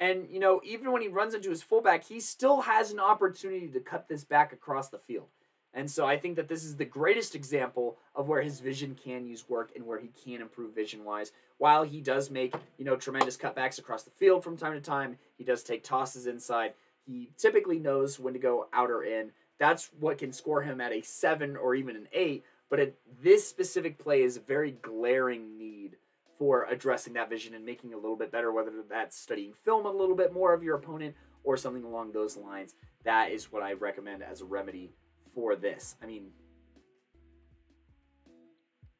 And, 0.00 0.26
you 0.30 0.40
know, 0.40 0.60
even 0.64 0.90
when 0.90 1.02
he 1.02 1.08
runs 1.08 1.34
into 1.34 1.50
his 1.50 1.62
fullback, 1.62 2.04
he 2.04 2.18
still 2.18 2.62
has 2.62 2.90
an 2.90 2.98
opportunity 2.98 3.68
to 3.68 3.80
cut 3.80 4.08
this 4.08 4.24
back 4.24 4.52
across 4.52 4.88
the 4.88 4.98
field. 4.98 5.28
And 5.74 5.90
so 5.90 6.06
I 6.06 6.18
think 6.18 6.36
that 6.36 6.48
this 6.48 6.64
is 6.64 6.76
the 6.76 6.84
greatest 6.84 7.34
example 7.34 7.96
of 8.14 8.28
where 8.28 8.42
his 8.42 8.60
vision 8.60 8.94
can 8.94 9.26
use 9.26 9.48
work 9.48 9.70
and 9.74 9.86
where 9.86 9.98
he 9.98 10.10
can 10.24 10.42
improve 10.42 10.74
vision 10.74 11.04
wise. 11.04 11.32
While 11.58 11.82
he 11.82 12.00
does 12.00 12.30
make, 12.30 12.54
you 12.76 12.84
know, 12.84 12.96
tremendous 12.96 13.36
cutbacks 13.36 13.78
across 13.78 14.02
the 14.02 14.10
field 14.10 14.44
from 14.44 14.56
time 14.56 14.74
to 14.74 14.80
time, 14.80 15.18
he 15.38 15.44
does 15.44 15.62
take 15.62 15.82
tosses 15.82 16.26
inside. 16.26 16.74
He 17.06 17.30
typically 17.38 17.78
knows 17.78 18.20
when 18.20 18.34
to 18.34 18.38
go 18.38 18.68
out 18.72 18.90
or 18.90 19.02
in. 19.02 19.30
That's 19.58 19.90
what 19.98 20.18
can 20.18 20.32
score 20.32 20.62
him 20.62 20.80
at 20.80 20.92
a 20.92 21.02
7 21.02 21.56
or 21.56 21.74
even 21.74 21.96
an 21.96 22.08
8, 22.12 22.44
but 22.68 22.94
this 23.22 23.46
specific 23.46 23.98
play 23.98 24.22
is 24.22 24.36
a 24.36 24.40
very 24.40 24.72
glaring 24.72 25.56
need 25.56 25.96
for 26.38 26.64
addressing 26.64 27.12
that 27.12 27.30
vision 27.30 27.54
and 27.54 27.64
making 27.64 27.94
a 27.94 27.96
little 27.96 28.16
bit 28.16 28.32
better, 28.32 28.50
whether 28.50 28.72
that's 28.90 29.16
studying 29.16 29.52
film 29.64 29.86
a 29.86 29.90
little 29.90 30.16
bit 30.16 30.32
more 30.32 30.52
of 30.52 30.62
your 30.62 30.76
opponent 30.76 31.14
or 31.44 31.56
something 31.56 31.84
along 31.84 32.12
those 32.12 32.36
lines. 32.36 32.74
That 33.04 33.30
is 33.30 33.52
what 33.52 33.62
I 33.62 33.74
recommend 33.74 34.22
as 34.22 34.40
a 34.40 34.44
remedy 34.44 34.90
for 35.34 35.56
this. 35.56 35.96
I 36.02 36.06
mean, 36.06 36.28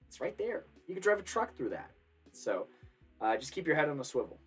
it's 0.08 0.20
right 0.20 0.36
there. 0.36 0.64
You 0.86 0.94
can 0.94 1.02
drive 1.02 1.18
a 1.18 1.22
truck 1.22 1.54
through 1.56 1.70
that. 1.70 1.90
So 2.32 2.66
uh, 3.20 3.36
just 3.36 3.52
keep 3.52 3.66
your 3.66 3.76
head 3.76 3.88
on 3.88 3.98
the 3.98 4.04
swivel. 4.04 4.38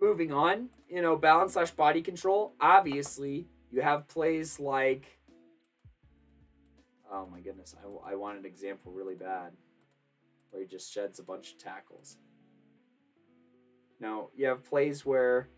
Moving 0.00 0.32
on, 0.32 0.68
you 0.88 1.02
know, 1.02 1.16
balance 1.16 1.54
slash 1.54 1.70
body 1.70 2.02
control. 2.02 2.54
Obviously, 2.60 3.48
you 3.70 3.80
have 3.80 4.06
plays 4.06 4.60
like. 4.60 5.18
Oh 7.10 7.26
my 7.30 7.40
goodness, 7.40 7.74
I, 7.82 8.12
I 8.12 8.14
want 8.16 8.38
an 8.38 8.44
example 8.44 8.92
really 8.92 9.14
bad 9.14 9.52
where 10.50 10.62
he 10.62 10.68
just 10.68 10.92
sheds 10.92 11.18
a 11.18 11.22
bunch 11.22 11.52
of 11.52 11.58
tackles. 11.58 12.16
Now, 14.00 14.28
you 14.36 14.46
have 14.46 14.64
plays 14.64 15.06
where, 15.06 15.48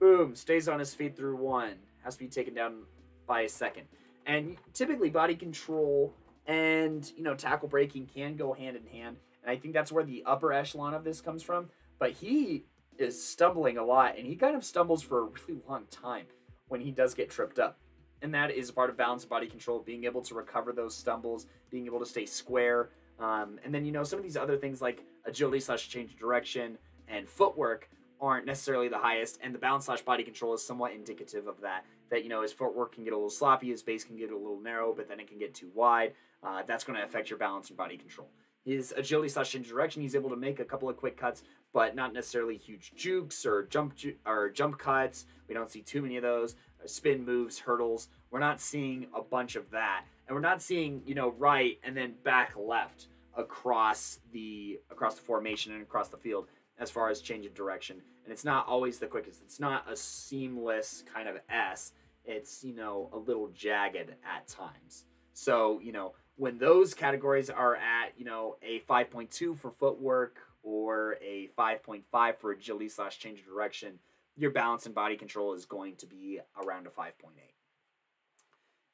boom, 0.00 0.34
stays 0.34 0.68
on 0.68 0.78
his 0.78 0.94
feet 0.94 1.16
through 1.16 1.36
one, 1.36 1.74
has 2.04 2.14
to 2.14 2.20
be 2.20 2.28
taken 2.28 2.54
down 2.54 2.84
by 3.28 3.42
a 3.42 3.48
second. 3.48 3.84
And 4.26 4.56
typically, 4.74 5.10
body 5.10 5.36
control 5.36 6.12
and 6.46 7.12
you 7.16 7.22
know 7.22 7.34
tackle 7.34 7.68
breaking 7.68 8.06
can 8.06 8.34
go 8.34 8.52
hand 8.52 8.76
in 8.76 8.86
hand, 8.86 9.18
and 9.42 9.50
I 9.50 9.56
think 9.56 9.74
that's 9.74 9.92
where 9.92 10.04
the 10.04 10.24
upper 10.26 10.52
echelon 10.52 10.94
of 10.94 11.04
this 11.04 11.20
comes 11.20 11.44
from. 11.44 11.70
But 12.00 12.12
he 12.12 12.64
is 12.98 13.22
stumbling 13.22 13.78
a 13.78 13.84
lot, 13.84 14.18
and 14.18 14.26
he 14.26 14.34
kind 14.34 14.56
of 14.56 14.64
stumbles 14.64 15.02
for 15.02 15.20
a 15.20 15.24
really 15.24 15.62
long 15.68 15.84
time 15.90 16.26
when 16.66 16.80
he 16.80 16.90
does 16.90 17.14
get 17.14 17.30
tripped 17.30 17.58
up. 17.58 17.78
And 18.20 18.34
that 18.34 18.50
is 18.50 18.70
part 18.70 18.90
of 18.90 18.96
balance 18.96 19.22
and 19.22 19.30
body 19.30 19.46
control, 19.46 19.78
being 19.78 20.04
able 20.04 20.22
to 20.22 20.34
recover 20.34 20.72
those 20.72 20.94
stumbles, 20.96 21.46
being 21.70 21.86
able 21.86 22.00
to 22.00 22.06
stay 22.06 22.26
square. 22.26 22.90
Um, 23.20 23.60
and 23.64 23.72
then, 23.72 23.84
you 23.84 23.92
know, 23.92 24.02
some 24.02 24.18
of 24.18 24.24
these 24.24 24.36
other 24.36 24.56
things 24.56 24.82
like 24.82 25.04
agility 25.24 25.60
slash 25.60 25.88
change 25.88 26.12
of 26.12 26.18
direction 26.18 26.78
and 27.06 27.28
footwork 27.28 27.88
aren't 28.20 28.46
necessarily 28.46 28.88
the 28.88 28.98
highest, 28.98 29.38
and 29.42 29.54
the 29.54 29.58
balance 29.58 29.86
slash 29.86 30.02
body 30.02 30.24
control 30.24 30.52
is 30.54 30.64
somewhat 30.64 30.92
indicative 30.92 31.46
of 31.46 31.60
that. 31.60 31.84
That 32.10 32.22
you 32.22 32.28
know 32.28 32.42
his 32.42 32.52
footwork 32.52 32.94
can 32.94 33.04
get 33.04 33.12
a 33.12 33.16
little 33.16 33.30
sloppy, 33.30 33.70
his 33.70 33.82
base 33.82 34.04
can 34.04 34.16
get 34.16 34.30
a 34.30 34.36
little 34.36 34.60
narrow, 34.60 34.94
but 34.94 35.08
then 35.08 35.20
it 35.20 35.28
can 35.28 35.38
get 35.38 35.54
too 35.54 35.70
wide. 35.74 36.12
Uh, 36.42 36.62
that's 36.66 36.84
going 36.84 36.98
to 36.98 37.04
affect 37.04 37.30
your 37.30 37.38
balance 37.38 37.68
and 37.68 37.76
body 37.76 37.96
control. 37.96 38.28
His 38.64 38.92
agility 38.96 39.28
slash 39.28 39.52
direction, 39.52 40.02
he's 40.02 40.14
able 40.14 40.30
to 40.30 40.36
make 40.36 40.60
a 40.60 40.64
couple 40.64 40.88
of 40.88 40.96
quick 40.96 41.16
cuts, 41.16 41.42
but 41.72 41.94
not 41.94 42.12
necessarily 42.12 42.56
huge 42.56 42.92
jukes 42.94 43.46
or 43.46 43.64
jump 43.64 43.94
ju- 43.96 44.16
or 44.26 44.50
jump 44.50 44.78
cuts. 44.78 45.26
We 45.48 45.54
don't 45.54 45.70
see 45.70 45.82
too 45.82 46.02
many 46.02 46.16
of 46.16 46.22
those. 46.22 46.54
Uh, 46.82 46.86
spin 46.86 47.24
moves, 47.24 47.58
hurdles. 47.58 48.08
We're 48.30 48.40
not 48.40 48.60
seeing 48.60 49.06
a 49.14 49.22
bunch 49.22 49.56
of 49.56 49.70
that, 49.70 50.04
and 50.26 50.34
we're 50.34 50.42
not 50.42 50.60
seeing 50.62 51.02
you 51.06 51.14
know 51.14 51.30
right 51.38 51.78
and 51.82 51.96
then 51.96 52.14
back 52.22 52.54
left 52.56 53.06
across 53.36 54.18
the 54.32 54.80
across 54.90 55.14
the 55.14 55.22
formation 55.22 55.72
and 55.72 55.82
across 55.82 56.08
the 56.08 56.16
field 56.16 56.48
as 56.78 56.90
far 56.90 57.10
as 57.10 57.20
change 57.20 57.46
of 57.46 57.54
direction. 57.54 58.00
And 58.24 58.32
it's 58.32 58.44
not 58.44 58.66
always 58.66 58.98
the 58.98 59.06
quickest. 59.06 59.42
It's 59.42 59.60
not 59.60 59.90
a 59.90 59.96
seamless 59.96 61.04
kind 61.12 61.28
of 61.28 61.36
S. 61.48 61.92
It's, 62.24 62.62
you 62.62 62.74
know, 62.74 63.08
a 63.12 63.18
little 63.18 63.48
jagged 63.48 63.96
at 63.96 64.48
times. 64.48 65.04
So, 65.32 65.80
you 65.80 65.92
know, 65.92 66.14
when 66.36 66.58
those 66.58 66.94
categories 66.94 67.50
are 67.50 67.76
at, 67.76 68.12
you 68.16 68.24
know, 68.24 68.56
a 68.62 68.80
5.2 68.80 69.56
for 69.56 69.70
footwork 69.72 70.38
or 70.62 71.16
a 71.22 71.48
5.5 71.58 72.36
for 72.36 72.52
agility 72.52 72.88
slash 72.88 73.18
change 73.18 73.40
of 73.40 73.46
direction, 73.46 73.98
your 74.36 74.50
balance 74.50 74.86
and 74.86 74.94
body 74.94 75.16
control 75.16 75.54
is 75.54 75.64
going 75.64 75.96
to 75.96 76.06
be 76.06 76.40
around 76.62 76.86
a 76.86 76.90
5.8. 76.90 77.12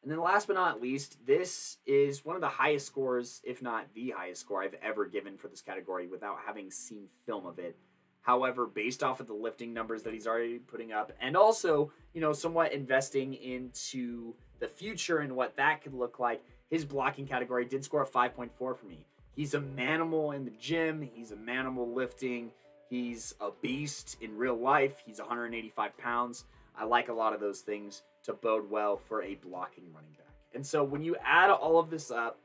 And 0.05 0.13
then 0.13 0.21
last 0.21 0.49
but 0.49 0.53
not 0.53 0.83
least, 0.83 1.17
this 1.27 1.79
is 1.87 2.27
one 2.27 2.37
of 2.37 2.43
the 2.43 2.49
highest 2.49 2.87
scores, 2.87 3.41
if 3.43 3.63
not 3.63 3.87
the 3.95 4.11
highest 4.11 4.43
score 4.43 4.63
I've 4.63 4.77
ever 4.83 5.07
given 5.07 5.39
for 5.39 5.49
this 5.49 5.63
category 5.63 6.07
without 6.07 6.41
having 6.45 6.71
seen 6.71 7.07
film 7.25 7.47
of 7.47 7.59
it. 7.59 7.75
However, 8.21 8.67
based 8.67 9.03
off 9.03 9.21
of 9.21 9.27
the 9.27 9.33
lifting 9.33 9.73
numbers 9.73 10.03
that 10.03 10.13
he's 10.13 10.27
already 10.27 10.59
putting 10.59 10.93
up, 10.93 11.13
and 11.23 11.39
also, 11.39 11.91
you 12.13 12.21
know, 12.21 12.35
somewhat 12.35 12.75
investing 12.75 13.33
into 13.33 14.35
the 14.59 14.69
future 14.69 15.19
and 15.21 15.35
what 15.35 15.57
that 15.57 15.83
could 15.83 15.95
look 15.95 16.19
like, 16.19 16.45
his 16.69 16.85
blocking 16.85 17.27
category 17.27 17.65
did 17.65 17.83
score 17.83 18.03
a 18.03 18.07
5.4 18.07 18.51
for 18.59 18.77
me. 18.87 19.07
He's 19.35 19.55
a 19.55 19.61
manimal 19.61 20.37
in 20.37 20.45
the 20.45 20.53
gym, 20.61 21.01
he's 21.01 21.33
a 21.33 21.37
manimal 21.37 21.95
lifting, 21.95 22.51
he's 22.91 23.35
a 23.41 23.51
beast 23.63 24.19
in 24.21 24.37
real 24.37 24.57
life, 24.57 25.03
he's 25.07 25.19
185 25.19 25.97
pounds. 25.97 26.45
I 26.77 26.85
like 26.85 27.09
a 27.09 27.15
lot 27.15 27.33
of 27.33 27.41
those 27.41 27.61
things 27.61 28.03
to 28.25 28.33
bode 28.33 28.71
well 28.71 28.97
for 28.97 29.23
a 29.23 29.35
blocking 29.37 29.85
running 29.95 30.13
back. 30.13 30.27
And 30.55 30.67
so 30.67 30.83
when 30.83 31.03
you 31.03 31.17
add 31.25 31.51
all 31.51 31.79
of 31.79 31.91
this 31.91 32.11
up, 32.11 32.39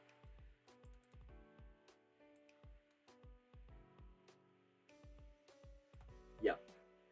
yep, 6.41 6.59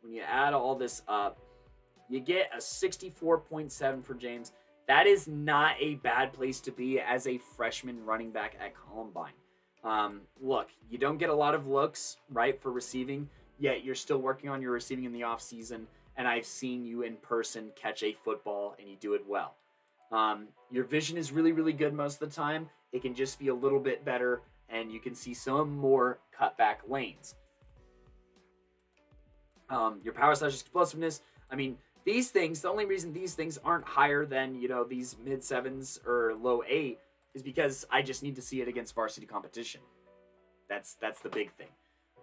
when 0.01 0.13
you 0.13 0.21
add 0.21 0.53
all 0.53 0.75
this 0.75 1.01
up, 1.07 1.39
you 2.09 2.19
get 2.19 2.49
a 2.53 2.57
64.7 2.57 4.03
for 4.03 4.13
James. 4.13 4.53
That 4.87 5.07
is 5.07 5.27
not 5.27 5.75
a 5.79 5.95
bad 5.95 6.33
place 6.33 6.61
to 6.61 6.71
be 6.71 6.99
as 6.99 7.27
a 7.27 7.37
freshman 7.37 8.05
running 8.05 8.31
back 8.31 8.55
at 8.59 8.73
Columbine. 8.75 9.33
Um, 9.83 10.21
look, 10.41 10.69
you 10.89 10.97
don't 10.97 11.17
get 11.17 11.29
a 11.29 11.33
lot 11.33 11.53
of 11.53 11.67
looks, 11.67 12.17
right, 12.29 12.59
for 12.61 12.71
receiving, 12.71 13.29
yet 13.59 13.83
you're 13.83 13.95
still 13.95 14.17
working 14.17 14.49
on 14.49 14.61
your 14.61 14.71
receiving 14.71 15.03
in 15.03 15.11
the 15.11 15.21
offseason 15.21 15.85
and 16.17 16.27
I've 16.27 16.45
seen 16.45 16.83
you 16.83 17.03
in 17.03 17.15
person 17.17 17.71
catch 17.75 18.03
a 18.03 18.13
football 18.13 18.75
and 18.79 18.89
you 18.89 18.95
do 18.99 19.13
it 19.13 19.23
well. 19.27 19.55
Um, 20.11 20.47
your 20.71 20.83
vision 20.83 21.17
is 21.17 21.31
really, 21.31 21.51
really 21.51 21.73
good 21.73 21.93
most 21.93 22.21
of 22.21 22.29
the 22.29 22.35
time. 22.35 22.69
It 22.91 23.01
can 23.01 23.13
just 23.13 23.39
be 23.39 23.49
a 23.49 23.53
little 23.53 23.79
bit 23.79 24.03
better, 24.03 24.41
and 24.69 24.91
you 24.91 24.99
can 24.99 25.13
see 25.13 25.33
some 25.33 25.75
more 25.77 26.19
cutback 26.37 26.77
lanes. 26.87 27.35
Um, 29.69 29.99
your 30.03 30.13
power 30.13 30.33
slash 30.33 30.53
explosiveness. 30.53 31.21
I 31.51 31.55
mean, 31.55 31.77
these 32.05 32.31
things. 32.31 32.61
The 32.61 32.69
only 32.69 32.85
reason 32.85 33.11
these 33.11 33.33
things 33.33 33.59
aren't 33.63 33.85
higher 33.85 34.25
than 34.25 34.55
you 34.55 34.69
know 34.69 34.85
these 34.85 35.17
mid 35.23 35.43
sevens 35.43 35.99
or 36.05 36.35
low 36.41 36.63
eight 36.67 36.99
is 37.33 37.43
because 37.43 37.85
I 37.91 38.01
just 38.01 38.23
need 38.23 38.37
to 38.37 38.41
see 38.41 38.61
it 38.61 38.69
against 38.69 38.95
varsity 38.95 39.27
competition. 39.27 39.81
That's 40.69 40.95
that's 40.95 41.19
the 41.19 41.29
big 41.29 41.51
thing. 41.53 41.67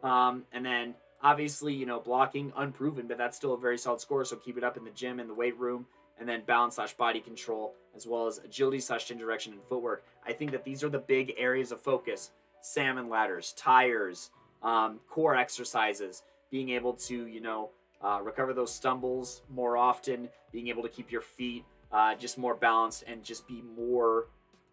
Um, 0.02 0.44
and 0.52 0.64
then 0.64 0.94
Obviously, 1.24 1.72
you 1.72 1.86
know, 1.86 1.98
blocking 1.98 2.52
unproven, 2.54 3.06
but 3.08 3.16
that's 3.16 3.36
still 3.36 3.54
a 3.54 3.58
very 3.58 3.78
solid 3.78 4.00
score. 4.00 4.24
So 4.26 4.36
keep 4.36 4.58
it 4.58 4.62
up 4.62 4.76
in 4.76 4.84
the 4.84 4.90
gym 4.90 5.18
and 5.18 5.28
the 5.28 5.34
weight 5.34 5.58
room, 5.58 5.86
and 6.20 6.28
then 6.28 6.42
balance 6.46 6.74
slash 6.74 6.92
body 6.92 7.18
control, 7.18 7.74
as 7.96 8.06
well 8.06 8.26
as 8.26 8.38
agility 8.38 8.78
slash 8.78 9.06
change 9.08 9.20
direction 9.20 9.54
and 9.54 9.62
footwork. 9.66 10.04
I 10.26 10.34
think 10.34 10.50
that 10.52 10.64
these 10.64 10.84
are 10.84 10.90
the 10.90 10.98
big 10.98 11.32
areas 11.38 11.72
of 11.72 11.80
focus: 11.80 12.30
salmon 12.60 13.08
ladders, 13.08 13.54
tires, 13.56 14.30
um, 14.62 15.00
core 15.08 15.34
exercises, 15.34 16.22
being 16.50 16.68
able 16.68 16.92
to, 16.92 17.26
you 17.26 17.40
know, 17.40 17.70
uh, 18.02 18.20
recover 18.22 18.52
those 18.52 18.72
stumbles 18.72 19.40
more 19.48 19.78
often, 19.78 20.28
being 20.52 20.68
able 20.68 20.82
to 20.82 20.90
keep 20.90 21.10
your 21.10 21.22
feet 21.22 21.64
uh, 21.90 22.14
just 22.14 22.36
more 22.36 22.54
balanced, 22.54 23.02
and 23.06 23.24
just 23.24 23.48
be 23.48 23.62
more 23.76 24.26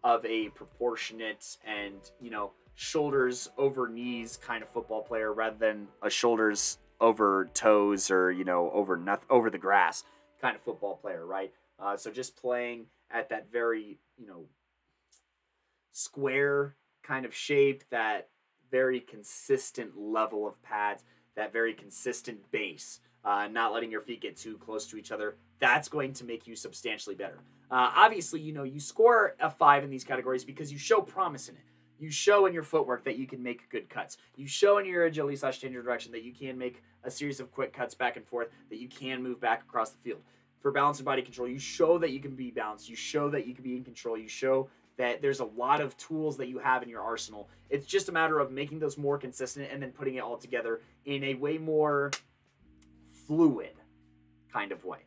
of 0.04 0.24
a 0.26 0.48
proportionate 0.50 1.56
and 1.64 2.10
you 2.20 2.30
know 2.30 2.50
shoulders 2.74 3.50
over 3.58 3.88
knees 3.88 4.36
kind 4.36 4.62
of 4.62 4.68
football 4.70 5.02
player 5.02 5.32
rather 5.32 5.56
than 5.56 5.88
a 6.02 6.10
shoulders 6.10 6.78
over 7.00 7.50
toes 7.52 8.10
or 8.10 8.30
you 8.30 8.44
know 8.44 8.70
over 8.70 8.96
nothing 8.96 9.26
over 9.28 9.50
the 9.50 9.58
grass 9.58 10.04
kind 10.40 10.56
of 10.56 10.62
football 10.62 10.96
player, 10.96 11.24
right? 11.26 11.52
Uh, 11.78 11.96
so 11.96 12.10
just 12.10 12.36
playing 12.36 12.86
at 13.10 13.28
that 13.28 13.50
very 13.50 13.98
you 14.16 14.26
know 14.26 14.44
square 15.92 16.76
kind 17.02 17.26
of 17.26 17.34
shape, 17.34 17.84
that 17.90 18.28
very 18.70 19.00
consistent 19.00 19.98
level 19.98 20.46
of 20.46 20.60
pads, 20.62 21.04
that 21.36 21.52
very 21.52 21.74
consistent 21.74 22.38
base, 22.50 23.00
uh, 23.24 23.48
not 23.50 23.72
letting 23.72 23.90
your 23.90 24.00
feet 24.00 24.20
get 24.20 24.36
too 24.36 24.56
close 24.58 24.86
to 24.86 24.96
each 24.96 25.12
other. 25.12 25.36
That's 25.58 25.88
going 25.88 26.12
to 26.14 26.24
make 26.24 26.46
you 26.46 26.56
substantially 26.56 27.14
better. 27.14 27.38
Uh, 27.70 27.90
obviously, 27.94 28.40
you 28.40 28.52
know 28.52 28.64
you 28.64 28.80
score 28.80 29.34
a 29.40 29.50
five 29.50 29.84
in 29.84 29.90
these 29.90 30.04
categories 30.04 30.44
because 30.44 30.72
you 30.72 30.78
show 30.78 31.00
promise 31.00 31.48
in 31.48 31.56
it. 31.56 31.62
You 32.02 32.10
show 32.10 32.46
in 32.46 32.52
your 32.52 32.64
footwork 32.64 33.04
that 33.04 33.16
you 33.16 33.28
can 33.28 33.40
make 33.44 33.70
good 33.70 33.88
cuts. 33.88 34.16
You 34.34 34.48
show 34.48 34.78
in 34.78 34.86
your 34.86 35.04
agility 35.04 35.36
slash 35.36 35.60
change 35.60 35.76
of 35.76 35.84
direction 35.84 36.10
that 36.10 36.24
you 36.24 36.32
can 36.32 36.58
make 36.58 36.82
a 37.04 37.10
series 37.12 37.38
of 37.38 37.52
quick 37.52 37.72
cuts 37.72 37.94
back 37.94 38.16
and 38.16 38.26
forth, 38.26 38.48
that 38.70 38.80
you 38.80 38.88
can 38.88 39.22
move 39.22 39.40
back 39.40 39.62
across 39.62 39.90
the 39.90 39.98
field. 39.98 40.20
For 40.58 40.72
balance 40.72 40.98
and 40.98 41.06
body 41.06 41.22
control, 41.22 41.46
you 41.46 41.60
show 41.60 41.98
that 41.98 42.10
you 42.10 42.18
can 42.18 42.34
be 42.34 42.50
balanced. 42.50 42.88
You 42.88 42.96
show 42.96 43.30
that 43.30 43.46
you 43.46 43.54
can 43.54 43.62
be 43.62 43.76
in 43.76 43.84
control. 43.84 44.18
You 44.18 44.26
show 44.26 44.68
that 44.96 45.22
there's 45.22 45.38
a 45.38 45.44
lot 45.44 45.80
of 45.80 45.96
tools 45.96 46.36
that 46.38 46.48
you 46.48 46.58
have 46.58 46.82
in 46.82 46.88
your 46.88 47.02
arsenal. 47.02 47.48
It's 47.70 47.86
just 47.86 48.08
a 48.08 48.12
matter 48.12 48.40
of 48.40 48.50
making 48.50 48.80
those 48.80 48.98
more 48.98 49.16
consistent 49.16 49.68
and 49.72 49.80
then 49.80 49.92
putting 49.92 50.16
it 50.16 50.24
all 50.24 50.36
together 50.36 50.80
in 51.04 51.22
a 51.22 51.34
way 51.34 51.56
more 51.56 52.10
fluid 53.28 53.74
kind 54.52 54.72
of 54.72 54.84
way. 54.84 55.04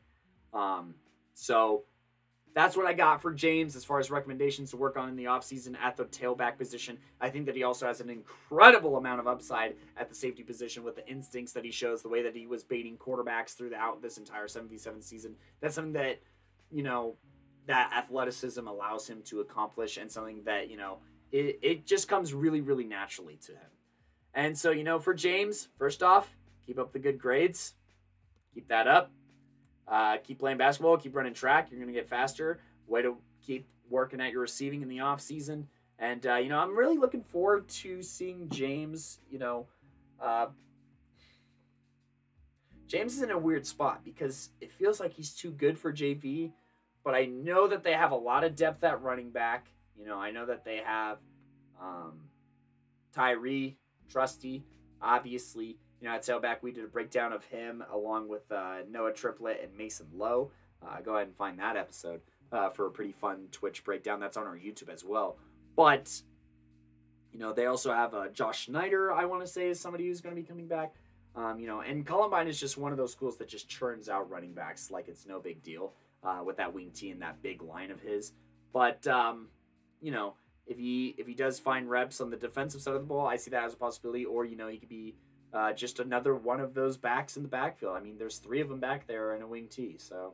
Um, 0.53 0.95
so 1.33 1.83
that's 2.55 2.77
what 2.77 2.85
I 2.85 2.93
got 2.93 3.21
for 3.21 3.33
James 3.33 3.75
as 3.75 3.83
far 3.83 3.99
as 3.99 4.09
recommendations 4.09 4.71
to 4.71 4.77
work 4.77 4.95
on 4.95 5.09
in 5.09 5.17
the 5.17 5.25
offseason 5.25 5.77
at 5.77 5.97
the 5.97 6.05
tailback 6.05 6.57
position. 6.57 6.97
I 7.19 7.29
think 7.29 7.45
that 7.47 7.55
he 7.55 7.63
also 7.63 7.85
has 7.85 7.99
an 7.99 8.09
incredible 8.09 8.95
amount 8.95 9.19
of 9.19 9.27
upside 9.27 9.75
at 9.97 10.07
the 10.07 10.15
safety 10.15 10.41
position 10.41 10.85
with 10.85 10.95
the 10.95 11.05
instincts 11.05 11.51
that 11.51 11.65
he 11.65 11.71
shows, 11.71 12.01
the 12.01 12.07
way 12.07 12.23
that 12.23 12.33
he 12.33 12.47
was 12.47 12.63
baiting 12.63 12.95
quarterbacks 12.95 13.57
throughout 13.57 14.01
this 14.01 14.17
entire 14.17 14.47
77 14.47 15.01
season. 15.01 15.35
That's 15.59 15.75
something 15.75 15.93
that, 15.93 16.21
you 16.71 16.81
know, 16.81 17.17
that 17.67 17.91
athleticism 17.93 18.65
allows 18.65 19.05
him 19.05 19.21
to 19.25 19.41
accomplish 19.41 19.97
and 19.97 20.09
something 20.09 20.41
that, 20.45 20.69
you 20.69 20.77
know, 20.77 20.99
it, 21.33 21.59
it 21.61 21.85
just 21.85 22.07
comes 22.07 22.33
really, 22.33 22.61
really 22.61 22.85
naturally 22.85 23.37
to 23.47 23.51
him. 23.51 23.69
And 24.33 24.57
so, 24.57 24.71
you 24.71 24.85
know, 24.85 24.99
for 24.99 25.13
James, 25.13 25.67
first 25.77 26.01
off, 26.01 26.33
keep 26.65 26.79
up 26.79 26.93
the 26.93 26.99
good 26.99 27.19
grades. 27.19 27.73
Keep 28.53 28.69
that 28.69 28.87
up. 28.87 29.11
Uh, 29.87 30.17
keep 30.17 30.39
playing 30.39 30.57
basketball, 30.57 30.97
keep 30.97 31.15
running 31.15 31.33
track. 31.33 31.69
You're 31.69 31.79
going 31.79 31.93
to 31.93 31.99
get 31.99 32.09
faster. 32.09 32.59
Way 32.87 33.03
to 33.03 33.17
keep 33.45 33.67
working 33.89 34.19
at 34.19 34.31
your 34.31 34.41
receiving 34.41 34.81
in 34.81 34.87
the 34.87 34.99
off 34.99 35.21
season. 35.21 35.67
And 35.99 36.25
uh, 36.25 36.35
you 36.35 36.49
know, 36.49 36.59
I'm 36.59 36.77
really 36.77 36.97
looking 36.97 37.23
forward 37.23 37.67
to 37.69 38.01
seeing 38.01 38.49
James. 38.49 39.19
You 39.29 39.39
know, 39.39 39.67
uh, 40.21 40.47
James 42.87 43.15
is 43.15 43.23
in 43.23 43.31
a 43.31 43.37
weird 43.37 43.65
spot 43.65 44.03
because 44.03 44.49
it 44.61 44.71
feels 44.71 44.99
like 44.99 45.13
he's 45.13 45.31
too 45.31 45.51
good 45.51 45.77
for 45.77 45.91
JV, 45.91 46.51
but 47.03 47.15
I 47.15 47.25
know 47.25 47.67
that 47.67 47.83
they 47.83 47.93
have 47.93 48.11
a 48.11 48.15
lot 48.15 48.43
of 48.43 48.55
depth 48.55 48.83
at 48.83 49.01
running 49.01 49.31
back. 49.31 49.67
You 49.97 50.05
know, 50.05 50.19
I 50.19 50.31
know 50.31 50.45
that 50.45 50.65
they 50.65 50.81
have 50.85 51.17
um, 51.81 52.19
Tyree, 53.13 53.77
Trusty, 54.09 54.65
obviously. 55.01 55.77
You 56.05 56.11
know, 56.11 56.17
at 56.17 56.21
tailback, 56.21 56.57
we 56.61 56.71
did 56.71 56.83
a 56.83 56.87
breakdown 56.87 57.33
of 57.33 57.43
him 57.45 57.83
along 57.91 58.27
with 58.27 58.51
uh, 58.51 58.83
Noah 58.87 59.11
Triplett 59.11 59.59
and 59.63 59.75
Mason 59.75 60.05
Lowe. 60.13 60.51
Uh, 60.79 61.01
go 61.01 61.15
ahead 61.15 61.25
and 61.25 61.35
find 61.35 61.57
that 61.57 61.77
episode 61.77 62.21
uh, 62.51 62.69
for 62.69 62.85
a 62.85 62.91
pretty 62.91 63.11
fun 63.11 63.47
Twitch 63.51 63.83
breakdown. 63.83 64.19
That's 64.19 64.37
on 64.37 64.45
our 64.45 64.55
YouTube 64.55 64.89
as 64.89 65.03
well. 65.03 65.39
But, 65.75 66.21
you 67.33 67.39
know, 67.39 67.53
they 67.53 67.65
also 67.65 67.91
have 67.91 68.13
uh, 68.13 68.27
Josh 68.27 68.65
Schneider, 68.65 69.11
I 69.11 69.25
want 69.25 69.41
to 69.41 69.47
say, 69.47 69.67
is 69.67 69.79
somebody 69.79 70.05
who's 70.05 70.21
going 70.21 70.35
to 70.35 70.39
be 70.39 70.47
coming 70.47 70.67
back. 70.67 70.93
Um, 71.35 71.59
you 71.59 71.65
know, 71.65 71.81
and 71.81 72.05
Columbine 72.05 72.47
is 72.47 72.59
just 72.59 72.77
one 72.77 72.91
of 72.91 72.99
those 72.99 73.11
schools 73.11 73.37
that 73.37 73.47
just 73.47 73.67
churns 73.67 74.07
out 74.07 74.29
running 74.29 74.53
backs 74.53 74.91
like 74.91 75.07
it's 75.07 75.25
no 75.25 75.39
big 75.39 75.63
deal 75.63 75.93
uh, 76.21 76.43
with 76.45 76.57
that 76.57 76.71
wing 76.71 76.91
T 76.93 77.09
and 77.09 77.23
that 77.23 77.41
big 77.41 77.63
line 77.63 77.89
of 77.89 77.99
his. 77.99 78.31
But, 78.73 79.07
um, 79.07 79.47
you 80.03 80.11
know, 80.11 80.35
if 80.67 80.77
he 80.77 81.15
if 81.17 81.25
he 81.25 81.33
does 81.33 81.57
find 81.57 81.89
reps 81.89 82.21
on 82.21 82.29
the 82.29 82.37
defensive 82.37 82.81
side 82.81 82.93
of 82.93 83.01
the 83.01 83.07
ball, 83.07 83.25
I 83.25 83.37
see 83.37 83.49
that 83.51 83.63
as 83.63 83.73
a 83.73 83.77
possibility. 83.77 84.25
Or 84.25 84.45
you 84.45 84.55
know, 84.55 84.67
he 84.67 84.77
could 84.77 84.89
be 84.89 85.15
uh, 85.55 85.71
just 85.71 85.99
another 85.99 86.35
one 86.35 86.59
of 86.59 86.73
those 86.73 86.97
backs 86.97 87.37
in 87.37 87.43
the 87.43 87.49
backfield. 87.49 87.95
I 87.95 88.01
mean, 88.01 88.17
there's 88.17 88.37
three 88.37 88.59
of 88.59 88.67
them 88.67 88.79
back 88.79 89.07
there 89.07 89.33
in 89.33 89.41
a 89.41 89.47
wing 89.47 89.67
T. 89.69 89.95
So, 89.97 90.33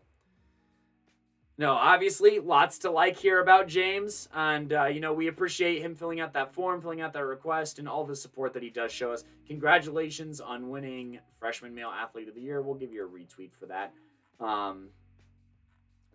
no, 1.58 1.74
obviously, 1.74 2.40
lots 2.40 2.80
to 2.80 2.90
like 2.90 3.18
here 3.18 3.40
about 3.40 3.68
James, 3.68 4.28
and 4.34 4.74
uh, 4.74 4.86
you 4.86 5.00
know 5.00 5.14
we 5.14 5.28
appreciate 5.28 5.82
him 5.82 5.94
filling 5.94 6.20
out 6.20 6.34
that 6.34 6.54
form, 6.54 6.82
filling 6.82 7.02
out 7.02 7.14
that 7.14 7.26
request, 7.26 7.78
and 7.78 7.88
all 7.88 8.04
the 8.04 8.16
support 8.16 8.54
that 8.54 8.64
he 8.64 8.72
does 8.72 8.92
show 8.92 9.12
us. 9.12 9.24
Congratulations 9.48 10.42
on 10.42 10.70
winning 10.70 11.20
Freshman 11.40 11.76
Male 11.76 11.94
Athlete 11.96 12.28
of 12.28 12.34
the 12.34 12.42
Year. 12.42 12.62
We'll 12.62 12.76
give 12.76 12.92
you 12.92 13.06
a 13.06 13.08
retweet 13.08 13.52
for 13.54 13.68
that. 13.68 13.94
Um, 14.40 14.88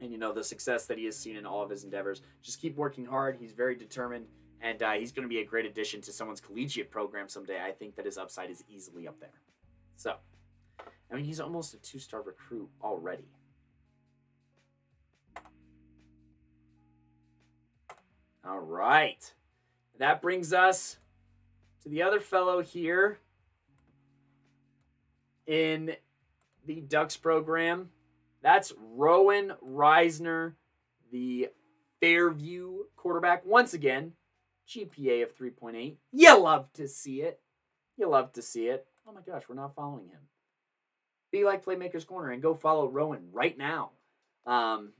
and 0.01 0.11
you 0.11 0.19
know 0.19 0.33
the 0.33 0.43
success 0.43 0.87
that 0.87 0.99
he 0.99 1.05
has 1.05 1.17
seen 1.17 1.37
in 1.37 1.47
all 1.47 1.63
of 1.63 1.71
his 1.71 1.85
endeavors. 1.85 2.23
Just 2.43 2.61
keep 2.61 2.77
working 2.77 3.07
hard. 3.07 3.37
He's 3.39 3.53
very 3.53 3.77
determined, 3.77 4.27
and 4.61 4.83
uh, 4.83 4.93
he's 4.93 5.13
going 5.13 5.25
to 5.25 5.29
be 5.29 5.41
a 5.41 5.45
great 5.45 5.67
addition 5.67 6.01
to 6.03 6.13
someone's 6.13 6.41
collegiate 6.41 6.91
program 6.91 7.29
someday. 7.29 7.61
I 7.63 7.73
think 7.73 7.97
that 7.97 8.07
his 8.07 8.19
upside 8.19 8.51
is 8.51 8.65
easily 8.69 9.07
up 9.07 9.21
there. 9.21 9.41
So, 9.97 10.15
I 11.11 11.15
mean, 11.15 11.25
he's 11.25 11.41
almost 11.41 11.75
a 11.75 11.79
two 11.79 11.99
star 11.99 12.23
recruit 12.23 12.69
already. 12.83 13.29
All 18.47 18.61
right. 18.61 19.33
That 19.99 20.23
brings 20.23 20.53
us 20.53 20.99
to 21.83 21.89
the 21.89 22.03
other 22.03 22.21
fellow 22.21 22.63
here 22.63 23.19
in 25.47 25.97
the 26.65 26.81
Ducks 26.81 27.17
program. 27.17 27.91
That's 28.43 28.73
Rowan 28.79 29.55
Reisner, 29.65 30.53
the 31.11 31.49
Fairview 32.01 32.85
quarterback. 32.97 33.45
Once 33.47 33.75
again, 33.75 34.13
GPA 34.69 35.23
of 35.23 35.37
3.8. 35.37 35.97
You 36.13 36.41
love 36.41 36.73
to 36.75 36.89
see 36.89 37.23
it. 37.23 37.41
You 37.97 38.09
love 38.09 38.33
to 38.33 38.43
see 38.43 38.67
it. 38.67 38.87
Oh 39.09 39.13
my 39.13 39.21
gosh, 39.21 39.43
we're 39.49 39.55
not 39.55 39.75
following 39.75 40.09
him. 40.09 40.21
Be 41.33 41.45
like 41.45 41.65
Playmakers 41.65 42.07
Corner 42.07 42.31
and 42.31 42.43
go 42.43 42.55
follow 42.55 42.89
Rowan 42.89 43.29
right 43.33 43.57
now. 43.57 43.91
Um, 44.47 44.91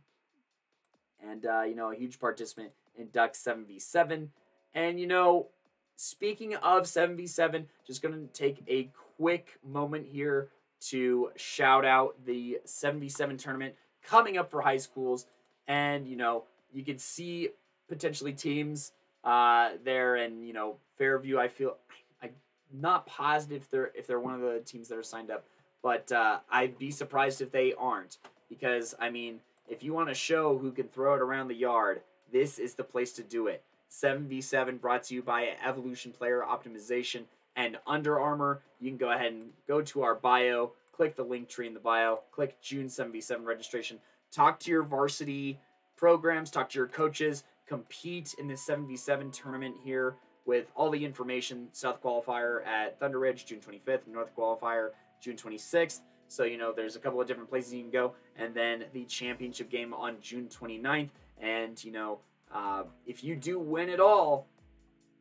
and, 1.21 1.45
uh, 1.47 1.63
you 1.63 1.75
know, 1.75 1.93
a 1.93 1.97
huge 1.97 2.19
participant 2.19 2.73
in 2.97 3.09
Ducks 3.11 3.43
7v7. 3.43 4.29
And, 4.75 5.01
you 5.01 5.07
know, 5.07 5.49
speaking 5.97 6.55
of 6.57 6.85
7v7, 6.85 7.67
just 7.87 8.03
going 8.03 8.15
to 8.15 8.33
take 8.33 8.63
a 8.69 8.91
quick 9.17 9.59
moment 9.65 10.07
here 10.07 10.49
to 10.89 11.31
shout 11.37 11.85
out 11.85 12.17
the 12.25 12.59
7v7 12.67 13.39
tournament 13.39 13.75
coming 14.03 14.37
up 14.37 14.51
for 14.51 14.61
high 14.61 14.77
schools. 14.77 15.27
And, 15.67 16.07
you 16.07 16.17
know, 16.17 16.45
you 16.73 16.85
can 16.85 16.99
see 16.99 17.51
potentially 17.89 18.33
teams 18.33 18.93
uh, 19.27 19.73
there 19.85 20.17
and, 20.17 20.47
you 20.47 20.55
know, 20.55 20.77
Fairview, 20.97 21.39
I 21.39 21.49
feel 21.49 21.77
I, 22.23 22.27
am 22.27 22.33
not 22.73 23.07
positive 23.07 23.63
if 23.63 23.71
they're 23.71 23.91
if 23.95 24.07
they're 24.07 24.21
one 24.21 24.35
of 24.35 24.41
the 24.41 24.61
teams 24.61 24.89
that 24.89 24.97
are 24.97 25.03
signed 25.03 25.31
up, 25.31 25.45
but 25.83 26.11
uh, 26.11 26.39
I'd 26.51 26.79
be 26.79 26.91
surprised 26.91 27.43
if 27.43 27.51
they 27.51 27.75
aren't 27.75 28.17
because 28.49 28.95
I 28.99 29.11
mean, 29.11 29.41
if 29.69 29.83
you 29.83 29.93
want 29.93 30.09
to 30.09 30.15
show 30.15 30.57
who 30.57 30.73
can 30.73 30.89
throw 30.89 31.15
it 31.15 31.21
around 31.21 31.49
the 31.49 31.55
yard, 31.55 32.01
this 32.33 32.59
is 32.59 32.75
the 32.75 32.85
place 32.85 33.13
to 33.15 33.23
do 33.23 33.49
it. 33.49 33.63
7v7 33.91 34.81
brought 34.81 35.03
to 35.05 35.15
you 35.15 35.23
by 35.23 35.51
Evolution 35.65 36.13
Player 36.13 36.43
Optimization 36.47 37.23
and 37.57 37.79
Under 37.87 38.19
Armour. 38.19 38.61
You 38.81 38.91
can 38.91 38.99
go 38.99 39.11
ahead 39.11 39.33
and 39.33 39.51
go 39.69 39.83
to 39.83 40.03
our 40.03 40.15
bio, 40.15 40.73
click 40.93 41.17
the 41.17 41.23
link 41.25 41.49
tree 41.49 41.67
in 41.67 41.75
the 41.75 41.81
bio, 41.81 42.21
click 42.33 42.61
June 42.61 42.87
7v7 42.87 43.45
registration, 43.45 43.99
talk 44.33 44.59
to 44.61 44.71
your 44.71 44.83
varsity 44.83 45.59
programs, 45.97 46.51
talk 46.51 46.69
to 46.71 46.79
your 46.79 46.89
coaches, 46.89 47.45
compete 47.67 48.35
in 48.39 48.47
this 48.47 48.67
7v7 48.67 49.33
tournament 49.33 49.77
here 49.83 50.17
with 50.45 50.71
all 50.75 50.91
the 50.91 51.05
information. 51.05 51.69
South 51.73 52.03
qualifier 52.03 52.65
at 52.67 52.99
Thunder 52.99 53.19
Ridge, 53.19 53.47
June 53.47 53.61
25th, 53.61 54.07
North 54.07 54.35
qualifier, 54.37 54.91
June 55.21 55.37
26th. 55.37 56.01
So, 56.29 56.45
you 56.45 56.59
know, 56.59 56.73
there's 56.73 56.97
a 56.97 56.99
couple 56.99 57.21
of 57.21 57.27
different 57.27 57.49
places 57.49 57.75
you 57.75 57.83
can 57.83 57.91
go. 57.91 58.15
And 58.37 58.55
then 58.55 58.85
the 58.93 59.05
championship 59.05 59.71
game 59.71 59.93
on 59.95 60.17
June 60.21 60.49
29th. 60.49 61.11
And, 61.41 61.83
you 61.83 61.93
know, 61.93 62.21
uh, 62.53 62.85
if 63.07 63.23
you 63.23 63.37
do 63.37 63.59
win 63.59 63.89
it 63.89 64.01
all, 64.01 64.47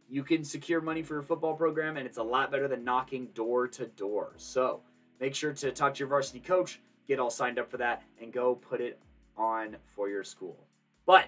you 0.08 0.24
can 0.24 0.44
secure 0.44 0.82
money 0.82 1.02
for 1.02 1.16
your 1.16 1.24
football 1.24 1.56
program, 1.56 1.98
and 1.98 2.06
it's 2.06 2.18
a 2.18 2.24
lot 2.24 2.52
better 2.52 2.68
than 2.68 2.84
knocking 2.84 3.28
door 3.34 3.68
to 3.70 3.88
door. 3.88 4.34
So 4.38 4.82
make 5.20 5.34
sure 5.34 5.54
to 5.54 5.72
talk 5.72 5.96
to 5.96 6.00
your 6.00 6.08
varsity 6.08 6.40
coach, 6.40 6.80
get 7.08 7.20
all 7.20 7.32
signed 7.32 7.58
up 7.58 7.70
for 7.70 7.78
that, 7.78 8.04
and 8.22 8.32
go 8.32 8.56
put 8.56 8.82
it 8.82 9.00
on 9.36 9.78
for 9.96 10.08
your 10.08 10.24
school. 10.24 10.58
But 11.06 11.26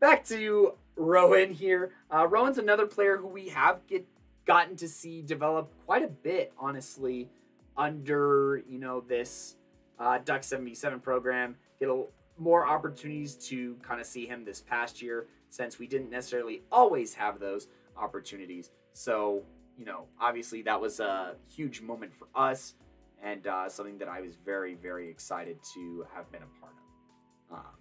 back 0.00 0.24
to 0.26 0.74
Rowan 0.96 1.52
here. 1.52 1.92
Uh, 2.12 2.26
Rowan's 2.26 2.58
another 2.58 2.86
player 2.86 3.16
who 3.16 3.28
we 3.28 3.48
have 3.50 3.86
get 3.86 4.06
gotten 4.46 4.76
to 4.76 4.88
see 4.88 5.22
develop 5.22 5.70
quite 5.86 6.02
a 6.02 6.08
bit, 6.08 6.52
honestly, 6.58 7.28
under 7.76 8.62
you 8.68 8.78
know 8.78 9.00
this 9.00 9.56
uh, 9.98 10.18
Duck 10.24 10.42
77 10.42 11.00
program. 11.00 11.56
Get 11.78 11.88
a 11.88 12.04
more 12.40 12.66
opportunities 12.66 13.34
to 13.36 13.76
kind 13.82 14.00
of 14.00 14.06
see 14.06 14.26
him 14.26 14.44
this 14.44 14.60
past 14.60 15.02
year 15.02 15.26
since 15.50 15.78
we 15.78 15.86
didn't 15.86 16.10
necessarily 16.10 16.62
always 16.72 17.14
have 17.14 17.38
those 17.38 17.68
opportunities. 17.96 18.70
So, 18.94 19.42
you 19.78 19.84
know, 19.84 20.06
obviously 20.18 20.62
that 20.62 20.80
was 20.80 21.00
a 21.00 21.34
huge 21.54 21.82
moment 21.82 22.12
for 22.14 22.28
us 22.34 22.74
and 23.22 23.46
uh, 23.46 23.68
something 23.68 23.98
that 23.98 24.08
I 24.08 24.22
was 24.22 24.36
very, 24.36 24.74
very 24.74 25.10
excited 25.10 25.58
to 25.74 26.06
have 26.14 26.30
been 26.32 26.42
a 26.42 26.60
part 26.60 26.72
of. 27.50 27.58
Um, 27.58 27.79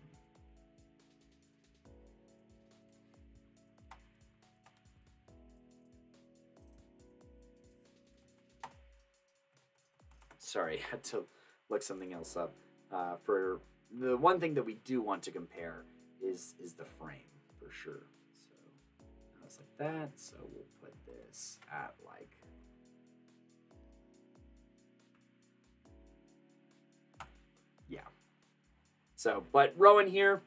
sorry, 10.50 10.80
I 10.88 10.92
had 10.92 11.04
to 11.06 11.26
look 11.70 11.82
something 11.82 12.14
else 12.14 12.36
up 12.36 12.54
uh, 12.92 13.16
for 13.24 13.62
the 14.00 14.18
one 14.18 14.40
thing 14.40 14.54
that 14.56 14.64
we 14.64 14.76
do 14.86 15.02
want 15.02 15.24
to 15.24 15.32
compare 15.32 15.86
is 16.22 16.56
is 16.62 16.74
the 16.74 16.86
frame 16.86 17.32
for 17.60 17.72
sure. 17.72 18.04
So 18.34 18.56
was 19.44 19.60
like 19.60 19.78
that. 19.78 20.12
So 20.16 20.36
we'll 20.54 20.66
put 20.82 20.94
this 21.08 21.60
at 21.72 21.94
like 22.06 22.30
yeah. 27.88 28.02
So, 29.16 29.44
but 29.52 29.74
Rowan 29.76 30.08
here, 30.08 30.42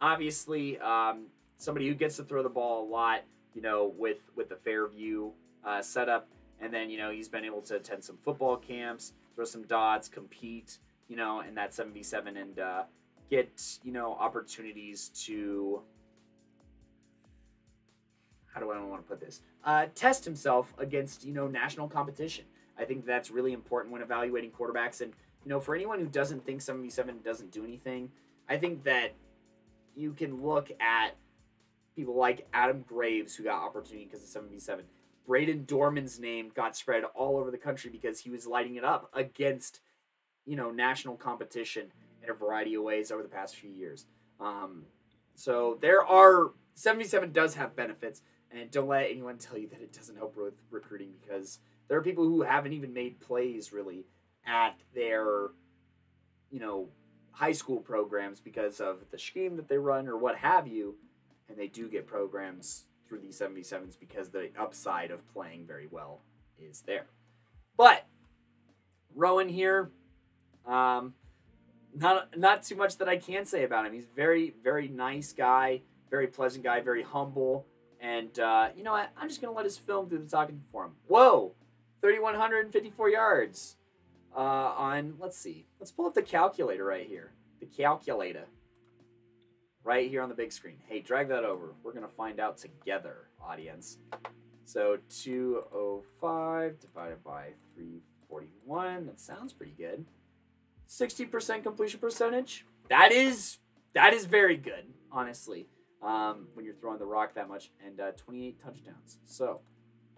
obviously, 0.00 0.78
um, 0.78 1.26
somebody 1.58 1.88
who 1.88 1.94
gets 1.94 2.16
to 2.16 2.24
throw 2.24 2.42
the 2.42 2.48
ball 2.48 2.84
a 2.84 2.88
lot. 2.88 3.22
You 3.54 3.62
know, 3.62 3.92
with 3.96 4.18
with 4.36 4.50
the 4.50 4.56
Fairview 4.56 5.30
uh, 5.64 5.82
setup, 5.82 6.28
and 6.60 6.72
then 6.72 6.90
you 6.90 6.98
know 6.98 7.10
he's 7.10 7.28
been 7.28 7.44
able 7.44 7.62
to 7.62 7.76
attend 7.76 8.04
some 8.04 8.18
football 8.22 8.56
camps, 8.56 9.14
throw 9.38 9.44
some 9.44 9.62
dots, 9.62 10.08
compete 10.08 10.78
you 11.08 11.16
know, 11.16 11.40
in 11.40 11.54
that 11.54 11.72
7v7 11.72 12.40
and 12.40 12.58
uh, 12.58 12.82
get, 13.30 13.78
you 13.82 13.92
know, 13.92 14.14
opportunities 14.14 15.08
to. 15.24 15.82
How 18.46 18.60
do 18.60 18.70
I 18.70 18.82
want 18.82 19.02
to 19.02 19.08
put 19.08 19.20
this? 19.20 19.40
Uh, 19.64 19.86
test 19.94 20.24
himself 20.24 20.72
against, 20.78 21.24
you 21.24 21.32
know, 21.32 21.46
national 21.46 21.88
competition. 21.88 22.44
I 22.78 22.84
think 22.84 23.06
that's 23.06 23.30
really 23.30 23.52
important 23.52 23.92
when 23.92 24.02
evaluating 24.02 24.50
quarterbacks. 24.50 25.00
And, 25.00 25.12
you 25.44 25.50
know, 25.50 25.60
for 25.60 25.74
anyone 25.74 25.98
who 25.98 26.06
doesn't 26.06 26.44
think 26.44 26.60
7v7 26.60 27.22
doesn't 27.24 27.52
do 27.52 27.64
anything, 27.64 28.10
I 28.48 28.56
think 28.56 28.84
that 28.84 29.14
you 29.94 30.12
can 30.12 30.42
look 30.42 30.70
at 30.80 31.10
people 31.94 32.16
like 32.16 32.46
Adam 32.52 32.84
Graves, 32.88 33.34
who 33.34 33.44
got 33.44 33.62
opportunity 33.62 34.08
because 34.10 34.22
of 34.34 34.42
7v7. 34.42 34.80
Braden 35.28 35.66
Dorman's 35.66 36.18
name 36.18 36.50
got 36.54 36.74
spread 36.74 37.04
all 37.04 37.36
over 37.36 37.50
the 37.50 37.58
country 37.58 37.90
because 37.90 38.18
he 38.18 38.30
was 38.30 38.46
lighting 38.46 38.76
it 38.76 38.82
up 38.82 39.10
against 39.12 39.80
you 40.46 40.56
know 40.56 40.70
national 40.70 41.16
competition 41.16 41.92
in 42.22 42.30
a 42.30 42.32
variety 42.32 42.74
of 42.74 42.82
ways 42.82 43.12
over 43.12 43.22
the 43.22 43.28
past 43.28 43.54
few 43.54 43.70
years. 43.70 44.06
Um, 44.40 44.84
so 45.34 45.78
there 45.82 46.02
are 46.02 46.52
77 46.74 47.30
does 47.32 47.54
have 47.56 47.76
benefits, 47.76 48.22
and 48.50 48.70
don't 48.70 48.88
let 48.88 49.10
anyone 49.10 49.36
tell 49.36 49.58
you 49.58 49.68
that 49.68 49.82
it 49.82 49.92
doesn't 49.92 50.16
help 50.16 50.34
with 50.34 50.54
recruiting 50.70 51.10
because 51.20 51.58
there 51.88 51.98
are 51.98 52.02
people 52.02 52.24
who 52.24 52.40
haven't 52.40 52.72
even 52.72 52.94
made 52.94 53.20
plays 53.20 53.70
really 53.70 54.06
at 54.46 54.80
their 54.94 55.48
you 56.50 56.58
know 56.58 56.88
high 57.32 57.52
school 57.52 57.80
programs 57.80 58.40
because 58.40 58.80
of 58.80 59.04
the 59.10 59.18
scheme 59.18 59.56
that 59.56 59.68
they 59.68 59.76
run 59.76 60.08
or 60.08 60.16
what 60.16 60.38
have 60.38 60.66
you, 60.66 60.96
and 61.50 61.58
they 61.58 61.68
do 61.68 61.86
get 61.86 62.06
programs 62.06 62.84
through 63.08 63.20
these 63.20 63.40
77s 63.40 63.98
because 63.98 64.30
the 64.30 64.50
upside 64.58 65.10
of 65.10 65.26
playing 65.32 65.66
very 65.66 65.86
well 65.90 66.20
is 66.60 66.82
there. 66.82 67.06
But 67.76 68.06
Rowan 69.14 69.48
here, 69.48 69.90
um, 70.66 71.14
not 71.94 72.36
not 72.36 72.62
too 72.62 72.76
much 72.76 72.98
that 72.98 73.08
I 73.08 73.16
can 73.16 73.44
say 73.44 73.64
about 73.64 73.86
him. 73.86 73.92
He's 73.92 74.06
very 74.14 74.54
very 74.62 74.88
nice 74.88 75.32
guy, 75.32 75.82
very 76.10 76.26
pleasant 76.26 76.64
guy, 76.64 76.80
very 76.80 77.02
humble, 77.02 77.66
and 78.00 78.38
uh, 78.38 78.68
you 78.76 78.82
know 78.82 78.92
what? 78.92 79.10
I'm 79.16 79.28
just 79.28 79.40
gonna 79.40 79.54
let 79.54 79.64
his 79.64 79.78
film 79.78 80.08
do 80.08 80.18
the 80.18 80.28
talking 80.28 80.62
for 80.70 80.84
him. 80.84 80.92
Whoa, 81.06 81.54
3,154 82.02 83.08
yards. 83.08 83.76
Uh, 84.36 84.40
on 84.40 85.14
let's 85.18 85.36
see, 85.36 85.66
let's 85.80 85.90
pull 85.90 86.06
up 86.06 86.14
the 86.14 86.22
calculator 86.22 86.84
right 86.84 87.06
here. 87.06 87.32
The 87.60 87.66
calculator. 87.66 88.46
Right 89.88 90.10
here 90.10 90.20
on 90.20 90.28
the 90.28 90.34
big 90.34 90.52
screen. 90.52 90.76
Hey, 90.86 91.00
drag 91.00 91.28
that 91.28 91.44
over. 91.44 91.72
We're 91.82 91.94
gonna 91.94 92.08
find 92.08 92.40
out 92.40 92.58
together, 92.58 93.30
audience. 93.42 93.96
So 94.66 94.98
205 95.08 96.78
divided 96.78 97.24
by 97.24 97.52
341. 97.74 99.06
That 99.06 99.18
sounds 99.18 99.54
pretty 99.54 99.72
good. 99.78 100.04
60% 100.86 101.62
completion 101.62 102.00
percentage. 102.00 102.66
That 102.90 103.12
is 103.12 103.60
that 103.94 104.12
is 104.12 104.26
very 104.26 104.58
good, 104.58 104.84
honestly. 105.10 105.70
Um, 106.02 106.48
when 106.52 106.66
you're 106.66 106.74
throwing 106.74 106.98
the 106.98 107.06
rock 107.06 107.32
that 107.36 107.48
much, 107.48 107.70
and 107.82 107.98
uh, 107.98 108.10
28 108.10 108.60
touchdowns. 108.60 109.20
So 109.24 109.60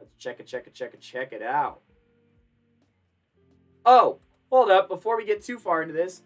let's 0.01 0.11
check 0.19 0.41
it, 0.41 0.49
check 0.49 0.67
it, 0.67 0.75
check 0.75 0.95
it, 0.95 1.01
check 1.01 1.33
it 1.33 1.43
out. 1.43 1.81
Oh, 3.87 4.19
hold 4.51 4.73
up! 4.73 4.89
Before 4.89 5.17
we 5.17 5.25
get 5.25 5.45
too 5.45 5.61
far 5.61 5.81
into 5.81 5.95
this, 5.95 6.23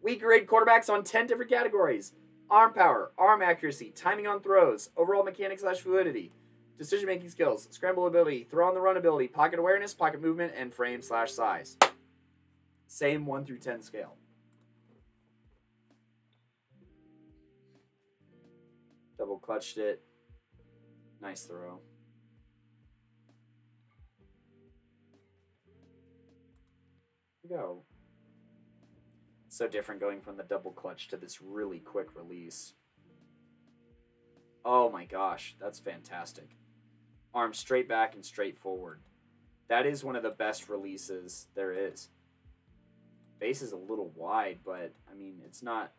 we 0.00 0.16
grade 0.16 0.46
quarterbacks 0.46 0.88
on 0.88 1.04
10 1.04 1.26
different 1.26 1.50
categories. 1.50 2.14
Arm 2.50 2.72
power, 2.72 3.12
arm 3.18 3.42
accuracy, 3.42 3.92
timing 3.94 4.26
on 4.26 4.40
throws, 4.40 4.90
overall 4.96 5.22
mechanics 5.22 5.62
slash 5.62 5.80
fluidity, 5.80 6.32
decision 6.78 7.06
making 7.06 7.28
skills, 7.28 7.68
scramble 7.70 8.06
ability, 8.06 8.46
throw 8.50 8.66
on 8.66 8.74
the 8.74 8.80
run 8.80 8.96
ability, 8.96 9.28
pocket 9.28 9.58
awareness, 9.58 9.92
pocket 9.92 10.22
movement, 10.22 10.52
and 10.56 10.72
frame 10.72 11.02
slash 11.02 11.30
size. 11.30 11.76
Same 12.86 13.26
1 13.26 13.44
through 13.44 13.58
10 13.58 13.82
scale. 13.82 14.16
Double 19.18 19.38
clutched 19.38 19.76
it. 19.76 20.02
Nice 21.20 21.42
throw. 21.42 21.80
go. 27.48 27.82
So 29.58 29.66
different 29.66 30.00
going 30.00 30.20
from 30.20 30.36
the 30.36 30.44
double 30.44 30.70
clutch 30.70 31.08
to 31.08 31.16
this 31.16 31.42
really 31.42 31.80
quick 31.80 32.14
release. 32.14 32.74
Oh 34.64 34.88
my 34.88 35.04
gosh, 35.04 35.56
that's 35.60 35.80
fantastic. 35.80 36.48
Arm 37.34 37.52
straight 37.52 37.88
back 37.88 38.14
and 38.14 38.24
straight 38.24 38.56
forward. 38.56 39.00
That 39.66 39.84
is 39.84 40.04
one 40.04 40.14
of 40.14 40.22
the 40.22 40.30
best 40.30 40.68
releases 40.68 41.48
there 41.56 41.72
is. 41.72 42.10
Base 43.40 43.60
is 43.60 43.72
a 43.72 43.76
little 43.76 44.12
wide, 44.14 44.58
but 44.64 44.92
I 45.10 45.16
mean, 45.16 45.40
it's 45.44 45.64
not. 45.64 45.90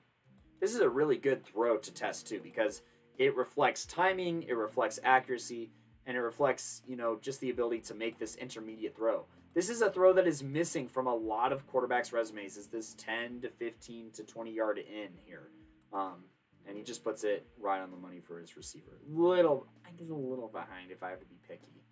This 0.62 0.74
is 0.74 0.80
a 0.80 0.88
really 0.88 1.18
good 1.18 1.43
throw 1.43 1.76
to 1.76 1.93
test 1.93 2.30
too 2.30 2.39
because 2.41 2.82
it 3.18 3.36
reflects 3.36 3.86
timing, 3.86 4.43
it 4.43 4.55
reflects 4.55 5.01
accuracy, 5.03 5.70
and 6.05 6.16
it 6.16 6.22
reflects, 6.22 6.82
you 6.88 6.95
know, 6.95 7.20
just 7.22 7.41
the 7.41 7.49
ability 7.49 7.82
to 7.82 7.93
make 7.93 8.20
this 8.20 8.36
intermediate 8.36 8.95
throw. 8.95 9.26
This 9.60 9.68
is 9.68 9.82
a 9.82 9.91
throw 9.91 10.14
that 10.14 10.26
is 10.26 10.41
missing 10.41 10.88
from 10.88 11.05
a 11.05 11.14
lot 11.14 11.51
of 11.51 11.68
quarterbacks' 11.68 12.14
resumes. 12.14 12.55
Is 12.55 12.68
this 12.68 12.93
10 12.93 13.41
to 13.41 13.49
15 13.49 14.12
to 14.12 14.24
20 14.24 14.53
yard 14.53 14.78
in 14.78 15.10
here? 15.26 15.49
Um, 15.91 16.24
and 16.66 16.78
he 16.78 16.84
just 16.84 17.03
puts 17.03 17.26
it 17.26 17.45
right 17.60 17.82
on 17.82 17.91
the 17.91 17.97
money 17.97 18.22
for 18.22 18.39
his 18.39 18.55
receiver. 18.55 19.01
Little, 19.05 19.68
I 19.86 19.89
guess 19.91 20.07
a 20.10 20.14
little 20.14 20.47
behind 20.47 20.91
if 20.91 21.03
I 21.03 21.10
have 21.10 21.20
to 21.20 21.26
be 21.26 21.36
picky, 21.45 21.84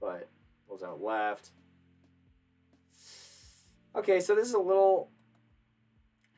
but 0.00 0.28
pulls 0.68 0.84
out 0.84 1.02
left. 1.02 1.50
Okay, 3.96 4.20
so 4.20 4.36
this 4.36 4.46
is 4.46 4.54
a 4.54 4.60
little 4.60 5.10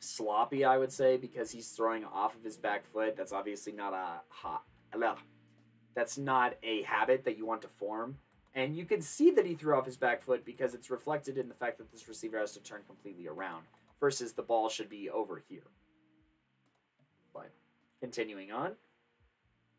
sloppy, 0.01 0.65
I 0.65 0.79
would 0.79 0.93
say, 0.93 1.19
because 1.19 1.51
he's 1.51 1.69
throwing 1.73 2.07
off 2.07 2.35
of 2.35 2.43
his 2.43 2.57
back 2.57 2.87
foot. 2.87 3.19
That's 3.19 3.33
obviously 3.35 3.75
not 3.75 3.93
a 3.93 4.23
hot. 4.31 4.63
That's 5.95 6.17
not 6.17 6.55
a 6.63 6.85
habit 6.85 7.27
that 7.27 7.37
you 7.37 7.45
want 7.45 7.61
to 7.61 7.69
form. 7.69 8.17
And 8.55 8.77
you 8.77 8.85
can 8.85 9.01
see 9.01 9.33
that 9.33 9.47
he 9.47 9.55
threw 9.55 9.77
off 9.77 9.87
his 9.87 9.97
back 9.97 10.23
foot 10.23 10.45
because 10.45 10.75
it's 10.75 10.91
reflected 10.91 11.39
in 11.39 11.49
the 11.49 11.55
fact 11.55 11.79
that 11.79 11.91
this 11.91 12.09
receiver 12.09 12.39
has 12.39 12.53
to 12.53 12.61
turn 12.61 12.83
completely 12.87 13.27
around 13.27 13.65
versus 13.99 14.33
the 14.33 14.43
ball 14.43 14.69
should 14.69 14.89
be 14.89 15.11
over 15.11 15.43
here. 15.49 15.67
But 17.33 17.51
continuing 18.01 18.53
on, 18.53 18.71
a 18.71 18.75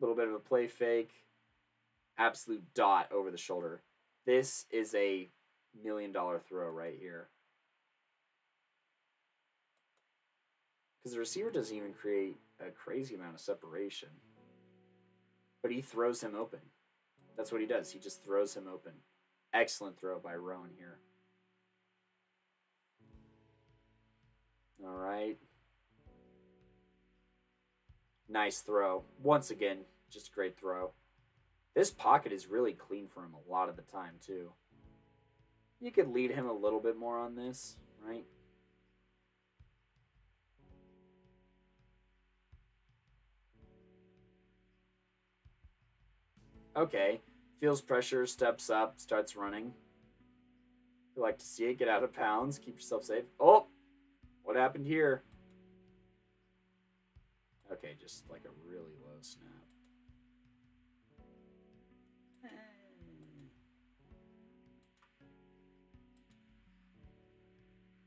little 0.01 0.15
bit 0.15 0.27
of 0.27 0.33
a 0.33 0.39
play 0.39 0.67
fake, 0.67 1.11
absolute 2.17 2.63
dot 2.73 3.09
over 3.13 3.31
the 3.31 3.37
shoulder. 3.37 3.81
This 4.25 4.65
is 4.71 4.93
a 4.93 5.29
million 5.83 6.11
dollar 6.11 6.39
throw 6.39 6.69
right 6.69 6.95
here. 6.99 7.27
Because 11.01 11.13
the 11.13 11.19
receiver 11.19 11.51
doesn't 11.51 11.75
even 11.75 11.93
create 11.93 12.35
a 12.59 12.71
crazy 12.71 13.15
amount 13.15 13.35
of 13.35 13.39
separation. 13.39 14.09
But 15.61 15.71
he 15.71 15.81
throws 15.81 16.21
him 16.21 16.35
open. 16.35 16.59
That's 17.37 17.51
what 17.51 17.61
he 17.61 17.67
does. 17.67 17.91
He 17.91 17.99
just 17.99 18.23
throws 18.23 18.55
him 18.55 18.67
open. 18.71 18.93
Excellent 19.53 19.99
throw 19.99 20.19
by 20.19 20.35
Rowan 20.35 20.71
here. 20.77 20.99
All 24.83 24.95
right. 24.95 25.37
Nice 28.27 28.59
throw. 28.59 29.03
Once 29.21 29.51
again, 29.51 29.79
just 30.09 30.29
a 30.29 30.31
great 30.31 30.57
throw. 30.57 30.91
This 31.75 31.91
pocket 31.91 32.31
is 32.31 32.47
really 32.47 32.73
clean 32.73 33.07
for 33.07 33.23
him 33.23 33.33
a 33.33 33.51
lot 33.51 33.69
of 33.69 33.75
the 33.75 33.81
time, 33.81 34.13
too. 34.25 34.51
You 35.81 35.91
could 35.91 36.07
lead 36.07 36.31
him 36.31 36.47
a 36.47 36.53
little 36.53 36.79
bit 36.79 36.97
more 36.97 37.19
on 37.19 37.35
this, 37.35 37.77
right? 38.01 38.25
Okay. 46.75 47.21
Feels 47.59 47.81
pressure, 47.81 48.25
steps 48.25 48.69
up, 48.69 48.99
starts 48.99 49.35
running. 49.35 49.73
You 51.15 51.21
like 51.21 51.39
to 51.39 51.45
see 51.45 51.65
it. 51.65 51.79
Get 51.79 51.87
out 51.87 52.03
of 52.03 52.13
pounds. 52.13 52.59
Keep 52.59 52.75
yourself 52.75 53.03
safe. 53.05 53.23
Oh! 53.39 53.67
What 54.43 54.55
happened 54.55 54.85
here? 54.85 55.23
Okay, 57.71 57.95
just 57.99 58.29
like 58.29 58.43
a 58.45 58.69
really 58.69 58.93
low 59.03 59.17
snap. 59.21 59.51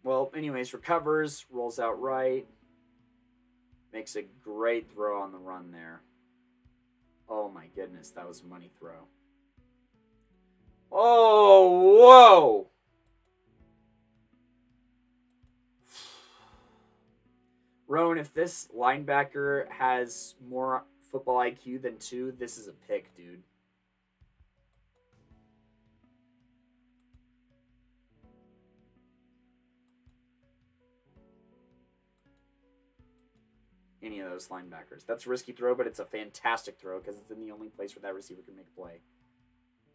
Well, 0.05 0.33
anyways, 0.35 0.73
recovers, 0.73 1.45
rolls 1.51 1.79
out 1.79 2.01
right, 2.01 2.47
makes 3.93 4.17
a 4.17 4.23
great 4.23 4.91
throw 4.91 5.21
on 5.21 5.33
the 5.33 5.39
run 5.39 5.71
there. 5.71 6.01
Oh 7.29 7.51
my 7.51 7.67
goodness, 7.75 8.09
that 8.13 8.27
was 8.27 8.41
a 8.41 8.47
money 8.47 8.71
throw. 8.79 9.07
Oh, 10.91 11.97
whoa! 11.99 12.71
Rowan, 17.87 18.19
if 18.19 18.33
this 18.35 18.69
linebacker 18.77 19.69
has 19.71 20.35
more 20.49 20.85
football 21.11 21.37
IQ 21.37 21.83
than 21.83 21.99
two, 21.99 22.33
this 22.39 22.59
is 22.59 22.69
a 22.69 22.73
pick, 22.73 23.15
dude. 23.17 23.43
any 34.09 34.21
of 34.21 34.31
those 34.31 34.49
linebackers. 34.49 35.05
That's 35.07 35.27
a 35.27 35.31
risky 35.31 35.53
throw, 35.53 35.75
but 35.75 35.87
it's 35.87 35.99
a 35.99 36.05
fantastic 36.05 36.79
throw 36.79 36.99
because 36.99 37.19
it's 37.19 37.31
in 37.31 37.41
the 37.41 37.53
only 37.53 37.69
place 37.69 37.95
where 37.95 38.03
that 38.03 38.15
receiver 38.15 38.43
can 38.43 38.57
make 38.57 38.67
a 38.67 38.81
play. 38.81 39.01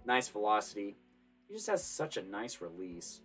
Nice 0.05 0.27
velocity. 0.27 0.97
He 1.47 1.53
just 1.53 1.67
has 1.67 1.83
such 1.83 2.17
a 2.17 2.21
nice 2.21 2.59
release. 2.59 3.21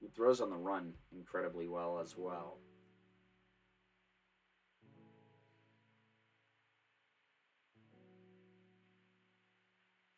He 0.00 0.08
throws 0.08 0.40
on 0.40 0.50
the 0.50 0.56
run 0.56 0.92
incredibly 1.16 1.68
well 1.68 1.98
as 1.98 2.16
well. 2.16 2.58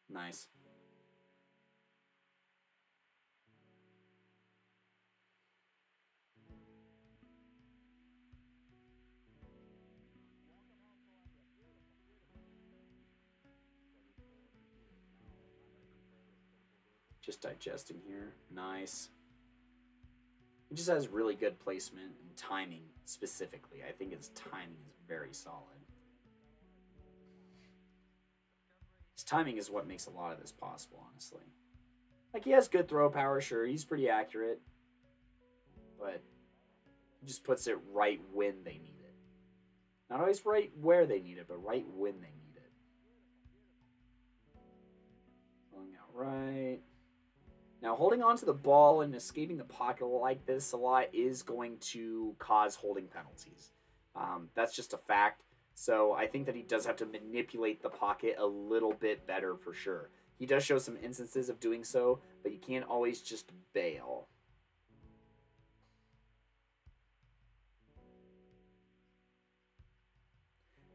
Nice. 0.09 0.49
Digesting 17.45 17.99
here. 18.07 18.33
Nice. 18.51 19.11
He 20.71 20.75
just 20.75 20.89
has 20.89 21.09
really 21.09 21.35
good 21.35 21.59
placement 21.61 22.07
and 22.07 22.37
timing 22.37 22.85
specifically. 23.05 23.81
I 23.87 23.93
think 23.93 24.17
his 24.17 24.29
timing 24.31 24.79
is 24.89 24.97
very 25.07 25.33
solid. 25.33 25.61
His 29.15 29.25
timing 29.25 29.59
is 29.59 29.71
what 29.71 29.87
makes 29.87 30.07
a 30.07 30.11
lot 30.11 30.33
of 30.33 30.41
this 30.41 30.53
possible, 30.53 31.05
honestly. 31.11 31.43
Like, 32.33 32.45
he 32.45 32.51
has 32.53 32.67
good 32.67 32.89
throw 32.89 33.11
power, 33.11 33.41
sure. 33.41 33.67
He's 33.67 33.85
pretty 33.85 34.09
accurate. 34.09 34.61
But 36.01 36.23
he 37.21 37.27
just 37.27 37.45
puts 37.45 37.67
it 37.67 37.79
right 37.93 38.21
when 38.33 38.55
they 38.65 38.73
need 38.73 39.01
it. 39.05 39.15
Not 40.11 40.21
always 40.21 40.45
right 40.47 40.73
where 40.81 41.07
they 41.07 41.21
need 41.21 41.39
it, 41.39 41.47
but 41.47 41.63
right 41.63 41.85
when 41.95 42.15
they 42.15 42.33
need 42.33 42.57
it. 42.57 42.71
Going 45.73 45.91
out 46.01 46.09
right. 46.15 46.81
Now, 47.85 47.95
holding 47.95 48.23
on 48.23 48.39
to 48.39 48.47
the 48.47 48.55
ball 48.55 49.03
and 49.03 49.15
escaping 49.15 49.59
the 49.59 49.65
pocket 49.65 50.07
like 50.07 50.47
this 50.47 50.73
a 50.73 50.77
lot 50.79 51.09
is 51.13 51.43
going 51.43 51.77
to 51.81 52.35
cause 52.39 52.75
holding 52.75 53.09
penalties. 53.09 53.73
Um, 54.17 54.49
that's 54.55 54.75
just 54.75 54.95
a 54.95 54.97
fact. 54.97 55.43
So 55.75 56.15
I 56.15 56.27
think 56.27 56.47
that 56.47 56.57
he 56.57 56.63
does 56.63 56.87
have 56.87 56.97
to 56.97 57.05
manipulate 57.05 57.83
the 57.83 57.91
pocket 57.91 58.37
a 58.39 58.47
little 58.47 58.95
bit 58.95 59.27
better 59.27 59.55
for 59.55 59.75
sure. 59.75 60.09
He 60.39 60.47
does 60.47 60.65
show 60.65 60.79
some 60.79 60.97
instances 61.03 61.51
of 61.51 61.61
doing 61.61 61.85
so, 61.85 62.21
but 62.43 62.53
you 62.53 62.59
can't 62.59 62.87
always 62.87 63.21
just 63.21 63.53
bail. 63.75 64.29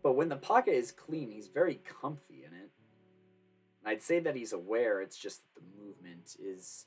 But 0.01 0.13
when 0.13 0.29
the 0.29 0.37
pocket 0.37 0.73
is 0.73 0.91
clean, 0.91 1.29
he's 1.29 1.49
very 1.49 1.81
comfy 2.01 2.43
in 2.47 2.53
it. 2.55 2.68
I'd 3.89 4.03
say 4.03 4.19
that 4.19 4.35
he's 4.35 4.53
aware, 4.53 5.01
it's 5.01 5.17
just 5.17 5.41
that 5.43 5.61
the 5.61 5.83
movement 5.83 6.35
is 6.39 6.85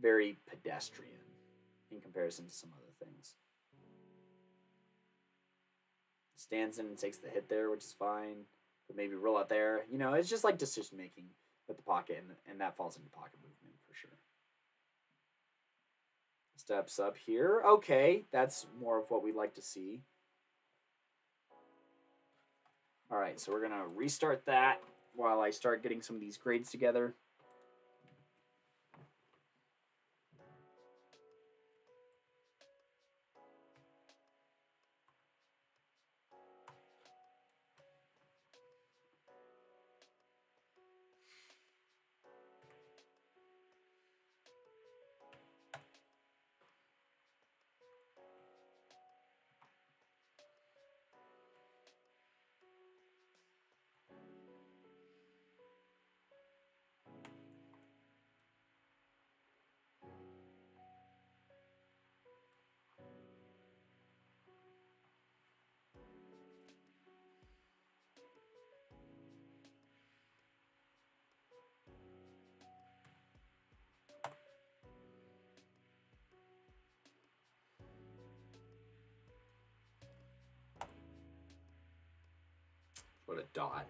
very 0.00 0.38
pedestrian 0.48 1.12
in 1.92 2.00
comparison 2.00 2.46
to 2.46 2.50
some 2.50 2.70
other 2.72 2.92
things. 3.04 3.34
Stands 6.36 6.78
in 6.78 6.86
and 6.86 6.96
takes 6.96 7.18
the 7.18 7.28
hit 7.28 7.50
there, 7.50 7.68
which 7.68 7.84
is 7.84 7.92
fine. 7.92 8.46
But 8.86 8.96
maybe 8.96 9.16
roll 9.16 9.36
out 9.36 9.50
there. 9.50 9.82
You 9.90 9.98
know, 9.98 10.14
it's 10.14 10.30
just 10.30 10.44
like 10.44 10.56
decision 10.56 10.96
making 10.96 11.26
with 11.68 11.76
the 11.76 11.82
pocket, 11.82 12.24
and, 12.26 12.34
and 12.50 12.60
that 12.62 12.74
falls 12.74 12.96
into 12.96 13.10
pocket 13.10 13.38
movement 13.42 13.76
for 13.86 13.94
sure. 13.94 14.16
Steps 16.56 16.98
up 16.98 17.18
here. 17.18 17.62
Okay, 17.66 18.24
that's 18.32 18.64
more 18.80 18.98
of 18.98 19.10
what 19.10 19.22
we'd 19.22 19.34
like 19.34 19.56
to 19.56 19.62
see. 19.62 20.00
All 23.10 23.18
right, 23.18 23.38
so 23.38 23.52
we're 23.52 23.60
going 23.60 23.78
to 23.78 23.86
restart 23.94 24.46
that 24.46 24.80
while 25.18 25.40
I 25.40 25.50
start 25.50 25.82
getting 25.82 26.00
some 26.00 26.16
of 26.16 26.20
these 26.20 26.36
grades 26.36 26.70
together. 26.70 27.14
What 83.28 83.38
a 83.38 83.44
dot. 83.52 83.86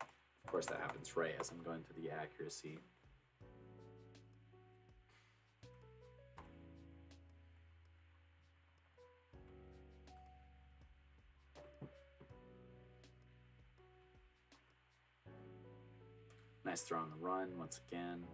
Of 0.00 0.50
course, 0.50 0.64
that 0.64 0.80
happens 0.80 1.14
right 1.14 1.34
as 1.38 1.50
I'm 1.50 1.62
going 1.62 1.82
to 1.82 1.92
the 1.92 2.10
accuracy. 2.10 2.78
Nice 16.64 16.80
throw 16.80 17.00
on 17.00 17.10
the 17.10 17.16
run 17.16 17.58
once 17.58 17.82
again. 17.86 18.24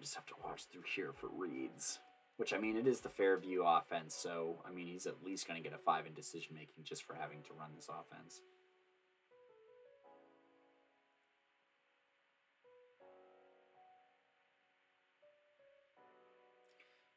Just 0.00 0.14
have 0.14 0.26
to 0.26 0.34
watch 0.42 0.64
through 0.64 0.82
here 0.94 1.12
for 1.12 1.28
reads. 1.28 1.98
Which, 2.36 2.54
I 2.54 2.58
mean, 2.58 2.76
it 2.76 2.86
is 2.86 3.00
the 3.00 3.10
Fairview 3.10 3.62
offense, 3.64 4.14
so, 4.14 4.62
I 4.66 4.72
mean, 4.72 4.86
he's 4.86 5.06
at 5.06 5.22
least 5.22 5.46
going 5.46 5.62
to 5.62 5.68
get 5.68 5.78
a 5.78 5.82
5 5.82 6.06
in 6.06 6.14
decision 6.14 6.54
making 6.54 6.84
just 6.84 7.02
for 7.02 7.14
having 7.14 7.42
to 7.42 7.52
run 7.52 7.70
this 7.76 7.88
offense. 7.90 8.40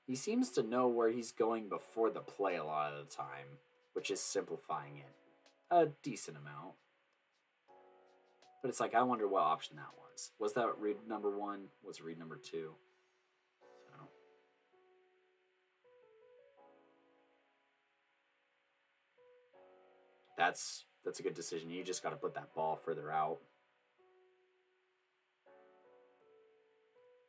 He 0.05 0.17
seems 0.17 0.51
to 0.51 0.61
know 0.61 0.89
where 0.89 1.09
he's 1.09 1.31
going 1.31 1.69
before 1.69 2.09
the 2.09 2.19
play 2.19 2.57
a 2.57 2.65
lot 2.65 2.91
of 2.91 3.07
the 3.07 3.15
time, 3.15 3.59
which 3.93 4.11
is 4.11 4.19
simplifying 4.19 4.97
it 4.97 5.13
a 5.71 5.87
decent 6.03 6.37
amount. 6.37 6.73
But 8.63 8.69
it's 8.69 8.79
like, 8.79 8.95
I 8.95 9.03
wonder 9.03 9.27
what 9.27 9.43
option 9.43 9.75
that 9.75 9.89
was. 9.97 10.31
Was 10.39 10.53
that 10.53 10.79
read 10.79 10.95
number 11.05 11.37
one? 11.37 11.65
Was 11.83 11.97
it 11.97 12.05
read 12.05 12.17
number 12.17 12.37
two? 12.37 12.71
So. 13.59 14.07
That's 20.37 20.85
that's 21.03 21.19
a 21.19 21.23
good 21.23 21.33
decision. 21.33 21.69
You 21.69 21.83
just 21.83 22.01
got 22.01 22.11
to 22.11 22.15
put 22.15 22.35
that 22.35 22.55
ball 22.55 22.77
further 22.77 23.11
out. 23.11 23.39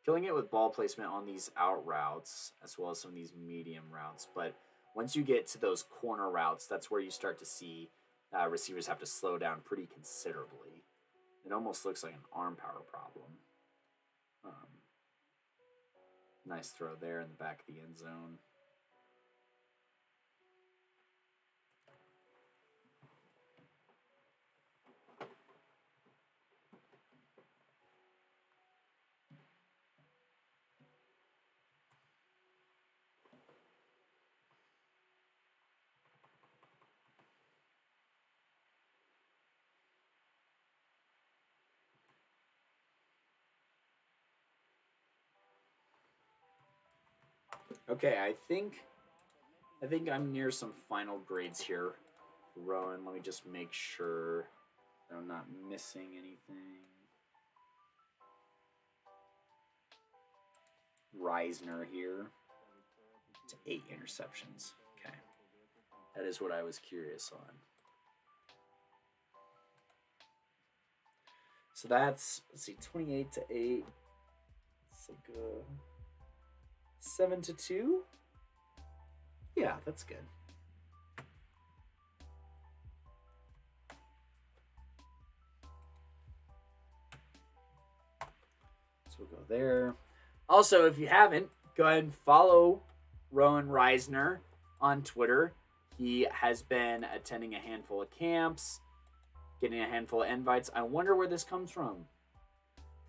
Killing 0.04 0.24
it 0.24 0.34
with 0.34 0.52
ball 0.52 0.70
placement 0.70 1.10
on 1.10 1.26
these 1.26 1.50
out 1.56 1.84
routes, 1.84 2.52
as 2.62 2.78
well 2.78 2.90
as 2.90 3.00
some 3.00 3.10
of 3.10 3.16
these 3.16 3.32
medium 3.34 3.84
routes. 3.90 4.28
But 4.32 4.54
once 4.94 5.16
you 5.16 5.24
get 5.24 5.48
to 5.48 5.58
those 5.58 5.82
corner 5.82 6.30
routes, 6.30 6.68
that's 6.68 6.92
where 6.92 7.00
you 7.00 7.10
start 7.10 7.40
to 7.40 7.44
see 7.44 7.90
uh, 8.32 8.48
receivers 8.48 8.86
have 8.86 8.98
to 9.00 9.06
slow 9.06 9.36
down 9.36 9.62
pretty 9.64 9.88
considerably. 9.92 10.83
It 11.44 11.52
almost 11.52 11.84
looks 11.84 12.02
like 12.02 12.14
an 12.14 12.24
arm 12.32 12.56
power 12.56 12.82
problem. 12.90 13.32
Um, 14.44 14.68
nice 16.46 16.70
throw 16.70 16.94
there 16.94 17.20
in 17.20 17.28
the 17.28 17.34
back 17.34 17.60
of 17.60 17.66
the 17.66 17.80
end 17.80 17.98
zone. 17.98 18.38
Okay, 47.90 48.16
I 48.18 48.32
think 48.48 48.80
I 49.82 49.86
think 49.86 50.08
I'm 50.08 50.32
near 50.32 50.50
some 50.50 50.72
final 50.88 51.18
grades 51.18 51.60
here. 51.60 51.96
Rowan, 52.56 53.04
let 53.04 53.14
me 53.14 53.20
just 53.20 53.46
make 53.46 53.72
sure 53.72 54.48
that 55.10 55.16
I'm 55.16 55.28
not 55.28 55.44
missing 55.68 56.12
anything. 56.12 56.80
Reisner 61.20 61.84
here 61.92 62.30
to 63.48 63.56
eight 63.66 63.84
interceptions. 63.90 64.72
Okay. 64.98 65.14
That 66.16 66.24
is 66.24 66.40
what 66.40 66.52
I 66.52 66.62
was 66.62 66.78
curious 66.78 67.30
on. 67.34 67.54
So 71.74 71.88
that's 71.88 72.40
let's 72.50 72.64
see, 72.64 72.76
28 72.80 73.32
to 73.32 73.40
8. 73.50 73.84
It's 74.90 75.08
like 75.10 75.36
uh 75.36 75.60
Seven 77.06 77.42
to 77.42 77.52
two? 77.52 78.00
Yeah, 79.54 79.76
that's 79.84 80.02
good. 80.04 80.16
So 89.10 89.18
we'll 89.18 89.28
go 89.28 89.44
there. 89.46 89.94
Also, 90.48 90.86
if 90.86 90.98
you 90.98 91.06
haven't, 91.06 91.48
go 91.76 91.86
ahead 91.86 92.04
and 92.04 92.14
follow 92.14 92.82
Rowan 93.30 93.68
Reisner 93.68 94.38
on 94.80 95.02
Twitter. 95.02 95.52
He 95.98 96.26
has 96.32 96.62
been 96.62 97.04
attending 97.04 97.54
a 97.54 97.60
handful 97.60 98.00
of 98.00 98.10
camps, 98.10 98.80
getting 99.60 99.80
a 99.80 99.86
handful 99.86 100.22
of 100.22 100.30
invites. 100.30 100.70
I 100.74 100.82
wonder 100.82 101.14
where 101.14 101.28
this 101.28 101.44
comes 101.44 101.70
from. 101.70 102.06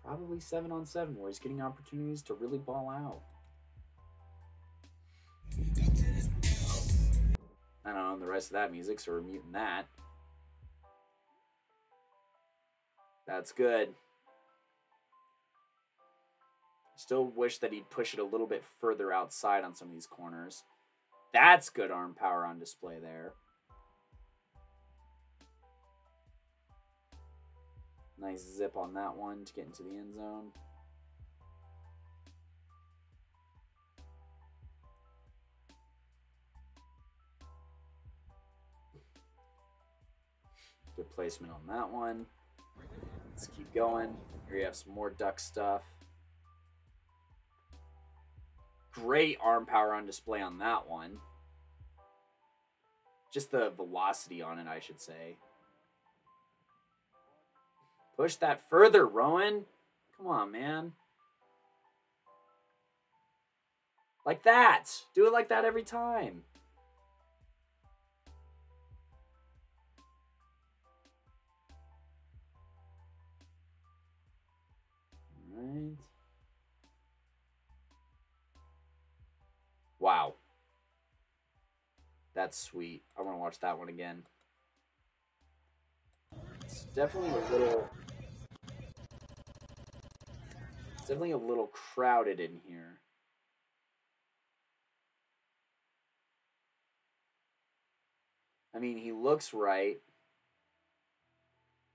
Probably 0.04 0.38
seven 0.38 0.70
on 0.70 0.84
seven, 0.84 1.16
where 1.16 1.30
he's 1.30 1.38
getting 1.38 1.62
opportunities 1.62 2.22
to 2.24 2.34
really 2.34 2.58
ball 2.58 2.90
out. 2.90 3.22
I 7.86 7.92
don't 7.92 7.96
know 7.96 8.18
the 8.18 8.26
rest 8.26 8.48
of 8.48 8.54
that 8.54 8.72
music, 8.72 8.98
so 8.98 9.12
we're 9.12 9.22
muting 9.22 9.52
that. 9.52 9.86
That's 13.26 13.52
good. 13.52 13.94
Still 16.96 17.26
wish 17.26 17.58
that 17.58 17.72
he'd 17.72 17.88
push 17.88 18.14
it 18.14 18.20
a 18.20 18.24
little 18.24 18.46
bit 18.46 18.64
further 18.80 19.12
outside 19.12 19.62
on 19.62 19.74
some 19.74 19.88
of 19.88 19.94
these 19.94 20.06
corners. 20.06 20.64
That's 21.32 21.68
good 21.70 21.90
arm 21.90 22.14
power 22.14 22.44
on 22.44 22.58
display 22.58 22.98
there. 23.00 23.34
Nice 28.18 28.42
zip 28.56 28.76
on 28.76 28.94
that 28.94 29.16
one 29.16 29.44
to 29.44 29.52
get 29.52 29.66
into 29.66 29.82
the 29.82 29.90
end 29.90 30.14
zone. 30.14 30.46
Good 40.96 41.14
placement 41.14 41.52
on 41.52 41.60
that 41.68 41.90
one. 41.90 42.24
Let's 43.30 43.48
keep 43.48 43.72
going. 43.74 44.16
Here 44.48 44.56
we 44.56 44.62
have 44.62 44.74
some 44.74 44.94
more 44.94 45.10
duck 45.10 45.38
stuff. 45.38 45.82
Great 48.92 49.36
arm 49.42 49.66
power 49.66 49.92
on 49.92 50.06
display 50.06 50.40
on 50.40 50.58
that 50.58 50.88
one. 50.88 51.18
Just 53.30 53.50
the 53.50 53.70
velocity 53.76 54.40
on 54.40 54.58
it, 54.58 54.66
I 54.66 54.80
should 54.80 55.00
say. 55.00 55.36
Push 58.16 58.36
that 58.36 58.70
further, 58.70 59.06
Rowan. 59.06 59.66
Come 60.16 60.28
on, 60.28 60.50
man. 60.50 60.92
Like 64.24 64.44
that. 64.44 64.84
Do 65.14 65.26
it 65.26 65.32
like 65.34 65.50
that 65.50 65.66
every 65.66 65.82
time. 65.82 66.44
Right. 75.66 75.96
Wow. 79.98 80.34
That's 82.34 82.58
sweet. 82.58 83.02
I 83.18 83.22
want 83.22 83.34
to 83.34 83.40
watch 83.40 83.58
that 83.60 83.78
one 83.78 83.88
again. 83.88 84.24
It's 86.64 86.84
definitely 86.94 87.30
a 87.30 87.52
little... 87.52 87.88
It's 90.98 91.08
definitely 91.08 91.30
a 91.32 91.38
little 91.38 91.68
crowded 91.68 92.40
in 92.40 92.60
here. 92.66 93.00
I 98.74 98.78
mean, 98.78 98.98
he 98.98 99.12
looks 99.12 99.54
right. 99.54 99.98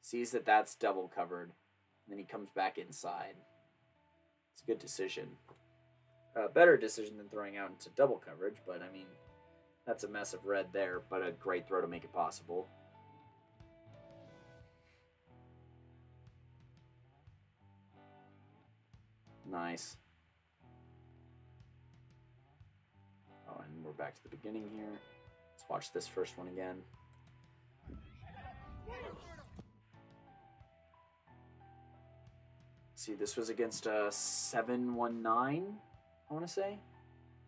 Sees 0.01 0.31
that 0.31 0.45
that's 0.45 0.73
double 0.73 1.07
covered. 1.07 1.49
and 1.49 1.53
Then 2.09 2.17
he 2.17 2.25
comes 2.25 2.49
back 2.49 2.79
inside. 2.79 3.35
It's 4.61 4.69
a 4.69 4.71
good 4.73 4.79
decision. 4.79 5.27
A 6.35 6.47
better 6.47 6.77
decision 6.77 7.17
than 7.17 7.27
throwing 7.29 7.57
out 7.57 7.71
into 7.71 7.89
double 7.95 8.17
coverage, 8.17 8.57
but 8.65 8.81
I 8.81 8.91
mean, 8.93 9.07
that's 9.87 10.03
a 10.03 10.07
mess 10.07 10.33
of 10.33 10.45
red 10.45 10.67
there, 10.71 11.01
but 11.09 11.25
a 11.25 11.31
great 11.31 11.67
throw 11.67 11.81
to 11.81 11.87
make 11.87 12.03
it 12.03 12.13
possible. 12.13 12.67
Nice. 19.49 19.97
Oh, 23.49 23.61
and 23.65 23.83
we're 23.83 23.91
back 23.91 24.15
to 24.15 24.23
the 24.23 24.29
beginning 24.29 24.69
here. 24.75 24.91
Let's 25.53 25.65
watch 25.69 25.91
this 25.91 26.07
first 26.07 26.37
one 26.37 26.47
again. 26.47 26.83
See, 33.01 33.15
this 33.15 33.35
was 33.35 33.49
against 33.49 33.87
a 33.87 34.05
uh, 34.05 34.11
719, 34.11 35.73
I 36.29 36.33
want 36.33 36.45
to 36.45 36.53
say. 36.53 36.77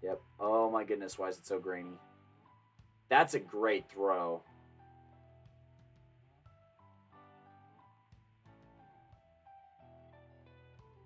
Yep. 0.02 0.20
Oh 0.40 0.72
my 0.72 0.84
goodness, 0.84 1.20
why 1.20 1.30
is 1.30 1.38
it 1.38 1.46
so 1.46 1.60
grainy? 1.60 2.00
That's 3.10 3.36
a 3.36 3.40
great 3.40 3.88
throw. 3.88 4.42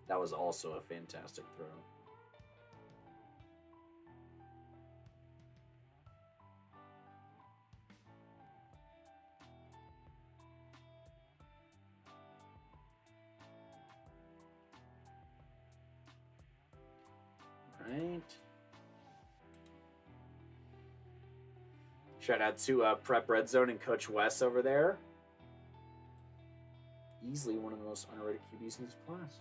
That 0.08 0.18
was 0.18 0.32
also 0.32 0.74
a 0.74 0.82
fantastic 0.82 1.44
throw. 1.58 1.66
Right. 17.98 18.22
Shout 22.20 22.42
out 22.42 22.58
to 22.60 22.84
uh, 22.84 22.96
Prep 22.96 23.30
Red 23.30 23.48
Zone 23.48 23.70
and 23.70 23.80
Coach 23.80 24.10
Wes 24.10 24.42
over 24.42 24.62
there. 24.62 24.98
Easily 27.26 27.58
one 27.58 27.74
of 27.74 27.80
the 27.80 27.86
most 27.86 28.08
underrated 28.12 28.42
QBs 28.54 28.80
in 28.80 28.86
this 28.86 28.96
class. 29.06 29.40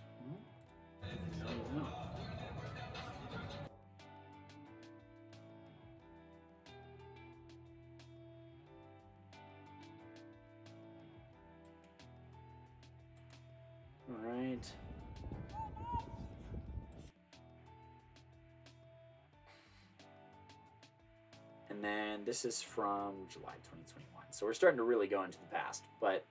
This 22.27 22.43
is 22.43 22.61
from 22.61 23.13
July 23.31 23.53
2021. 23.63 24.25
So 24.31 24.45
we're 24.45 24.53
starting 24.53 24.77
to 24.79 24.83
really 24.83 25.07
go 25.07 25.23
into 25.23 25.39
the 25.39 25.45
past, 25.45 25.85
but 26.01 26.25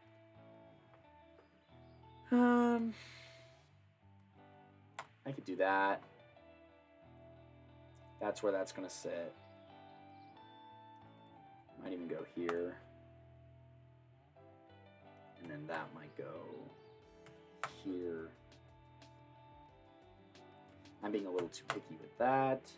um 2.30 2.92
I 5.24 5.32
could 5.32 5.46
do 5.46 5.56
that. 5.56 6.02
That's 8.20 8.42
where 8.42 8.52
that's 8.52 8.72
going 8.72 8.86
to 8.86 8.94
sit. 8.94 9.32
Might 11.82 11.94
even 11.94 12.08
go 12.08 12.26
here. 12.34 12.76
And 15.40 15.50
then 15.50 15.66
that 15.66 15.88
might 15.94 16.14
go 16.16 16.44
here. 17.82 18.28
I'm 21.02 21.10
being 21.10 21.26
a 21.26 21.30
little 21.30 21.48
too 21.48 21.64
picky 21.68 21.96
with 22.00 22.16
that. 22.18 22.70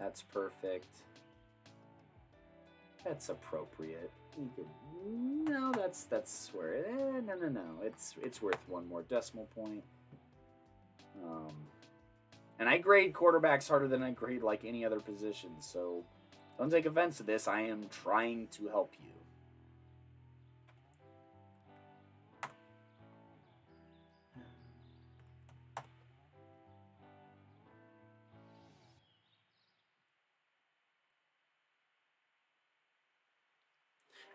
That's 0.00 0.22
perfect. 0.22 1.02
That's 3.04 3.28
appropriate. 3.28 4.10
You 4.38 4.50
could 4.56 4.66
no, 5.50 5.72
that's 5.72 6.04
that's 6.04 6.50
where 6.52 6.76
eh, 6.76 7.20
no 7.24 7.34
no 7.40 7.48
no. 7.48 7.82
It's 7.82 8.14
it's 8.22 8.40
worth 8.40 8.58
one 8.68 8.88
more 8.88 9.02
decimal 9.02 9.46
point. 9.54 9.82
Um, 11.24 11.52
and 12.58 12.68
I 12.68 12.78
grade 12.78 13.12
quarterbacks 13.12 13.68
harder 13.68 13.88
than 13.88 14.02
I 14.02 14.12
grade 14.12 14.42
like 14.42 14.64
any 14.64 14.84
other 14.84 15.00
position. 15.00 15.50
So 15.60 16.04
don't 16.58 16.70
take 16.70 16.86
offense 16.86 17.18
to 17.18 17.22
this. 17.22 17.48
I 17.48 17.62
am 17.62 17.86
trying 17.90 18.48
to 18.52 18.68
help 18.68 18.94
you. 19.02 19.19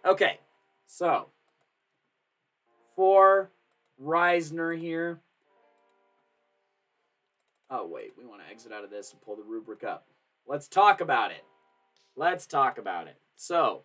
Okay, 0.06 0.40
so 0.86 1.30
for 2.96 3.50
Reisner 4.00 4.80
here. 4.80 5.20
Oh, 7.72 7.88
wait, 7.88 8.14
we 8.16 8.24
want 8.24 8.42
to 8.46 8.52
exit 8.52 8.72
out 8.72 8.84
of 8.84 8.92
this 8.92 9.12
and 9.12 9.22
pull 9.22 9.36
the 9.36 9.42
rubric 9.42 9.84
up. 9.84 10.06
Let's 10.46 10.68
talk 10.68 11.02
about 11.02 11.32
it. 11.32 11.44
Let's 12.16 12.46
talk 12.46 12.78
about 12.78 13.08
it. 13.08 13.18
So, 13.36 13.82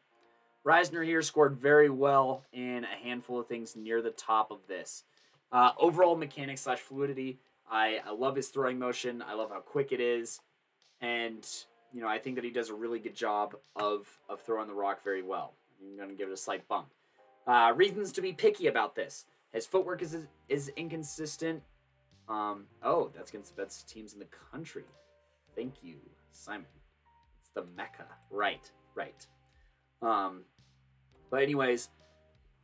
Reisner 0.62 1.02
here 1.02 1.22
scored 1.22 1.56
very 1.56 1.88
well 1.88 2.44
in 2.52 2.84
a 2.84 3.02
handful 3.02 3.40
of 3.40 3.46
things 3.46 3.74
near 3.74 4.02
the 4.02 4.10
top 4.10 4.50
of 4.50 4.58
this. 4.68 5.04
Uh, 5.50 5.72
overall 5.78 6.16
mechanics 6.16 6.60
slash 6.60 6.80
fluidity, 6.80 7.38
I, 7.70 8.00
I 8.06 8.12
love 8.12 8.36
his 8.36 8.48
throwing 8.48 8.78
motion. 8.78 9.24
I 9.26 9.32
love 9.32 9.48
how 9.48 9.60
quick 9.60 9.90
it 9.90 10.00
is. 10.00 10.40
And, 11.00 11.48
you 11.94 12.02
know, 12.02 12.08
I 12.08 12.18
think 12.18 12.34
that 12.34 12.44
he 12.44 12.50
does 12.50 12.68
a 12.68 12.74
really 12.74 12.98
good 12.98 13.16
job 13.16 13.56
of, 13.74 14.06
of 14.28 14.42
throwing 14.42 14.68
the 14.68 14.74
rock 14.74 15.02
very 15.02 15.22
well. 15.22 15.54
I'm 15.80 15.96
going 15.96 16.08
to 16.08 16.14
give 16.14 16.28
it 16.28 16.32
a 16.32 16.36
slight 16.36 16.66
bump. 16.68 16.88
Uh, 17.46 17.72
reasons 17.74 18.12
to 18.12 18.20
be 18.20 18.32
picky 18.32 18.66
about 18.66 18.94
this. 18.94 19.24
His 19.52 19.66
footwork 19.66 20.02
is 20.02 20.16
is 20.48 20.68
inconsistent. 20.76 21.62
Um, 22.28 22.66
oh, 22.82 23.10
that's 23.14 23.30
against 23.30 23.56
the 23.56 23.62
best 23.62 23.88
teams 23.88 24.12
in 24.12 24.20
the 24.20 24.28
country. 24.52 24.84
Thank 25.56 25.82
you, 25.82 25.96
Simon. 26.30 26.66
It's 27.40 27.50
the 27.50 27.64
Mecca. 27.76 28.06
Right, 28.30 28.70
right. 28.94 29.26
Um, 30.00 30.42
but 31.30 31.42
anyways, 31.42 31.88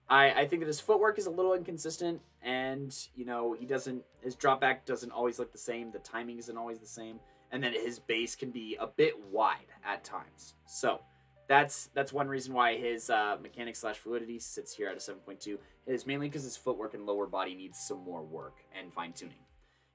I, 0.09 0.30
I 0.32 0.47
think 0.47 0.60
that 0.60 0.66
his 0.66 0.80
footwork 0.80 1.18
is 1.18 1.26
a 1.26 1.30
little 1.30 1.55
inconsistent, 1.55 2.20
and 2.43 2.97
you 3.16 3.24
know 3.24 3.56
he 3.59 3.66
doesn't 3.66 4.05
his 4.20 4.36
drop 4.36 4.60
back 4.60 4.86
doesn't 4.86 5.10
always 5.10 5.38
look 5.38 5.51
the 5.51 5.59
same. 5.59 5.90
The 5.90 5.98
timing 5.98 6.38
isn't 6.38 6.56
always 6.56 6.78
the 6.78 6.86
same, 6.86 7.18
and 7.51 7.62
then 7.62 7.72
his 7.72 7.98
base 7.98 8.36
can 8.36 8.51
be 8.51 8.76
a 8.78 8.86
bit 8.86 9.14
wide 9.30 9.72
at 9.84 10.05
times. 10.05 10.55
So 10.66 11.01
that's 11.48 11.90
that's 11.94 12.12
one 12.12 12.28
reason 12.28 12.52
why 12.52 12.77
his 12.77 13.10
uh, 13.10 13.36
mechanics 13.43 13.81
slash 13.81 13.97
fluidity 13.97 14.39
sits 14.39 14.74
here 14.74 14.89
at 14.89 14.97
a 14.97 15.01
7.2. 15.01 15.47
It 15.47 15.59
is 15.86 16.06
mainly 16.06 16.28
because 16.28 16.44
his 16.44 16.56
footwork 16.56 16.94
and 16.94 17.06
lower 17.06 17.27
body 17.27 17.55
needs 17.55 17.78
some 17.78 18.02
more 18.02 18.23
work 18.23 18.56
and 18.78 18.93
fine 18.93 19.12
tuning. 19.12 19.36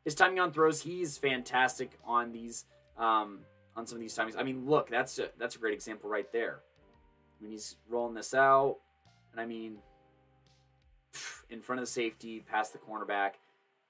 His 0.06 0.16
timing 0.16 0.40
on 0.40 0.52
throws, 0.52 0.82
he's 0.82 1.18
fantastic 1.18 1.92
on 2.06 2.32
these 2.32 2.66
um, 2.98 3.40
on 3.76 3.86
some 3.86 3.98
of 3.98 4.02
these 4.02 4.16
timings. 4.16 4.38
I 4.38 4.44
mean, 4.44 4.66
look, 4.66 4.90
that's 4.90 5.20
a, 5.20 5.30
that's 5.38 5.56
a 5.56 5.60
great 5.60 5.74
example 5.74 6.10
right 6.10 6.32
there. 6.32 6.60
When 7.40 7.52
he's 7.52 7.76
rolling 7.90 8.14
this 8.14 8.34
out, 8.34 8.78
and 9.32 9.42
I 9.42 9.46
mean, 9.46 9.78
in 11.50 11.62
front 11.62 11.80
of 11.80 11.86
the 11.86 11.92
safety, 11.92 12.44
past 12.50 12.74
the 12.74 12.80
cornerback, 12.80 13.32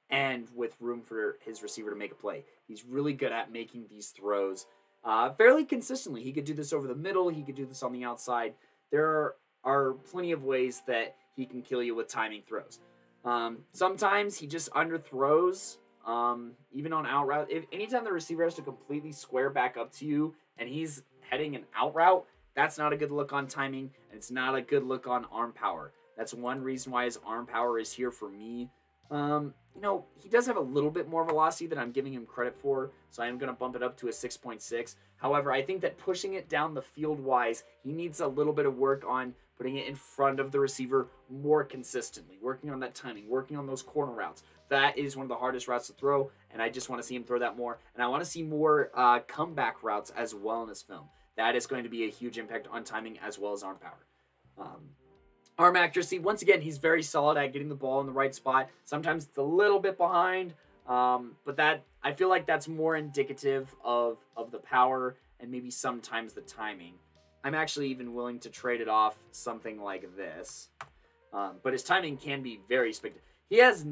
and 0.09 0.47
with 0.55 0.75
room 0.79 1.01
for 1.01 1.37
his 1.45 1.63
receiver 1.63 1.89
to 1.89 1.95
make 1.95 2.11
a 2.11 2.15
play. 2.15 2.43
He's 2.67 2.85
really 2.85 3.13
good 3.13 3.31
at 3.31 3.51
making 3.51 3.85
these 3.89 4.09
throws 4.09 4.65
uh, 5.03 5.31
fairly 5.31 5.65
consistently. 5.65 6.23
He 6.23 6.31
could 6.31 6.45
do 6.45 6.53
this 6.53 6.73
over 6.73 6.87
the 6.87 6.95
middle, 6.95 7.29
he 7.29 7.43
could 7.43 7.55
do 7.55 7.65
this 7.65 7.83
on 7.83 7.91
the 7.91 8.03
outside. 8.03 8.53
There 8.91 9.07
are, 9.07 9.35
are 9.63 9.93
plenty 10.11 10.31
of 10.31 10.43
ways 10.43 10.81
that 10.87 11.15
he 11.35 11.45
can 11.45 11.61
kill 11.61 11.81
you 11.81 11.95
with 11.95 12.07
timing 12.07 12.43
throws. 12.47 12.79
Um, 13.23 13.59
sometimes 13.71 14.37
he 14.37 14.47
just 14.47 14.71
underthrows, 14.71 15.77
um, 16.05 16.51
even 16.73 16.91
on 16.93 17.05
out 17.05 17.27
route. 17.27 17.47
If 17.49 17.65
anytime 17.71 18.03
the 18.03 18.11
receiver 18.11 18.43
has 18.43 18.55
to 18.55 18.61
completely 18.61 19.11
square 19.11 19.49
back 19.49 19.77
up 19.77 19.91
to 19.97 20.05
you 20.05 20.33
and 20.57 20.67
he's 20.67 21.03
heading 21.21 21.55
an 21.55 21.63
out 21.75 21.95
route, 21.95 22.25
that's 22.55 22.77
not 22.77 22.91
a 22.91 22.97
good 22.97 23.11
look 23.11 23.31
on 23.31 23.47
timing, 23.47 23.91
and 24.09 24.17
it's 24.17 24.31
not 24.31 24.55
a 24.55 24.61
good 24.61 24.83
look 24.83 25.07
on 25.07 25.25
arm 25.31 25.53
power. 25.53 25.93
That's 26.17 26.33
one 26.33 26.61
reason 26.61 26.91
why 26.91 27.05
his 27.05 27.17
arm 27.25 27.45
power 27.45 27.79
is 27.79 27.93
here 27.93 28.11
for 28.11 28.29
me. 28.29 28.69
Um, 29.09 29.53
you 29.75 29.81
know, 29.81 30.05
he 30.15 30.29
does 30.29 30.45
have 30.47 30.57
a 30.57 30.61
little 30.61 30.91
bit 30.91 31.07
more 31.07 31.25
velocity 31.25 31.67
than 31.67 31.77
I'm 31.77 31.91
giving 31.91 32.13
him 32.13 32.25
credit 32.25 32.55
for, 32.55 32.91
so 33.09 33.23
I 33.23 33.27
am 33.27 33.37
going 33.37 33.51
to 33.51 33.57
bump 33.57 33.75
it 33.75 33.83
up 33.83 33.97
to 33.97 34.07
a 34.07 34.11
6.6. 34.11 34.95
However, 35.17 35.51
I 35.51 35.61
think 35.61 35.81
that 35.81 35.97
pushing 35.97 36.33
it 36.33 36.49
down 36.49 36.73
the 36.73 36.81
field 36.81 37.19
wise, 37.19 37.63
he 37.83 37.91
needs 37.91 38.19
a 38.19 38.27
little 38.27 38.53
bit 38.53 38.65
of 38.65 38.77
work 38.77 39.03
on 39.07 39.33
putting 39.57 39.77
it 39.77 39.87
in 39.87 39.95
front 39.95 40.39
of 40.39 40.51
the 40.51 40.59
receiver 40.59 41.07
more 41.29 41.63
consistently, 41.63 42.37
working 42.41 42.71
on 42.71 42.79
that 42.79 42.95
timing, 42.95 43.29
working 43.29 43.57
on 43.57 43.67
those 43.67 43.83
corner 43.83 44.11
routes. 44.11 44.43
That 44.69 44.97
is 44.97 45.15
one 45.15 45.25
of 45.25 45.29
the 45.29 45.35
hardest 45.35 45.67
routes 45.67 45.87
to 45.87 45.93
throw, 45.93 46.31
and 46.51 46.61
I 46.61 46.69
just 46.69 46.89
want 46.89 47.01
to 47.01 47.07
see 47.07 47.15
him 47.15 47.23
throw 47.23 47.39
that 47.39 47.57
more. 47.57 47.77
And 47.93 48.03
I 48.03 48.07
want 48.07 48.23
to 48.23 48.29
see 48.29 48.41
more 48.41 48.89
uh, 48.95 49.19
comeback 49.19 49.83
routes 49.83 50.11
as 50.11 50.33
well 50.33 50.63
in 50.63 50.69
his 50.69 50.81
film. 50.81 51.09
That 51.37 51.55
is 51.55 51.67
going 51.67 51.83
to 51.83 51.89
be 51.89 52.05
a 52.05 52.09
huge 52.09 52.37
impact 52.37 52.67
on 52.71 52.83
timing 52.83 53.19
as 53.19 53.37
well 53.37 53.53
as 53.53 53.63
arm 53.63 53.77
power. 53.77 54.05
Um, 54.57 54.89
Arm 55.61 55.75
accuracy, 55.75 56.17
once 56.17 56.41
again, 56.41 56.59
he's 56.59 56.79
very 56.79 57.03
solid 57.03 57.37
at 57.37 57.53
getting 57.53 57.69
the 57.69 57.75
ball 57.75 57.99
in 57.99 58.07
the 58.07 58.11
right 58.11 58.33
spot. 58.33 58.67
Sometimes 58.83 59.25
it's 59.25 59.37
a 59.37 59.43
little 59.43 59.79
bit 59.79 59.95
behind, 59.95 60.55
um, 60.87 61.33
but 61.45 61.55
that 61.57 61.83
I 62.01 62.13
feel 62.13 62.29
like 62.29 62.47
that's 62.47 62.67
more 62.67 62.95
indicative 62.95 63.75
of 63.83 64.17
of 64.35 64.49
the 64.49 64.57
power 64.57 65.17
and 65.39 65.51
maybe 65.51 65.69
sometimes 65.69 66.33
the 66.33 66.41
timing. 66.41 66.95
I'm 67.43 67.53
actually 67.53 67.89
even 67.89 68.15
willing 68.15 68.39
to 68.39 68.49
trade 68.49 68.81
it 68.81 68.87
off 68.87 69.19
something 69.29 69.79
like 69.79 70.17
this, 70.17 70.69
um, 71.31 71.57
but 71.61 71.73
his 71.73 71.83
timing 71.83 72.17
can 72.17 72.41
be 72.41 72.59
very 72.67 72.91
spectacular. 72.91 73.27
He 73.47 73.57
has 73.57 73.85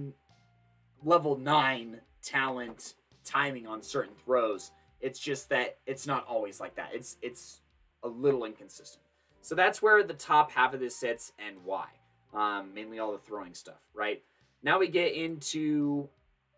level 1.04 1.38
nine 1.38 2.02
talent 2.24 2.96
timing 3.24 3.68
on 3.68 3.84
certain 3.84 4.16
throws. 4.26 4.72
It's 5.02 5.20
just 5.20 5.50
that 5.50 5.78
it's 5.86 6.08
not 6.08 6.26
always 6.26 6.60
like 6.60 6.76
that. 6.78 6.90
It's 6.94 7.18
it's 7.22 7.62
a 8.02 8.08
little 8.08 8.46
inconsistent. 8.46 9.04
So 9.42 9.56
that's 9.56 9.82
where 9.82 10.04
the 10.04 10.14
top 10.14 10.52
half 10.52 10.74
of 10.74 10.80
this 10.80 10.96
sits 10.96 11.34
and 11.40 11.58
why. 11.64 11.88
Um, 12.34 12.74
mainly 12.74 13.00
all 13.00 13.12
the 13.12 13.18
throwing 13.18 13.54
stuff, 13.54 13.80
right? 13.94 14.22
Now 14.62 14.80
we 14.80 14.88
get 14.88 15.14
into 15.14 16.10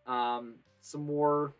um, 0.07 0.55
some 0.81 1.05
more 1.05 1.53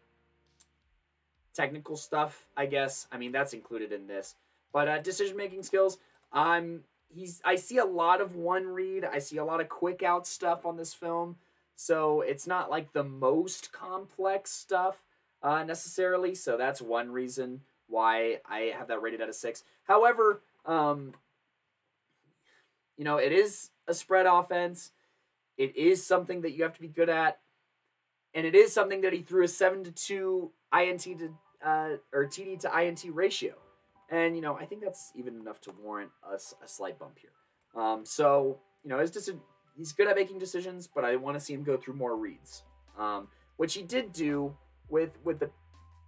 technical 1.54 1.96
stuff, 1.96 2.48
I 2.58 2.66
guess. 2.66 3.08
I 3.12 3.18
mean, 3.18 3.32
that's 3.32 3.54
included 3.54 3.92
in 3.92 4.08
this. 4.08 4.36
But 4.74 4.88
uh, 4.88 5.00
decision 5.00 5.38
making 5.38 5.64
skills, 5.64 5.98
um, 6.34 6.82
he's 7.10 7.42
I 7.44 7.56
see 7.56 7.78
a 7.78 7.86
lot 7.86 8.22
of 8.22 8.36
one 8.36 8.68
read. 8.68 9.06
I 9.06 9.20
see 9.20 9.38
a 9.38 9.46
lot 9.46 9.62
of 9.62 9.70
quick 9.70 10.04
out 10.04 10.26
stuff 10.26 10.66
on 10.66 10.78
this 10.78 10.94
film. 10.94 11.38
So 11.76 12.22
it's 12.22 12.48
not 12.48 12.70
like 12.70 12.94
the 12.94 13.04
most 13.04 13.72
complex 13.72 14.52
stuff 14.52 15.04
uh, 15.42 15.64
necessarily. 15.64 16.36
So 16.36 16.58
that's 16.58 16.82
one 16.82 17.12
reason 17.12 17.62
why 17.88 18.40
I 18.50 18.74
have 18.78 18.88
that 18.88 19.02
rated 19.02 19.22
at 19.22 19.30
a 19.30 19.34
six. 19.34 19.64
However, 19.84 20.42
um, 20.66 21.14
you 22.98 23.04
know, 23.04 23.18
it 23.18 23.32
is 23.32 23.70
a 23.88 23.94
spread 23.94 24.26
offense. 24.26 24.92
It 25.58 25.76
is 25.76 26.06
something 26.06 26.42
that 26.42 26.52
you 26.52 26.64
have 26.64 26.74
to 26.74 26.82
be 26.82 26.88
good 26.88 27.10
at, 27.10 27.40
and 28.34 28.46
it 28.46 28.56
is 28.56 28.74
something 28.74 29.02
that 29.02 29.14
he 29.14 29.22
threw 29.22 29.44
a 29.44 29.48
seven 29.48 29.84
to 29.84 29.92
two 29.92 30.52
INT 30.74 31.02
to 31.02 31.34
uh, 31.64 31.90
or 32.14 32.26
TD 32.26 32.60
to 32.62 32.80
INT 32.80 33.06
ratio, 33.12 33.54
and 34.10 34.36
you 34.36 34.42
know 34.42 34.56
I 34.56 34.66
think 34.66 34.82
that's 34.82 35.12
even 35.16 35.40
enough 35.40 35.62
to 35.62 35.74
warrant 35.84 36.12
a, 36.24 36.36
a 36.36 36.68
slight 36.68 36.98
bump 36.98 37.18
here. 37.20 37.82
Um, 37.82 38.06
so 38.06 38.60
you 38.84 38.90
know, 38.90 39.00
his 39.00 39.12
deci- 39.12 39.40
he's 39.76 39.92
good 39.92 40.08
at 40.08 40.16
making 40.16 40.40
decisions, 40.40 40.88
but 40.88 41.06
I 41.06 41.16
want 41.16 41.38
to 41.38 41.40
see 41.40 41.54
him 41.54 41.64
go 41.64 41.78
through 41.78 41.96
more 41.96 42.16
reads, 42.16 42.64
um, 42.98 43.28
which 43.58 43.74
he 43.74 43.84
did 43.84 44.12
do 44.12 44.56
with 44.90 45.12
with 45.24 45.40
the 45.40 45.50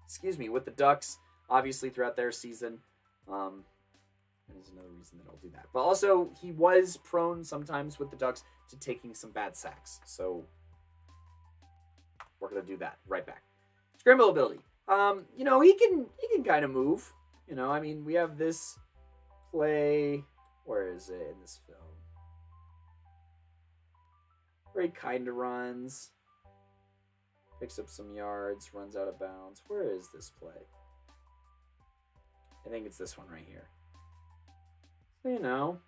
excuse 0.05 0.37
me 0.37 0.49
with 0.49 0.65
the 0.65 0.71
Ducks, 0.71 1.17
obviously 1.49 1.89
throughout 1.89 2.15
their 2.15 2.31
season. 2.31 2.79
Um, 3.31 3.63
is 4.61 4.69
another 4.69 4.89
reason 4.89 5.17
that 5.19 5.29
I'll 5.29 5.39
do 5.41 5.49
that. 5.53 5.67
But 5.73 5.81
also, 5.81 6.29
he 6.41 6.51
was 6.51 6.97
prone 6.97 7.43
sometimes 7.43 7.99
with 7.99 8.11
the 8.11 8.17
Ducks 8.17 8.43
to 8.69 8.77
taking 8.77 9.13
some 9.15 9.31
bad 9.31 9.55
sacks. 9.55 9.99
So 10.05 10.45
we're 12.39 12.49
gonna 12.49 12.61
do 12.61 12.77
that 12.77 12.97
right 13.07 13.25
back. 13.25 13.43
Scramble 13.97 14.29
ability. 14.29 14.59
Um, 14.87 15.25
you 15.35 15.45
know, 15.45 15.61
he 15.61 15.73
can 15.73 16.05
he 16.19 16.27
can 16.35 16.43
kind 16.43 16.65
of 16.65 16.71
move. 16.71 17.11
You 17.47 17.55
know, 17.55 17.71
I 17.71 17.79
mean, 17.79 18.03
we 18.05 18.13
have 18.15 18.37
this 18.37 18.77
play. 19.51 20.23
Where 20.65 20.93
is 20.93 21.09
it 21.09 21.21
in 21.33 21.41
this 21.41 21.59
film? 21.67 21.79
Where 24.71 24.85
he 24.85 24.91
kind 24.91 25.27
of 25.27 25.35
runs, 25.35 26.11
picks 27.59 27.77
up 27.77 27.89
some 27.89 28.11
yards, 28.11 28.73
runs 28.73 28.95
out 28.95 29.07
of 29.07 29.19
bounds. 29.19 29.61
Where 29.67 29.93
is 29.93 30.09
this 30.13 30.31
play? 30.39 30.65
I 32.65 32.69
think 32.69 32.85
it's 32.85 32.97
this 32.97 33.17
one 33.17 33.27
right 33.27 33.45
here 33.45 33.67
you 35.25 35.39
know. 35.39 35.79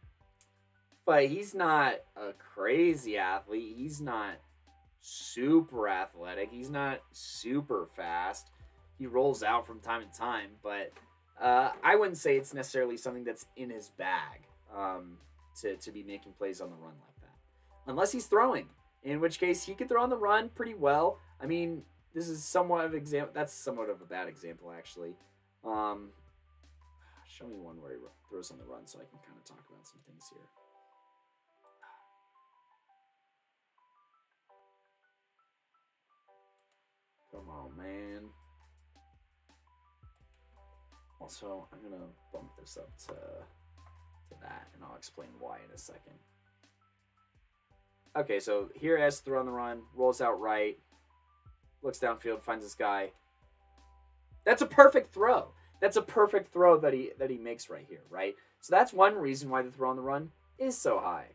But 1.05 1.27
he's 1.27 1.53
not 1.53 1.95
a 2.15 2.33
crazy 2.33 3.17
athlete. 3.17 3.75
He's 3.77 4.01
not 4.01 4.35
super 5.01 5.87
athletic. 5.87 6.49
He's 6.51 6.69
not 6.69 6.99
super 7.11 7.87
fast. 7.95 8.49
He 8.97 9.05
rolls 9.05 9.43
out 9.43 9.67
from 9.67 9.79
time 9.79 10.01
to 10.01 10.17
time, 10.17 10.51
but 10.63 10.91
uh, 11.39 11.71
I 11.83 11.95
wouldn't 11.95 12.17
say 12.17 12.37
it's 12.37 12.53
necessarily 12.53 12.97
something 12.97 13.23
that's 13.23 13.45
in 13.55 13.69
his 13.69 13.89
bag 13.89 14.47
um, 14.75 15.17
to, 15.61 15.75
to 15.75 15.91
be 15.91 16.01
making 16.01 16.31
plays 16.33 16.61
on 16.61 16.69
the 16.69 16.75
run 16.77 16.93
like 17.05 17.21
that. 17.21 17.91
Unless 17.91 18.11
he's 18.13 18.25
throwing, 18.25 18.67
in 19.03 19.19
which 19.19 19.39
case 19.39 19.63
he 19.63 19.75
could 19.75 19.89
throw 19.89 20.01
on 20.01 20.09
the 20.09 20.17
run 20.17 20.49
pretty 20.49 20.73
well. 20.73 21.19
I 21.41 21.45
mean, 21.45 21.83
this 22.15 22.29
is 22.29 22.43
somewhat 22.43 22.85
of 22.85 22.95
example. 22.95 23.31
That's 23.33 23.53
somewhat 23.53 23.89
of 23.89 24.01
a 24.01 24.05
bad 24.05 24.27
example, 24.27 24.73
actually. 24.75 25.15
Um, 25.63 26.09
Show 27.37 27.47
me 27.47 27.57
one 27.59 27.81
where 27.81 27.91
he 27.91 27.97
throws 28.29 28.49
on 28.51 28.59
the 28.59 28.63
run 28.63 28.87
so 28.87 28.97
I 28.97 29.03
can 29.03 29.19
kind 29.19 29.37
of 29.37 29.43
talk 29.43 29.59
about 29.67 29.85
some 29.85 29.99
things 30.07 30.31
here. 30.31 30.47
Come 37.33 37.49
on, 37.49 37.75
man. 37.75 38.29
Also, 41.19 41.67
I'm 41.73 41.81
gonna 41.83 42.05
bump 42.31 42.51
this 42.57 42.77
up 42.77 42.97
to 43.07 43.13
to 43.13 44.35
that, 44.41 44.69
and 44.73 44.81
I'll 44.81 44.95
explain 44.95 45.27
why 45.37 45.57
in 45.57 45.75
a 45.75 45.77
second. 45.77 46.15
Okay, 48.15 48.39
so 48.39 48.69
here 48.75 48.97
has 48.97 49.19
throw 49.19 49.41
on 49.41 49.45
the 49.45 49.51
run, 49.51 49.81
rolls 49.93 50.21
out 50.21 50.39
right, 50.39 50.79
looks 51.81 51.99
downfield, 51.99 52.43
finds 52.43 52.63
this 52.63 52.75
guy. 52.75 53.11
That's 54.45 54.61
a 54.61 54.67
perfect 54.67 55.13
throw. 55.13 55.51
That's 55.81 55.97
a 55.97 56.01
perfect 56.01 56.51
throw 56.51 56.77
that 56.79 56.93
he 56.93 57.11
that 57.19 57.29
he 57.29 57.37
makes 57.37 57.69
right 57.69 57.85
here, 57.87 58.03
right? 58.09 58.35
So 58.61 58.75
that's 58.75 58.93
one 58.93 59.15
reason 59.15 59.49
why 59.49 59.61
the 59.61 59.71
throw 59.71 59.89
on 59.89 59.95
the 59.95 60.01
run 60.01 60.31
is 60.57 60.77
so 60.77 60.99
high. 60.99 61.27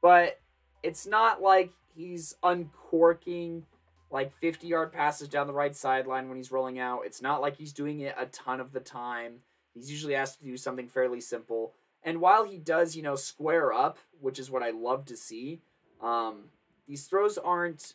But 0.00 0.38
it's 0.82 1.06
not 1.06 1.42
like 1.42 1.72
he's 1.94 2.36
uncorking 2.42 3.64
like 4.10 4.32
50 4.40 4.66
yard 4.66 4.92
passes 4.92 5.28
down 5.28 5.46
the 5.46 5.52
right 5.52 5.74
sideline 5.74 6.28
when 6.28 6.36
he's 6.36 6.52
rolling 6.52 6.78
out. 6.78 7.02
It's 7.04 7.20
not 7.20 7.40
like 7.40 7.56
he's 7.56 7.72
doing 7.72 8.00
it 8.00 8.14
a 8.18 8.26
ton 8.26 8.60
of 8.60 8.72
the 8.72 8.80
time. 8.80 9.40
He's 9.74 9.90
usually 9.90 10.14
asked 10.14 10.38
to 10.38 10.44
do 10.44 10.56
something 10.56 10.88
fairly 10.88 11.20
simple. 11.20 11.74
And 12.02 12.20
while 12.20 12.44
he 12.44 12.58
does, 12.58 12.96
you 12.96 13.02
know, 13.02 13.16
square 13.16 13.72
up, 13.72 13.98
which 14.20 14.38
is 14.38 14.50
what 14.50 14.62
I 14.62 14.70
love 14.70 15.04
to 15.06 15.16
see, 15.16 15.60
um, 16.00 16.44
these 16.86 17.06
throws 17.06 17.38
aren't. 17.38 17.94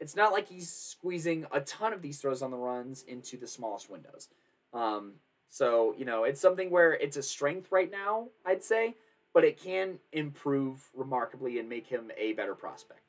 It's 0.00 0.14
not 0.14 0.32
like 0.32 0.48
he's 0.48 0.70
squeezing 0.70 1.44
a 1.50 1.60
ton 1.62 1.92
of 1.92 2.02
these 2.02 2.20
throws 2.20 2.40
on 2.40 2.52
the 2.52 2.56
runs 2.56 3.02
into 3.02 3.36
the 3.36 3.48
smallest 3.48 3.90
windows. 3.90 4.28
Um, 4.72 5.14
so 5.50 5.94
you 5.96 6.04
know, 6.04 6.24
it's 6.24 6.40
something 6.40 6.70
where 6.70 6.94
it's 6.94 7.16
a 7.16 7.22
strength 7.22 7.72
right 7.72 7.90
now, 7.90 8.28
I'd 8.44 8.62
say, 8.62 8.96
but 9.32 9.44
it 9.44 9.60
can 9.60 9.98
improve 10.12 10.88
remarkably 10.94 11.58
and 11.58 11.68
make 11.68 11.86
him 11.86 12.10
a 12.16 12.32
better 12.32 12.54
prospect. 12.54 13.00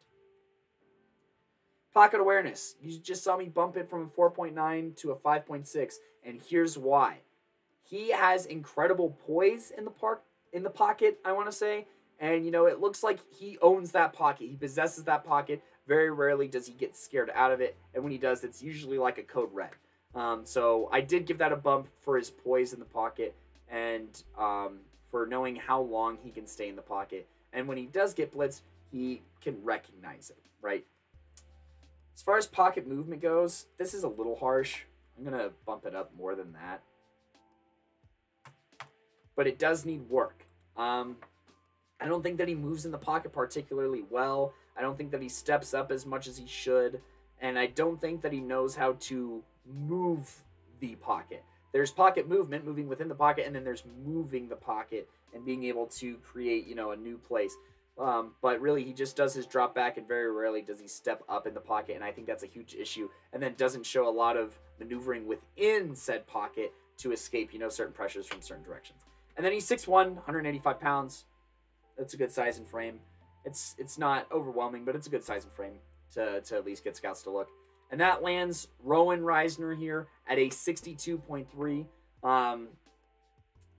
Pocket 1.93 2.19
awareness. 2.19 2.75
You 2.81 2.99
just 2.99 3.23
saw 3.23 3.35
me 3.35 3.45
bump 3.45 3.75
it 3.75 3.89
from 3.89 4.03
a 4.03 4.19
4.9 4.19 4.95
to 4.97 5.11
a 5.11 5.15
5.6, 5.15 5.93
and 6.23 6.39
here's 6.47 6.77
why. 6.77 7.17
He 7.83 8.11
has 8.11 8.45
incredible 8.45 9.17
poise 9.25 9.71
in 9.75 9.85
the 9.85 9.91
park 9.91 10.23
in 10.53 10.63
the 10.63 10.69
pocket, 10.69 11.19
I 11.25 11.31
want 11.31 11.47
to 11.47 11.51
say, 11.51 11.87
and 12.19 12.45
you 12.45 12.51
know, 12.51 12.65
it 12.65 12.79
looks 12.79 13.01
like 13.01 13.19
he 13.31 13.57
owns 13.61 13.91
that 13.91 14.13
pocket. 14.13 14.49
He 14.49 14.55
possesses 14.55 15.05
that 15.05 15.23
pocket. 15.23 15.63
Very 15.87 16.11
rarely 16.11 16.47
does 16.47 16.67
he 16.67 16.73
get 16.73 16.95
scared 16.95 17.31
out 17.33 17.51
of 17.51 17.61
it, 17.61 17.75
and 17.93 18.03
when 18.03 18.11
he 18.11 18.17
does, 18.17 18.43
it's 18.43 18.61
usually 18.61 18.97
like 18.97 19.17
a 19.17 19.23
code 19.23 19.49
red. 19.51 19.71
Um, 20.15 20.41
so 20.43 20.89
I 20.91 21.01
did 21.01 21.25
give 21.25 21.37
that 21.37 21.51
a 21.51 21.55
bump 21.55 21.87
for 22.01 22.17
his 22.17 22.29
poise 22.29 22.73
in 22.73 22.79
the 22.79 22.85
pocket 22.85 23.35
and 23.69 24.23
um, 24.37 24.79
for 25.11 25.25
knowing 25.25 25.55
how 25.55 25.81
long 25.81 26.17
he 26.23 26.31
can 26.31 26.47
stay 26.47 26.67
in 26.67 26.75
the 26.75 26.81
pocket. 26.81 27.27
And 27.53 27.67
when 27.67 27.77
he 27.77 27.85
does 27.85 28.13
get 28.13 28.33
blitzed, 28.33 28.61
he 28.91 29.21
can 29.41 29.63
recognize 29.63 30.29
it, 30.29 30.41
right? 30.61 30.85
As 32.15 32.21
far 32.21 32.37
as 32.37 32.47
pocket 32.47 32.87
movement 32.87 33.21
goes, 33.21 33.67
this 33.77 33.93
is 33.93 34.03
a 34.03 34.07
little 34.07 34.35
harsh. 34.35 34.81
I'm 35.17 35.23
going 35.23 35.37
to 35.37 35.51
bump 35.65 35.85
it 35.85 35.95
up 35.95 36.11
more 36.17 36.35
than 36.35 36.53
that. 36.53 36.81
But 39.35 39.47
it 39.47 39.57
does 39.57 39.85
need 39.85 40.09
work. 40.09 40.45
Um, 40.75 41.17
I 42.01 42.07
don't 42.07 42.23
think 42.23 42.37
that 42.37 42.47
he 42.47 42.55
moves 42.55 42.85
in 42.85 42.91
the 42.91 42.97
pocket 42.97 43.31
particularly 43.31 44.03
well. 44.09 44.53
I 44.77 44.81
don't 44.81 44.97
think 44.97 45.11
that 45.11 45.21
he 45.21 45.29
steps 45.29 45.73
up 45.73 45.91
as 45.91 46.05
much 46.05 46.27
as 46.27 46.37
he 46.37 46.47
should. 46.47 47.01
And 47.41 47.57
I 47.57 47.67
don't 47.67 48.01
think 48.01 48.21
that 48.21 48.33
he 48.33 48.41
knows 48.41 48.75
how 48.75 48.93
to 49.01 49.43
move 49.73 50.43
the 50.79 50.95
pocket. 50.95 51.43
There's 51.71 51.91
pocket 51.91 52.27
movement, 52.27 52.65
moving 52.65 52.87
within 52.87 53.07
the 53.07 53.15
pocket, 53.15 53.45
and 53.45 53.55
then 53.55 53.63
there's 53.63 53.83
moving 54.03 54.49
the 54.49 54.55
pocket 54.55 55.07
and 55.33 55.45
being 55.45 55.63
able 55.65 55.85
to 55.87 56.17
create, 56.17 56.67
you 56.67 56.75
know, 56.75 56.91
a 56.91 56.95
new 56.95 57.17
place. 57.17 57.55
Um, 57.99 58.31
but 58.41 58.61
really, 58.61 58.83
he 58.83 58.93
just 58.93 59.15
does 59.15 59.33
his 59.33 59.45
drop 59.45 59.75
back, 59.75 59.97
and 59.97 60.07
very 60.07 60.31
rarely 60.31 60.61
does 60.61 60.79
he 60.79 60.87
step 60.87 61.21
up 61.29 61.45
in 61.45 61.53
the 61.53 61.59
pocket, 61.59 61.95
and 61.95 62.03
I 62.03 62.11
think 62.11 62.27
that's 62.27 62.43
a 62.43 62.47
huge 62.47 62.73
issue. 62.73 63.09
And 63.33 63.43
then 63.43 63.53
doesn't 63.55 63.85
show 63.85 64.07
a 64.07 64.09
lot 64.09 64.37
of 64.37 64.57
maneuvering 64.79 65.27
within 65.27 65.95
said 65.95 66.25
pocket 66.25 66.73
to 66.99 67.11
escape, 67.11 67.53
you 67.53 67.59
know, 67.59 67.69
certain 67.69 67.93
pressures 67.93 68.25
from 68.25 68.41
certain 68.41 68.63
directions. 68.63 69.05
And 69.35 69.45
then 69.45 69.53
he's 69.53 69.67
6'1", 69.67 69.87
185 69.87 70.79
pounds. 70.79 71.25
That's 71.97 72.13
a 72.13 72.17
good 72.17 72.31
size 72.31 72.57
and 72.57 72.67
frame. 72.67 72.99
It's 73.45 73.75
it's 73.77 73.97
not 73.97 74.27
overwhelming, 74.31 74.85
but 74.85 74.95
it's 74.95 75.07
a 75.07 75.09
good 75.09 75.23
size 75.23 75.43
and 75.43 75.53
frame 75.53 75.79
to, 76.13 76.41
to 76.41 76.55
at 76.55 76.65
least 76.65 76.83
get 76.83 76.95
scouts 76.95 77.23
to 77.23 77.29
look. 77.29 77.49
And 77.91 77.99
that 78.01 78.21
lands 78.21 78.67
Rowan 78.83 79.21
Reisner 79.21 79.77
here 79.77 80.07
at 80.27 80.37
a 80.37 80.49
62.3. 80.49 81.85
Um, 82.23 82.67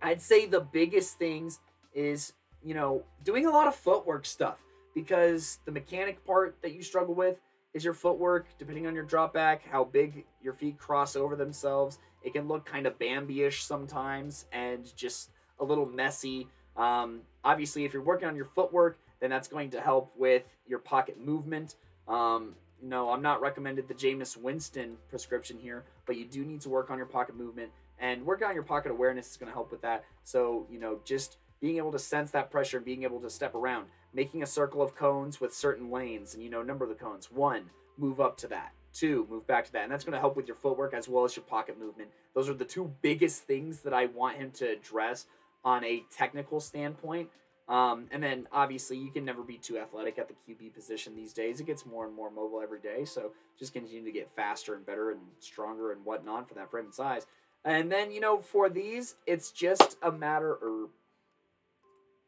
I'd 0.02 0.22
say 0.22 0.46
the 0.46 0.60
biggest 0.60 1.18
things 1.18 1.60
is, 1.94 2.32
you 2.62 2.74
know, 2.74 3.04
doing 3.24 3.46
a 3.46 3.50
lot 3.50 3.68
of 3.68 3.74
footwork 3.74 4.26
stuff 4.26 4.58
because 4.94 5.58
the 5.64 5.72
mechanic 5.72 6.24
part 6.24 6.56
that 6.62 6.72
you 6.72 6.82
struggle 6.82 7.14
with 7.14 7.36
is 7.72 7.84
your 7.84 7.94
footwork, 7.94 8.46
depending 8.58 8.86
on 8.86 8.94
your 8.94 9.04
drop 9.04 9.32
back, 9.32 9.62
how 9.64 9.84
big 9.84 10.24
your 10.42 10.54
feet 10.54 10.78
cross 10.78 11.14
over 11.14 11.36
themselves. 11.36 11.98
It 12.22 12.32
can 12.32 12.48
look 12.48 12.66
kind 12.66 12.86
of 12.86 12.98
Bambi 12.98 13.42
ish 13.42 13.62
sometimes 13.62 14.46
and 14.52 14.94
just 14.96 15.30
a 15.60 15.64
little 15.64 15.86
messy. 15.86 16.48
Um, 16.76 17.20
obviously, 17.44 17.84
if 17.84 17.92
you're 17.92 18.02
working 18.02 18.28
on 18.28 18.34
your 18.34 18.46
footwork, 18.46 18.98
then 19.20 19.30
that's 19.30 19.48
going 19.48 19.70
to 19.70 19.80
help 19.80 20.12
with 20.16 20.42
your 20.66 20.78
pocket 20.78 21.20
movement. 21.20 21.76
Um, 22.08 22.54
no, 22.82 23.10
I'm 23.10 23.22
not 23.22 23.40
recommended 23.40 23.88
the 23.88 23.94
Jameis 23.94 24.36
Winston 24.36 24.96
prescription 25.08 25.58
here, 25.58 25.84
but 26.06 26.16
you 26.16 26.24
do 26.24 26.44
need 26.44 26.60
to 26.62 26.68
work 26.68 26.90
on 26.90 26.96
your 26.96 27.06
pocket 27.06 27.36
movement 27.36 27.70
and 28.00 28.24
work 28.24 28.42
on 28.42 28.54
your 28.54 28.62
pocket 28.62 28.90
awareness 28.90 29.30
is 29.30 29.36
going 29.36 29.48
to 29.48 29.54
help 29.54 29.70
with 29.70 29.82
that. 29.82 30.04
So, 30.24 30.66
you 30.70 30.80
know, 30.80 31.00
just 31.04 31.36
being 31.60 31.76
able 31.76 31.92
to 31.92 31.98
sense 31.98 32.30
that 32.30 32.50
pressure 32.50 32.78
and 32.78 32.86
being 32.86 33.02
able 33.02 33.20
to 33.20 33.30
step 33.30 33.54
around, 33.54 33.86
making 34.14 34.42
a 34.42 34.46
circle 34.46 34.80
of 34.80 34.96
cones 34.96 35.40
with 35.40 35.54
certain 35.54 35.90
lanes 35.90 36.34
and, 36.34 36.42
you 36.42 36.48
know, 36.48 36.62
number 36.62 36.86
the 36.86 36.94
cones. 36.94 37.30
One, 37.30 37.64
move 37.98 38.20
up 38.20 38.38
to 38.38 38.48
that. 38.48 38.72
Two, 38.92 39.26
move 39.30 39.46
back 39.46 39.66
to 39.66 39.72
that. 39.72 39.84
And 39.84 39.92
that's 39.92 40.02
going 40.02 40.14
to 40.14 40.18
help 40.18 40.34
with 40.34 40.48
your 40.48 40.56
footwork 40.56 40.94
as 40.94 41.08
well 41.08 41.24
as 41.24 41.36
your 41.36 41.44
pocket 41.44 41.78
movement. 41.78 42.08
Those 42.34 42.48
are 42.48 42.54
the 42.54 42.64
two 42.64 42.90
biggest 43.02 43.44
things 43.44 43.80
that 43.80 43.92
I 43.92 44.06
want 44.06 44.38
him 44.38 44.50
to 44.52 44.70
address 44.70 45.26
on 45.62 45.84
a 45.84 46.02
technical 46.10 46.58
standpoint. 46.58 47.28
Um, 47.70 48.06
and 48.10 48.20
then 48.20 48.48
obviously 48.50 48.98
you 48.98 49.12
can 49.12 49.24
never 49.24 49.42
be 49.42 49.56
too 49.56 49.78
athletic 49.78 50.18
at 50.18 50.26
the 50.26 50.34
QB 50.34 50.74
position 50.74 51.14
these 51.14 51.32
days. 51.32 51.60
It 51.60 51.66
gets 51.66 51.86
more 51.86 52.04
and 52.04 52.14
more 52.14 52.28
mobile 52.28 52.60
every 52.60 52.80
day. 52.80 53.04
So 53.04 53.30
just 53.56 53.72
continue 53.72 54.04
to 54.04 54.10
get 54.10 54.28
faster 54.34 54.74
and 54.74 54.84
better 54.84 55.12
and 55.12 55.20
stronger 55.38 55.92
and 55.92 56.04
whatnot 56.04 56.48
for 56.48 56.54
that 56.54 56.68
frame 56.68 56.86
and 56.86 56.94
size. 56.94 57.28
And 57.64 57.90
then, 57.90 58.10
you 58.10 58.20
know, 58.20 58.40
for 58.40 58.68
these, 58.68 59.14
it's 59.24 59.52
just 59.52 59.98
a 60.02 60.10
matter 60.10 60.52
or 60.54 60.88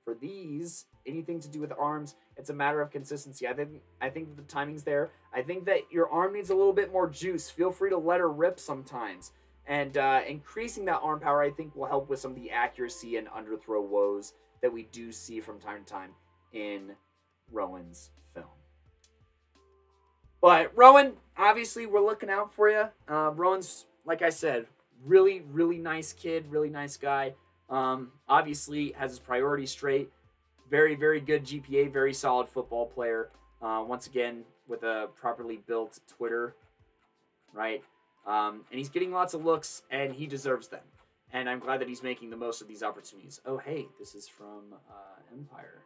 for 0.05 0.14
these, 0.14 0.86
anything 1.06 1.40
to 1.40 1.48
do 1.48 1.60
with 1.60 1.73
arms, 1.77 2.14
it's 2.36 2.51
a 2.51 2.55
matter 2.55 2.81
of 2.81 2.90
consistency. 2.90 3.48
I 3.48 3.52
think 3.52 3.70
I 4.01 4.10
think 4.10 4.36
the 4.36 4.43
timing's 4.43 4.85
there. 4.85 5.10
I 5.35 5.43
think 5.43 5.64
that 5.66 5.81
your 5.90 6.09
arm 6.09 6.35
needs 6.35 6.51
a 6.51 6.55
little 6.55 6.73
bit 6.73 6.93
more 6.93 7.09
juice. 7.09 7.51
Feel 7.51 7.70
free 7.70 7.90
to 7.90 7.98
let 7.98 8.20
her 8.20 8.31
rip 8.31 8.60
sometimes. 8.60 9.32
And 9.66 9.97
uh, 9.97 10.23
increasing 10.27 10.85
that 10.86 11.01
arm 11.02 11.20
power, 11.20 11.43
I 11.43 11.51
think, 11.51 11.74
will 11.77 11.86
help 11.86 12.09
with 12.09 12.20
some 12.20 12.32
of 12.32 12.36
the 12.36 12.51
accuracy 12.51 13.16
and 13.16 13.28
underthrow 13.28 13.82
woes 13.82 14.32
that 14.62 14.72
we 14.72 14.84
do 14.84 15.12
see 15.12 15.40
from 15.40 15.59
time 15.59 15.84
to 15.84 15.93
time 15.93 16.10
in 16.52 16.93
Rowan's 17.51 18.10
film. 18.34 18.47
But 20.40 20.72
Rowan, 20.74 21.14
obviously, 21.36 21.86
we're 21.86 22.05
looking 22.05 22.30
out 22.30 22.52
for 22.52 22.70
you. 22.70 22.84
Uh, 23.09 23.30
Rowan's, 23.34 23.86
like 24.06 24.22
I 24.22 24.30
said, 24.30 24.66
really, 25.05 25.43
really 25.52 25.78
nice 25.78 26.12
kid, 26.12 26.47
really 26.48 26.70
nice 26.70 26.97
guy. 26.97 27.34
Um, 27.68 28.12
obviously, 28.28 28.93
has 28.93 29.10
his 29.10 29.18
priorities 29.18 29.70
straight. 29.70 30.10
Very, 30.70 30.94
very 30.94 31.20
good 31.20 31.44
GPA, 31.44 31.93
very 31.93 32.14
solid 32.14 32.48
football 32.48 32.86
player. 32.86 33.30
Uh, 33.60 33.84
once 33.86 34.06
again, 34.06 34.44
with 34.68 34.82
a 34.84 35.09
properly 35.16 35.60
built 35.66 36.01
Twitter, 36.09 36.55
right? 37.52 37.82
Um, 38.26 38.64
and 38.70 38.78
he's 38.78 38.89
getting 38.89 39.12
lots 39.12 39.34
of 39.34 39.44
looks, 39.44 39.82
and 39.90 40.12
he 40.12 40.26
deserves 40.26 40.68
them 40.68 40.80
and 41.32 41.48
I'm 41.48 41.59
glad 41.59 41.80
that 41.80 41.88
he's 41.88 42.02
making 42.02 42.30
the 42.30 42.36
most 42.36 42.60
of 42.60 42.68
these 42.68 42.82
opportunities. 42.82 43.40
Oh, 43.46 43.56
hey, 43.56 43.86
this 43.98 44.14
is 44.14 44.28
from 44.28 44.74
uh, 44.90 45.32
Empire. 45.32 45.82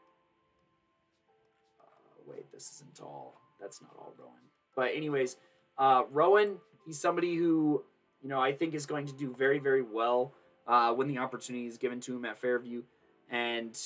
Uh, 1.81 2.23
wait, 2.27 2.51
this 2.53 2.73
isn't 2.73 3.01
all. 3.01 3.41
That's 3.61 3.81
not 3.81 3.93
all 3.97 4.13
Rowan. 4.19 4.33
But 4.75 4.91
anyways, 4.95 5.37
uh, 5.79 6.03
Rowan, 6.11 6.57
he's 6.85 6.99
somebody 6.99 7.37
who 7.37 7.85
you 8.23 8.29
know 8.29 8.41
I 8.41 8.53
think 8.53 8.75
is 8.75 8.87
going 8.87 9.07
to 9.07 9.13
do 9.13 9.35
very 9.35 9.59
very 9.59 9.83
well 9.83 10.33
uh, 10.67 10.93
when 10.93 11.09
the 11.09 11.19
opportunity 11.19 11.67
is 11.67 11.79
given 11.79 12.01
to 12.01 12.17
him 12.17 12.25
at 12.25 12.37
Fairview, 12.39 12.83
and 13.31 13.79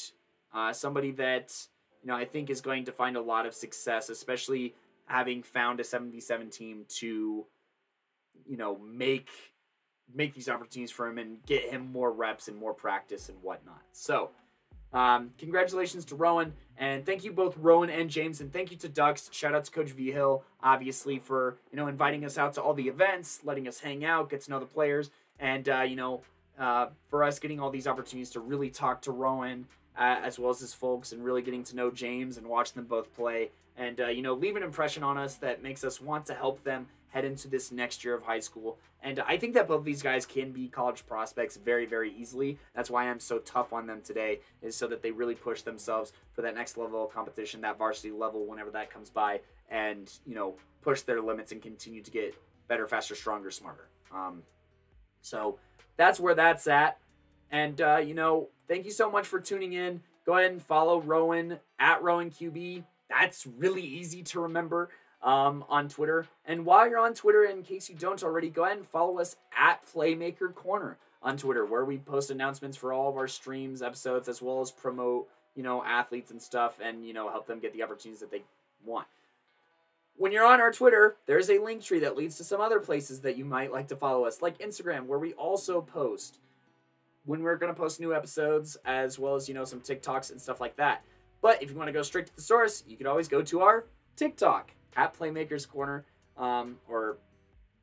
uh, 0.54 0.72
somebody 0.72 1.12
that 1.12 1.54
you 2.02 2.08
know 2.08 2.16
I 2.16 2.24
think 2.24 2.48
is 2.48 2.60
going 2.60 2.86
to 2.86 2.92
find 2.92 3.16
a 3.16 3.22
lot 3.22 3.46
of 3.46 3.54
success, 3.54 4.08
especially 4.08 4.74
having 5.04 5.42
found 5.42 5.80
a 5.80 5.84
77 5.84 6.50
team 6.50 6.84
to 6.88 7.44
you 8.48 8.56
know 8.56 8.78
make 8.78 9.28
make 10.14 10.34
these 10.34 10.48
opportunities 10.48 10.90
for 10.90 11.06
him 11.06 11.18
and 11.18 11.44
get 11.46 11.70
him 11.70 11.90
more 11.92 12.10
reps 12.10 12.48
and 12.48 12.56
more 12.56 12.74
practice 12.74 13.28
and 13.28 13.42
whatnot. 13.42 13.82
So, 13.92 14.30
um, 14.92 15.30
congratulations 15.38 16.04
to 16.06 16.16
Rowan, 16.16 16.52
and 16.76 17.06
thank 17.06 17.22
you 17.22 17.32
both 17.32 17.56
Rowan 17.56 17.90
and 17.90 18.10
James, 18.10 18.40
and 18.40 18.52
thank 18.52 18.72
you 18.72 18.76
to 18.78 18.88
Ducks. 18.88 19.30
Shout 19.32 19.54
out 19.54 19.64
to 19.64 19.70
Coach 19.70 19.90
V 19.90 20.10
Hill, 20.10 20.42
obviously 20.62 21.18
for 21.18 21.56
you 21.70 21.76
know 21.76 21.86
inviting 21.86 22.24
us 22.24 22.36
out 22.38 22.54
to 22.54 22.62
all 22.62 22.74
the 22.74 22.88
events, 22.88 23.40
letting 23.44 23.68
us 23.68 23.80
hang 23.80 24.04
out, 24.04 24.30
get 24.30 24.40
to 24.42 24.50
know 24.50 24.58
the 24.58 24.66
players, 24.66 25.10
and 25.38 25.68
uh, 25.68 25.82
you 25.82 25.96
know 25.96 26.22
uh, 26.58 26.88
for 27.08 27.22
us 27.22 27.38
getting 27.38 27.60
all 27.60 27.70
these 27.70 27.86
opportunities 27.86 28.30
to 28.30 28.40
really 28.40 28.68
talk 28.68 29.00
to 29.02 29.12
Rowan 29.12 29.66
uh, 29.96 30.18
as 30.22 30.38
well 30.38 30.50
as 30.50 30.60
his 30.60 30.74
folks, 30.74 31.12
and 31.12 31.24
really 31.24 31.42
getting 31.42 31.62
to 31.64 31.76
know 31.76 31.90
James 31.90 32.36
and 32.36 32.46
watch 32.46 32.72
them 32.72 32.84
both 32.84 33.14
play, 33.14 33.50
and 33.76 34.00
uh, 34.00 34.08
you 34.08 34.22
know 34.22 34.34
leave 34.34 34.56
an 34.56 34.62
impression 34.62 35.04
on 35.04 35.16
us 35.16 35.36
that 35.36 35.62
makes 35.62 35.84
us 35.84 36.00
want 36.00 36.26
to 36.26 36.34
help 36.34 36.64
them 36.64 36.88
head 37.10 37.24
into 37.24 37.48
this 37.48 37.70
next 37.70 38.04
year 38.04 38.14
of 38.14 38.22
high 38.22 38.40
school. 38.40 38.78
And 39.02 39.20
I 39.20 39.36
think 39.36 39.54
that 39.54 39.68
both 39.68 39.84
these 39.84 40.02
guys 40.02 40.26
can 40.26 40.52
be 40.52 40.68
college 40.68 41.06
prospects 41.06 41.56
very, 41.56 41.86
very 41.86 42.12
easily. 42.12 42.58
That's 42.74 42.90
why 42.90 43.08
I'm 43.08 43.20
so 43.20 43.38
tough 43.38 43.72
on 43.72 43.86
them 43.86 44.00
today, 44.02 44.40
is 44.62 44.76
so 44.76 44.86
that 44.88 45.02
they 45.02 45.10
really 45.10 45.34
push 45.34 45.62
themselves 45.62 46.12
for 46.32 46.42
that 46.42 46.54
next 46.54 46.76
level 46.76 47.04
of 47.04 47.12
competition, 47.12 47.60
that 47.62 47.78
varsity 47.78 48.10
level, 48.10 48.46
whenever 48.46 48.70
that 48.70 48.90
comes 48.90 49.10
by, 49.10 49.40
and, 49.70 50.10
you 50.26 50.34
know, 50.34 50.54
push 50.82 51.02
their 51.02 51.20
limits 51.20 51.52
and 51.52 51.62
continue 51.62 52.02
to 52.02 52.10
get 52.10 52.34
better, 52.68 52.86
faster, 52.86 53.14
stronger, 53.14 53.50
smarter. 53.50 53.88
Um, 54.14 54.42
so 55.20 55.58
that's 55.96 56.20
where 56.20 56.34
that's 56.34 56.66
at. 56.66 56.98
And, 57.50 57.80
uh, 57.80 57.96
you 57.98 58.14
know, 58.14 58.48
thank 58.68 58.84
you 58.84 58.92
so 58.92 59.10
much 59.10 59.26
for 59.26 59.40
tuning 59.40 59.72
in. 59.72 60.02
Go 60.24 60.36
ahead 60.36 60.52
and 60.52 60.62
follow 60.62 61.00
Rowan 61.00 61.58
at 61.78 62.02
Rowan 62.02 62.30
QB. 62.30 62.84
That's 63.08 63.46
really 63.46 63.82
easy 63.82 64.22
to 64.24 64.40
remember 64.40 64.90
um, 65.22 65.64
on 65.68 65.88
Twitter. 65.88 66.26
And 66.44 66.64
while 66.64 66.88
you're 66.88 66.98
on 66.98 67.14
Twitter, 67.14 67.44
in 67.44 67.62
case 67.62 67.88
you 67.88 67.94
don't 67.94 68.22
already, 68.22 68.48
go 68.48 68.64
ahead 68.64 68.78
and 68.78 68.86
follow 68.86 69.18
us 69.18 69.36
at 69.56 69.84
Playmaker 69.86 70.54
Corner 70.54 70.96
on 71.22 71.36
Twitter, 71.36 71.66
where 71.66 71.84
we 71.84 71.98
post 71.98 72.30
announcements 72.30 72.76
for 72.76 72.92
all 72.92 73.08
of 73.08 73.16
our 73.16 73.28
streams, 73.28 73.82
episodes, 73.82 74.28
as 74.28 74.40
well 74.40 74.60
as 74.60 74.70
promote, 74.70 75.28
you 75.54 75.62
know, 75.62 75.84
athletes 75.84 76.30
and 76.30 76.40
stuff, 76.40 76.78
and 76.82 77.06
you 77.06 77.12
know, 77.12 77.28
help 77.28 77.46
them 77.46 77.58
get 77.58 77.72
the 77.72 77.82
opportunities 77.82 78.20
that 78.20 78.30
they 78.30 78.42
want. 78.84 79.06
When 80.16 80.32
you're 80.32 80.46
on 80.46 80.60
our 80.60 80.72
Twitter, 80.72 81.16
there's 81.26 81.50
a 81.50 81.58
link 81.58 81.82
tree 81.82 82.00
that 82.00 82.16
leads 82.16 82.36
to 82.36 82.44
some 82.44 82.60
other 82.60 82.80
places 82.80 83.20
that 83.20 83.36
you 83.36 83.44
might 83.44 83.72
like 83.72 83.88
to 83.88 83.96
follow 83.96 84.24
us, 84.24 84.42
like 84.42 84.58
Instagram, 84.58 85.06
where 85.06 85.18
we 85.18 85.32
also 85.34 85.80
post 85.80 86.38
when 87.24 87.42
we're 87.42 87.56
going 87.56 87.72
to 87.72 87.78
post 87.78 88.00
new 88.00 88.14
episodes, 88.14 88.76
as 88.84 89.18
well 89.18 89.34
as, 89.34 89.48
you 89.48 89.54
know, 89.54 89.64
some 89.64 89.80
TikToks 89.80 90.30
and 90.30 90.40
stuff 90.40 90.60
like 90.60 90.76
that. 90.76 91.04
But 91.42 91.62
if 91.62 91.70
you 91.70 91.76
want 91.76 91.88
to 91.88 91.92
go 91.92 92.02
straight 92.02 92.26
to 92.26 92.36
the 92.36 92.42
source, 92.42 92.82
you 92.86 92.96
can 92.96 93.06
always 93.06 93.28
go 93.28 93.42
to 93.42 93.60
our 93.60 93.84
TikTok 94.16 94.72
at 94.96 95.16
Playmakers 95.16 95.68
Corner 95.68 96.04
um, 96.36 96.76
or 96.88 97.18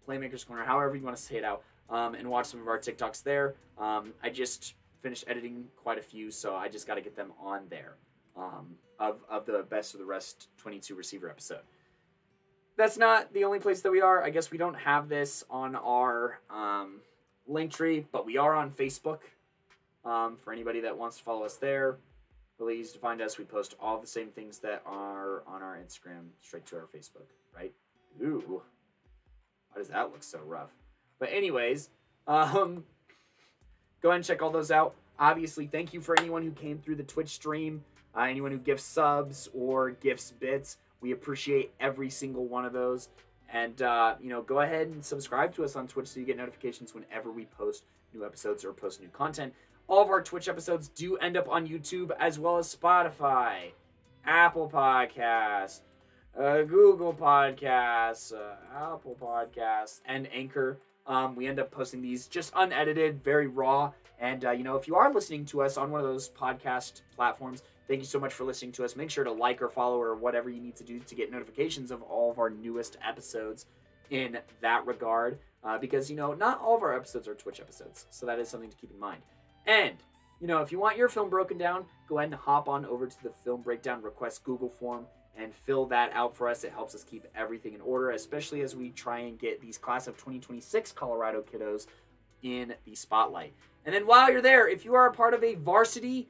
Playmakers 0.07 0.45
Corner, 0.45 0.63
however 0.63 0.95
you 0.95 1.03
want 1.03 1.15
to 1.15 1.21
say 1.21 1.37
it 1.37 1.43
out, 1.43 1.63
um, 1.89 2.15
and 2.15 2.29
watch 2.29 2.47
some 2.47 2.61
of 2.61 2.67
our 2.67 2.77
TikToks 2.77 3.23
there. 3.23 3.55
Um, 3.77 4.13
I 4.23 4.29
just 4.29 4.75
finished 5.01 5.25
editing 5.27 5.65
quite 5.75 5.97
a 5.97 6.01
few, 6.01 6.31
so 6.31 6.55
I 6.55 6.67
just 6.67 6.87
got 6.87 6.95
to 6.95 7.01
get 7.01 7.15
them 7.15 7.31
on 7.41 7.63
there 7.69 7.95
um, 8.35 8.75
of, 8.99 9.19
of 9.29 9.45
the 9.45 9.65
best 9.69 9.93
of 9.93 9.99
the 9.99 10.05
rest 10.05 10.47
22 10.57 10.95
receiver 10.95 11.29
episode. 11.29 11.61
That's 12.77 12.97
not 12.97 13.33
the 13.33 13.43
only 13.43 13.59
place 13.59 13.81
that 13.81 13.91
we 13.91 14.01
are. 14.01 14.23
I 14.23 14.29
guess 14.29 14.51
we 14.51 14.57
don't 14.57 14.75
have 14.75 15.09
this 15.09 15.43
on 15.49 15.75
our 15.75 16.39
um, 16.49 17.01
link 17.47 17.71
tree, 17.71 18.05
but 18.11 18.25
we 18.25 18.37
are 18.37 18.53
on 18.53 18.71
Facebook. 18.71 19.19
Um, 20.05 20.37
for 20.37 20.53
anybody 20.53 20.81
that 20.81 20.97
wants 20.97 21.17
to 21.17 21.23
follow 21.23 21.43
us 21.43 21.55
there, 21.57 21.97
please 22.57 22.91
to 22.91 22.99
find 22.99 23.21
us. 23.21 23.37
We 23.37 23.45
post 23.45 23.75
all 23.79 23.99
the 23.99 24.07
same 24.07 24.29
things 24.29 24.59
that 24.59 24.81
are 24.85 25.43
on 25.47 25.61
our 25.61 25.77
Instagram 25.77 26.29
straight 26.41 26.65
to 26.67 26.77
our 26.77 26.87
Facebook, 26.93 27.27
right? 27.55 27.73
Ooh, 28.21 28.61
why 29.71 29.77
does 29.77 29.89
that 29.89 30.11
look 30.11 30.23
so 30.23 30.39
rough? 30.39 30.71
But 31.19 31.29
anyways, 31.31 31.89
um, 32.27 32.83
go 34.01 34.09
ahead 34.09 34.17
and 34.17 34.25
check 34.25 34.41
all 34.41 34.51
those 34.51 34.71
out. 34.71 34.95
Obviously, 35.19 35.67
thank 35.67 35.93
you 35.93 36.01
for 36.01 36.19
anyone 36.19 36.43
who 36.43 36.51
came 36.51 36.79
through 36.79 36.95
the 36.95 37.03
Twitch 37.03 37.29
stream, 37.29 37.83
uh, 38.15 38.21
anyone 38.21 38.51
who 38.51 38.57
gifts 38.57 38.83
subs 38.83 39.49
or 39.53 39.91
gifts 39.91 40.31
bits. 40.31 40.77
We 41.01 41.11
appreciate 41.11 41.71
every 41.79 42.09
single 42.09 42.45
one 42.45 42.65
of 42.65 42.73
those. 42.73 43.09
And, 43.51 43.81
uh, 43.81 44.15
you 44.21 44.29
know, 44.29 44.41
go 44.41 44.59
ahead 44.59 44.87
and 44.87 45.03
subscribe 45.03 45.53
to 45.55 45.63
us 45.63 45.75
on 45.75 45.87
Twitch 45.87 46.07
so 46.07 46.19
you 46.19 46.25
get 46.25 46.37
notifications 46.37 46.93
whenever 46.93 47.31
we 47.31 47.45
post 47.45 47.83
new 48.13 48.25
episodes 48.25 48.65
or 48.65 48.73
post 48.73 49.01
new 49.01 49.07
content. 49.09 49.53
All 49.89 50.03
of 50.03 50.09
our 50.09 50.21
Twitch 50.21 50.49
episodes 50.49 50.89
do 50.89 51.15
end 51.15 51.37
up 51.37 51.47
on 51.47 51.65
YouTube 51.65 52.11
as 52.19 52.37
well 52.37 52.57
as 52.57 52.75
Spotify, 52.75 53.71
Apple 54.25 54.69
Podcasts, 54.69 55.79
uh, 56.37 56.63
Google 56.63 57.13
Podcasts, 57.13 58.33
uh, 58.33 58.55
Apple 58.75 59.15
Podcasts, 59.19 60.01
and 60.05 60.27
Anchor. 60.33 60.77
Um, 61.05 61.37
we 61.37 61.47
end 61.47 61.57
up 61.57 61.71
posting 61.71 62.01
these 62.01 62.27
just 62.27 62.51
unedited, 62.53 63.23
very 63.23 63.47
raw. 63.47 63.93
And, 64.19 64.43
uh, 64.43 64.51
you 64.51 64.65
know, 64.65 64.75
if 64.75 64.89
you 64.89 64.95
are 64.97 65.13
listening 65.13 65.45
to 65.45 65.61
us 65.61 65.77
on 65.77 65.89
one 65.89 66.01
of 66.01 66.07
those 66.07 66.27
podcast 66.31 67.03
platforms, 67.15 67.63
thank 67.87 68.01
you 68.01 68.05
so 68.05 68.19
much 68.19 68.33
for 68.33 68.43
listening 68.43 68.73
to 68.73 68.83
us. 68.83 68.97
Make 68.97 69.09
sure 69.09 69.23
to 69.23 69.31
like 69.31 69.61
or 69.61 69.69
follow 69.69 70.01
or 70.01 70.15
whatever 70.15 70.49
you 70.49 70.59
need 70.59 70.75
to 70.75 70.83
do 70.83 70.99
to 70.99 71.15
get 71.15 71.31
notifications 71.31 71.91
of 71.91 72.01
all 72.01 72.29
of 72.29 72.39
our 72.39 72.49
newest 72.49 72.97
episodes 73.07 73.67
in 74.09 74.39
that 74.59 74.85
regard. 74.85 75.39
Uh, 75.63 75.77
because, 75.77 76.09
you 76.09 76.17
know, 76.17 76.33
not 76.33 76.59
all 76.59 76.75
of 76.75 76.83
our 76.83 76.93
episodes 76.93 77.25
are 77.25 77.35
Twitch 77.35 77.61
episodes. 77.61 78.05
So 78.09 78.25
that 78.25 78.37
is 78.37 78.49
something 78.49 78.69
to 78.69 78.75
keep 78.75 78.91
in 78.91 78.99
mind. 78.99 79.21
And, 79.67 79.97
you 80.39 80.47
know, 80.47 80.61
if 80.61 80.71
you 80.71 80.79
want 80.79 80.97
your 80.97 81.09
film 81.09 81.29
broken 81.29 81.57
down, 81.57 81.85
go 82.07 82.17
ahead 82.17 82.31
and 82.31 82.39
hop 82.39 82.69
on 82.69 82.85
over 82.85 83.05
to 83.05 83.23
the 83.23 83.29
film 83.29 83.61
breakdown 83.61 84.01
request 84.01 84.43
Google 84.43 84.69
form 84.69 85.05
and 85.37 85.53
fill 85.53 85.85
that 85.87 86.11
out 86.13 86.35
for 86.35 86.47
us. 86.47 86.63
It 86.63 86.71
helps 86.71 86.95
us 86.95 87.03
keep 87.03 87.27
everything 87.35 87.73
in 87.73 87.81
order, 87.81 88.11
especially 88.11 88.61
as 88.61 88.75
we 88.75 88.89
try 88.89 89.19
and 89.19 89.37
get 89.37 89.61
these 89.61 89.77
class 89.77 90.07
of 90.07 90.15
2026 90.15 90.93
Colorado 90.93 91.43
kiddos 91.43 91.85
in 92.41 92.73
the 92.85 92.95
spotlight. 92.95 93.53
And 93.85 93.93
then 93.93 94.07
while 94.07 94.31
you're 94.31 94.41
there, 94.41 94.67
if 94.67 94.83
you 94.85 94.95
are 94.95 95.07
a 95.07 95.13
part 95.13 95.33
of 95.33 95.43
a 95.43 95.55
varsity 95.55 96.29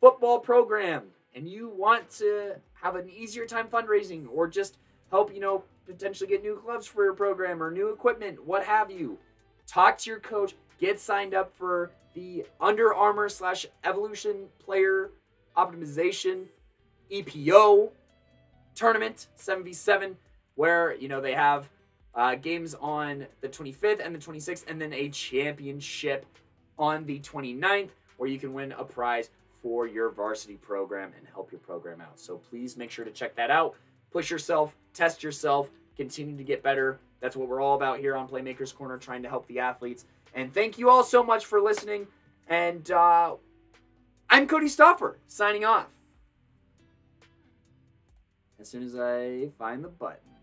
football 0.00 0.38
program 0.38 1.04
and 1.34 1.48
you 1.48 1.68
want 1.68 2.08
to 2.18 2.54
have 2.74 2.96
an 2.96 3.08
easier 3.08 3.46
time 3.46 3.66
fundraising 3.66 4.26
or 4.30 4.46
just 4.46 4.78
help, 5.10 5.34
you 5.34 5.40
know, 5.40 5.64
potentially 5.86 6.28
get 6.28 6.42
new 6.42 6.60
gloves 6.64 6.86
for 6.86 7.04
your 7.04 7.14
program 7.14 7.62
or 7.62 7.70
new 7.70 7.88
equipment, 7.88 8.44
what 8.44 8.64
have 8.64 8.90
you, 8.90 9.18
talk 9.66 9.98
to 9.98 10.10
your 10.10 10.20
coach, 10.20 10.54
get 10.78 11.00
signed 11.00 11.34
up 11.34 11.52
for 11.56 11.90
the 12.14 12.44
Under 12.60 12.94
Armour 12.94 13.28
slash 13.28 13.66
Evolution 13.84 14.46
Player 14.58 15.10
Optimization 15.56 16.46
EPO 17.12 17.90
tournament 18.74 19.28
7v7 19.38 20.14
where 20.54 20.94
you 20.94 21.08
know 21.08 21.20
they 21.20 21.34
have 21.34 21.68
uh, 22.14 22.34
games 22.34 22.74
on 22.80 23.26
the 23.40 23.48
25th 23.48 24.04
and 24.04 24.14
the 24.14 24.18
26th 24.18 24.64
and 24.68 24.80
then 24.80 24.92
a 24.92 25.08
championship 25.10 26.26
on 26.78 27.04
the 27.06 27.20
29th 27.20 27.90
where 28.16 28.28
you 28.28 28.38
can 28.38 28.52
win 28.52 28.72
a 28.72 28.84
prize 28.84 29.30
for 29.60 29.86
your 29.86 30.10
varsity 30.10 30.56
program 30.56 31.12
and 31.16 31.26
help 31.26 31.50
your 31.50 31.60
program 31.60 32.00
out. 32.00 32.18
So 32.18 32.36
please 32.36 32.76
make 32.76 32.90
sure 32.90 33.04
to 33.04 33.10
check 33.10 33.34
that 33.36 33.50
out. 33.50 33.74
Push 34.10 34.30
yourself 34.30 34.76
test 34.94 35.22
yourself 35.22 35.70
continue 35.96 36.36
to 36.36 36.44
get 36.44 36.62
better. 36.62 36.98
That's 37.20 37.36
what 37.36 37.48
we're 37.48 37.60
all 37.60 37.74
about 37.74 37.98
here 37.98 38.16
on 38.16 38.28
playmakers 38.28 38.74
corner 38.74 38.98
trying 38.98 39.22
to 39.22 39.28
help 39.28 39.46
the 39.46 39.60
athletes 39.60 40.06
and 40.34 40.52
thank 40.52 40.78
you 40.78 40.90
all 40.90 41.04
so 41.04 41.22
much 41.22 41.44
for 41.44 41.60
listening 41.60 42.06
and 42.48 42.90
uh, 42.90 43.34
i'm 44.28 44.46
cody 44.46 44.66
stoffer 44.66 45.16
signing 45.26 45.64
off 45.64 45.86
as 48.64 48.70
soon 48.70 48.82
as 48.82 48.96
I 48.96 49.50
find 49.58 49.84
the 49.84 49.88
button. 49.88 50.33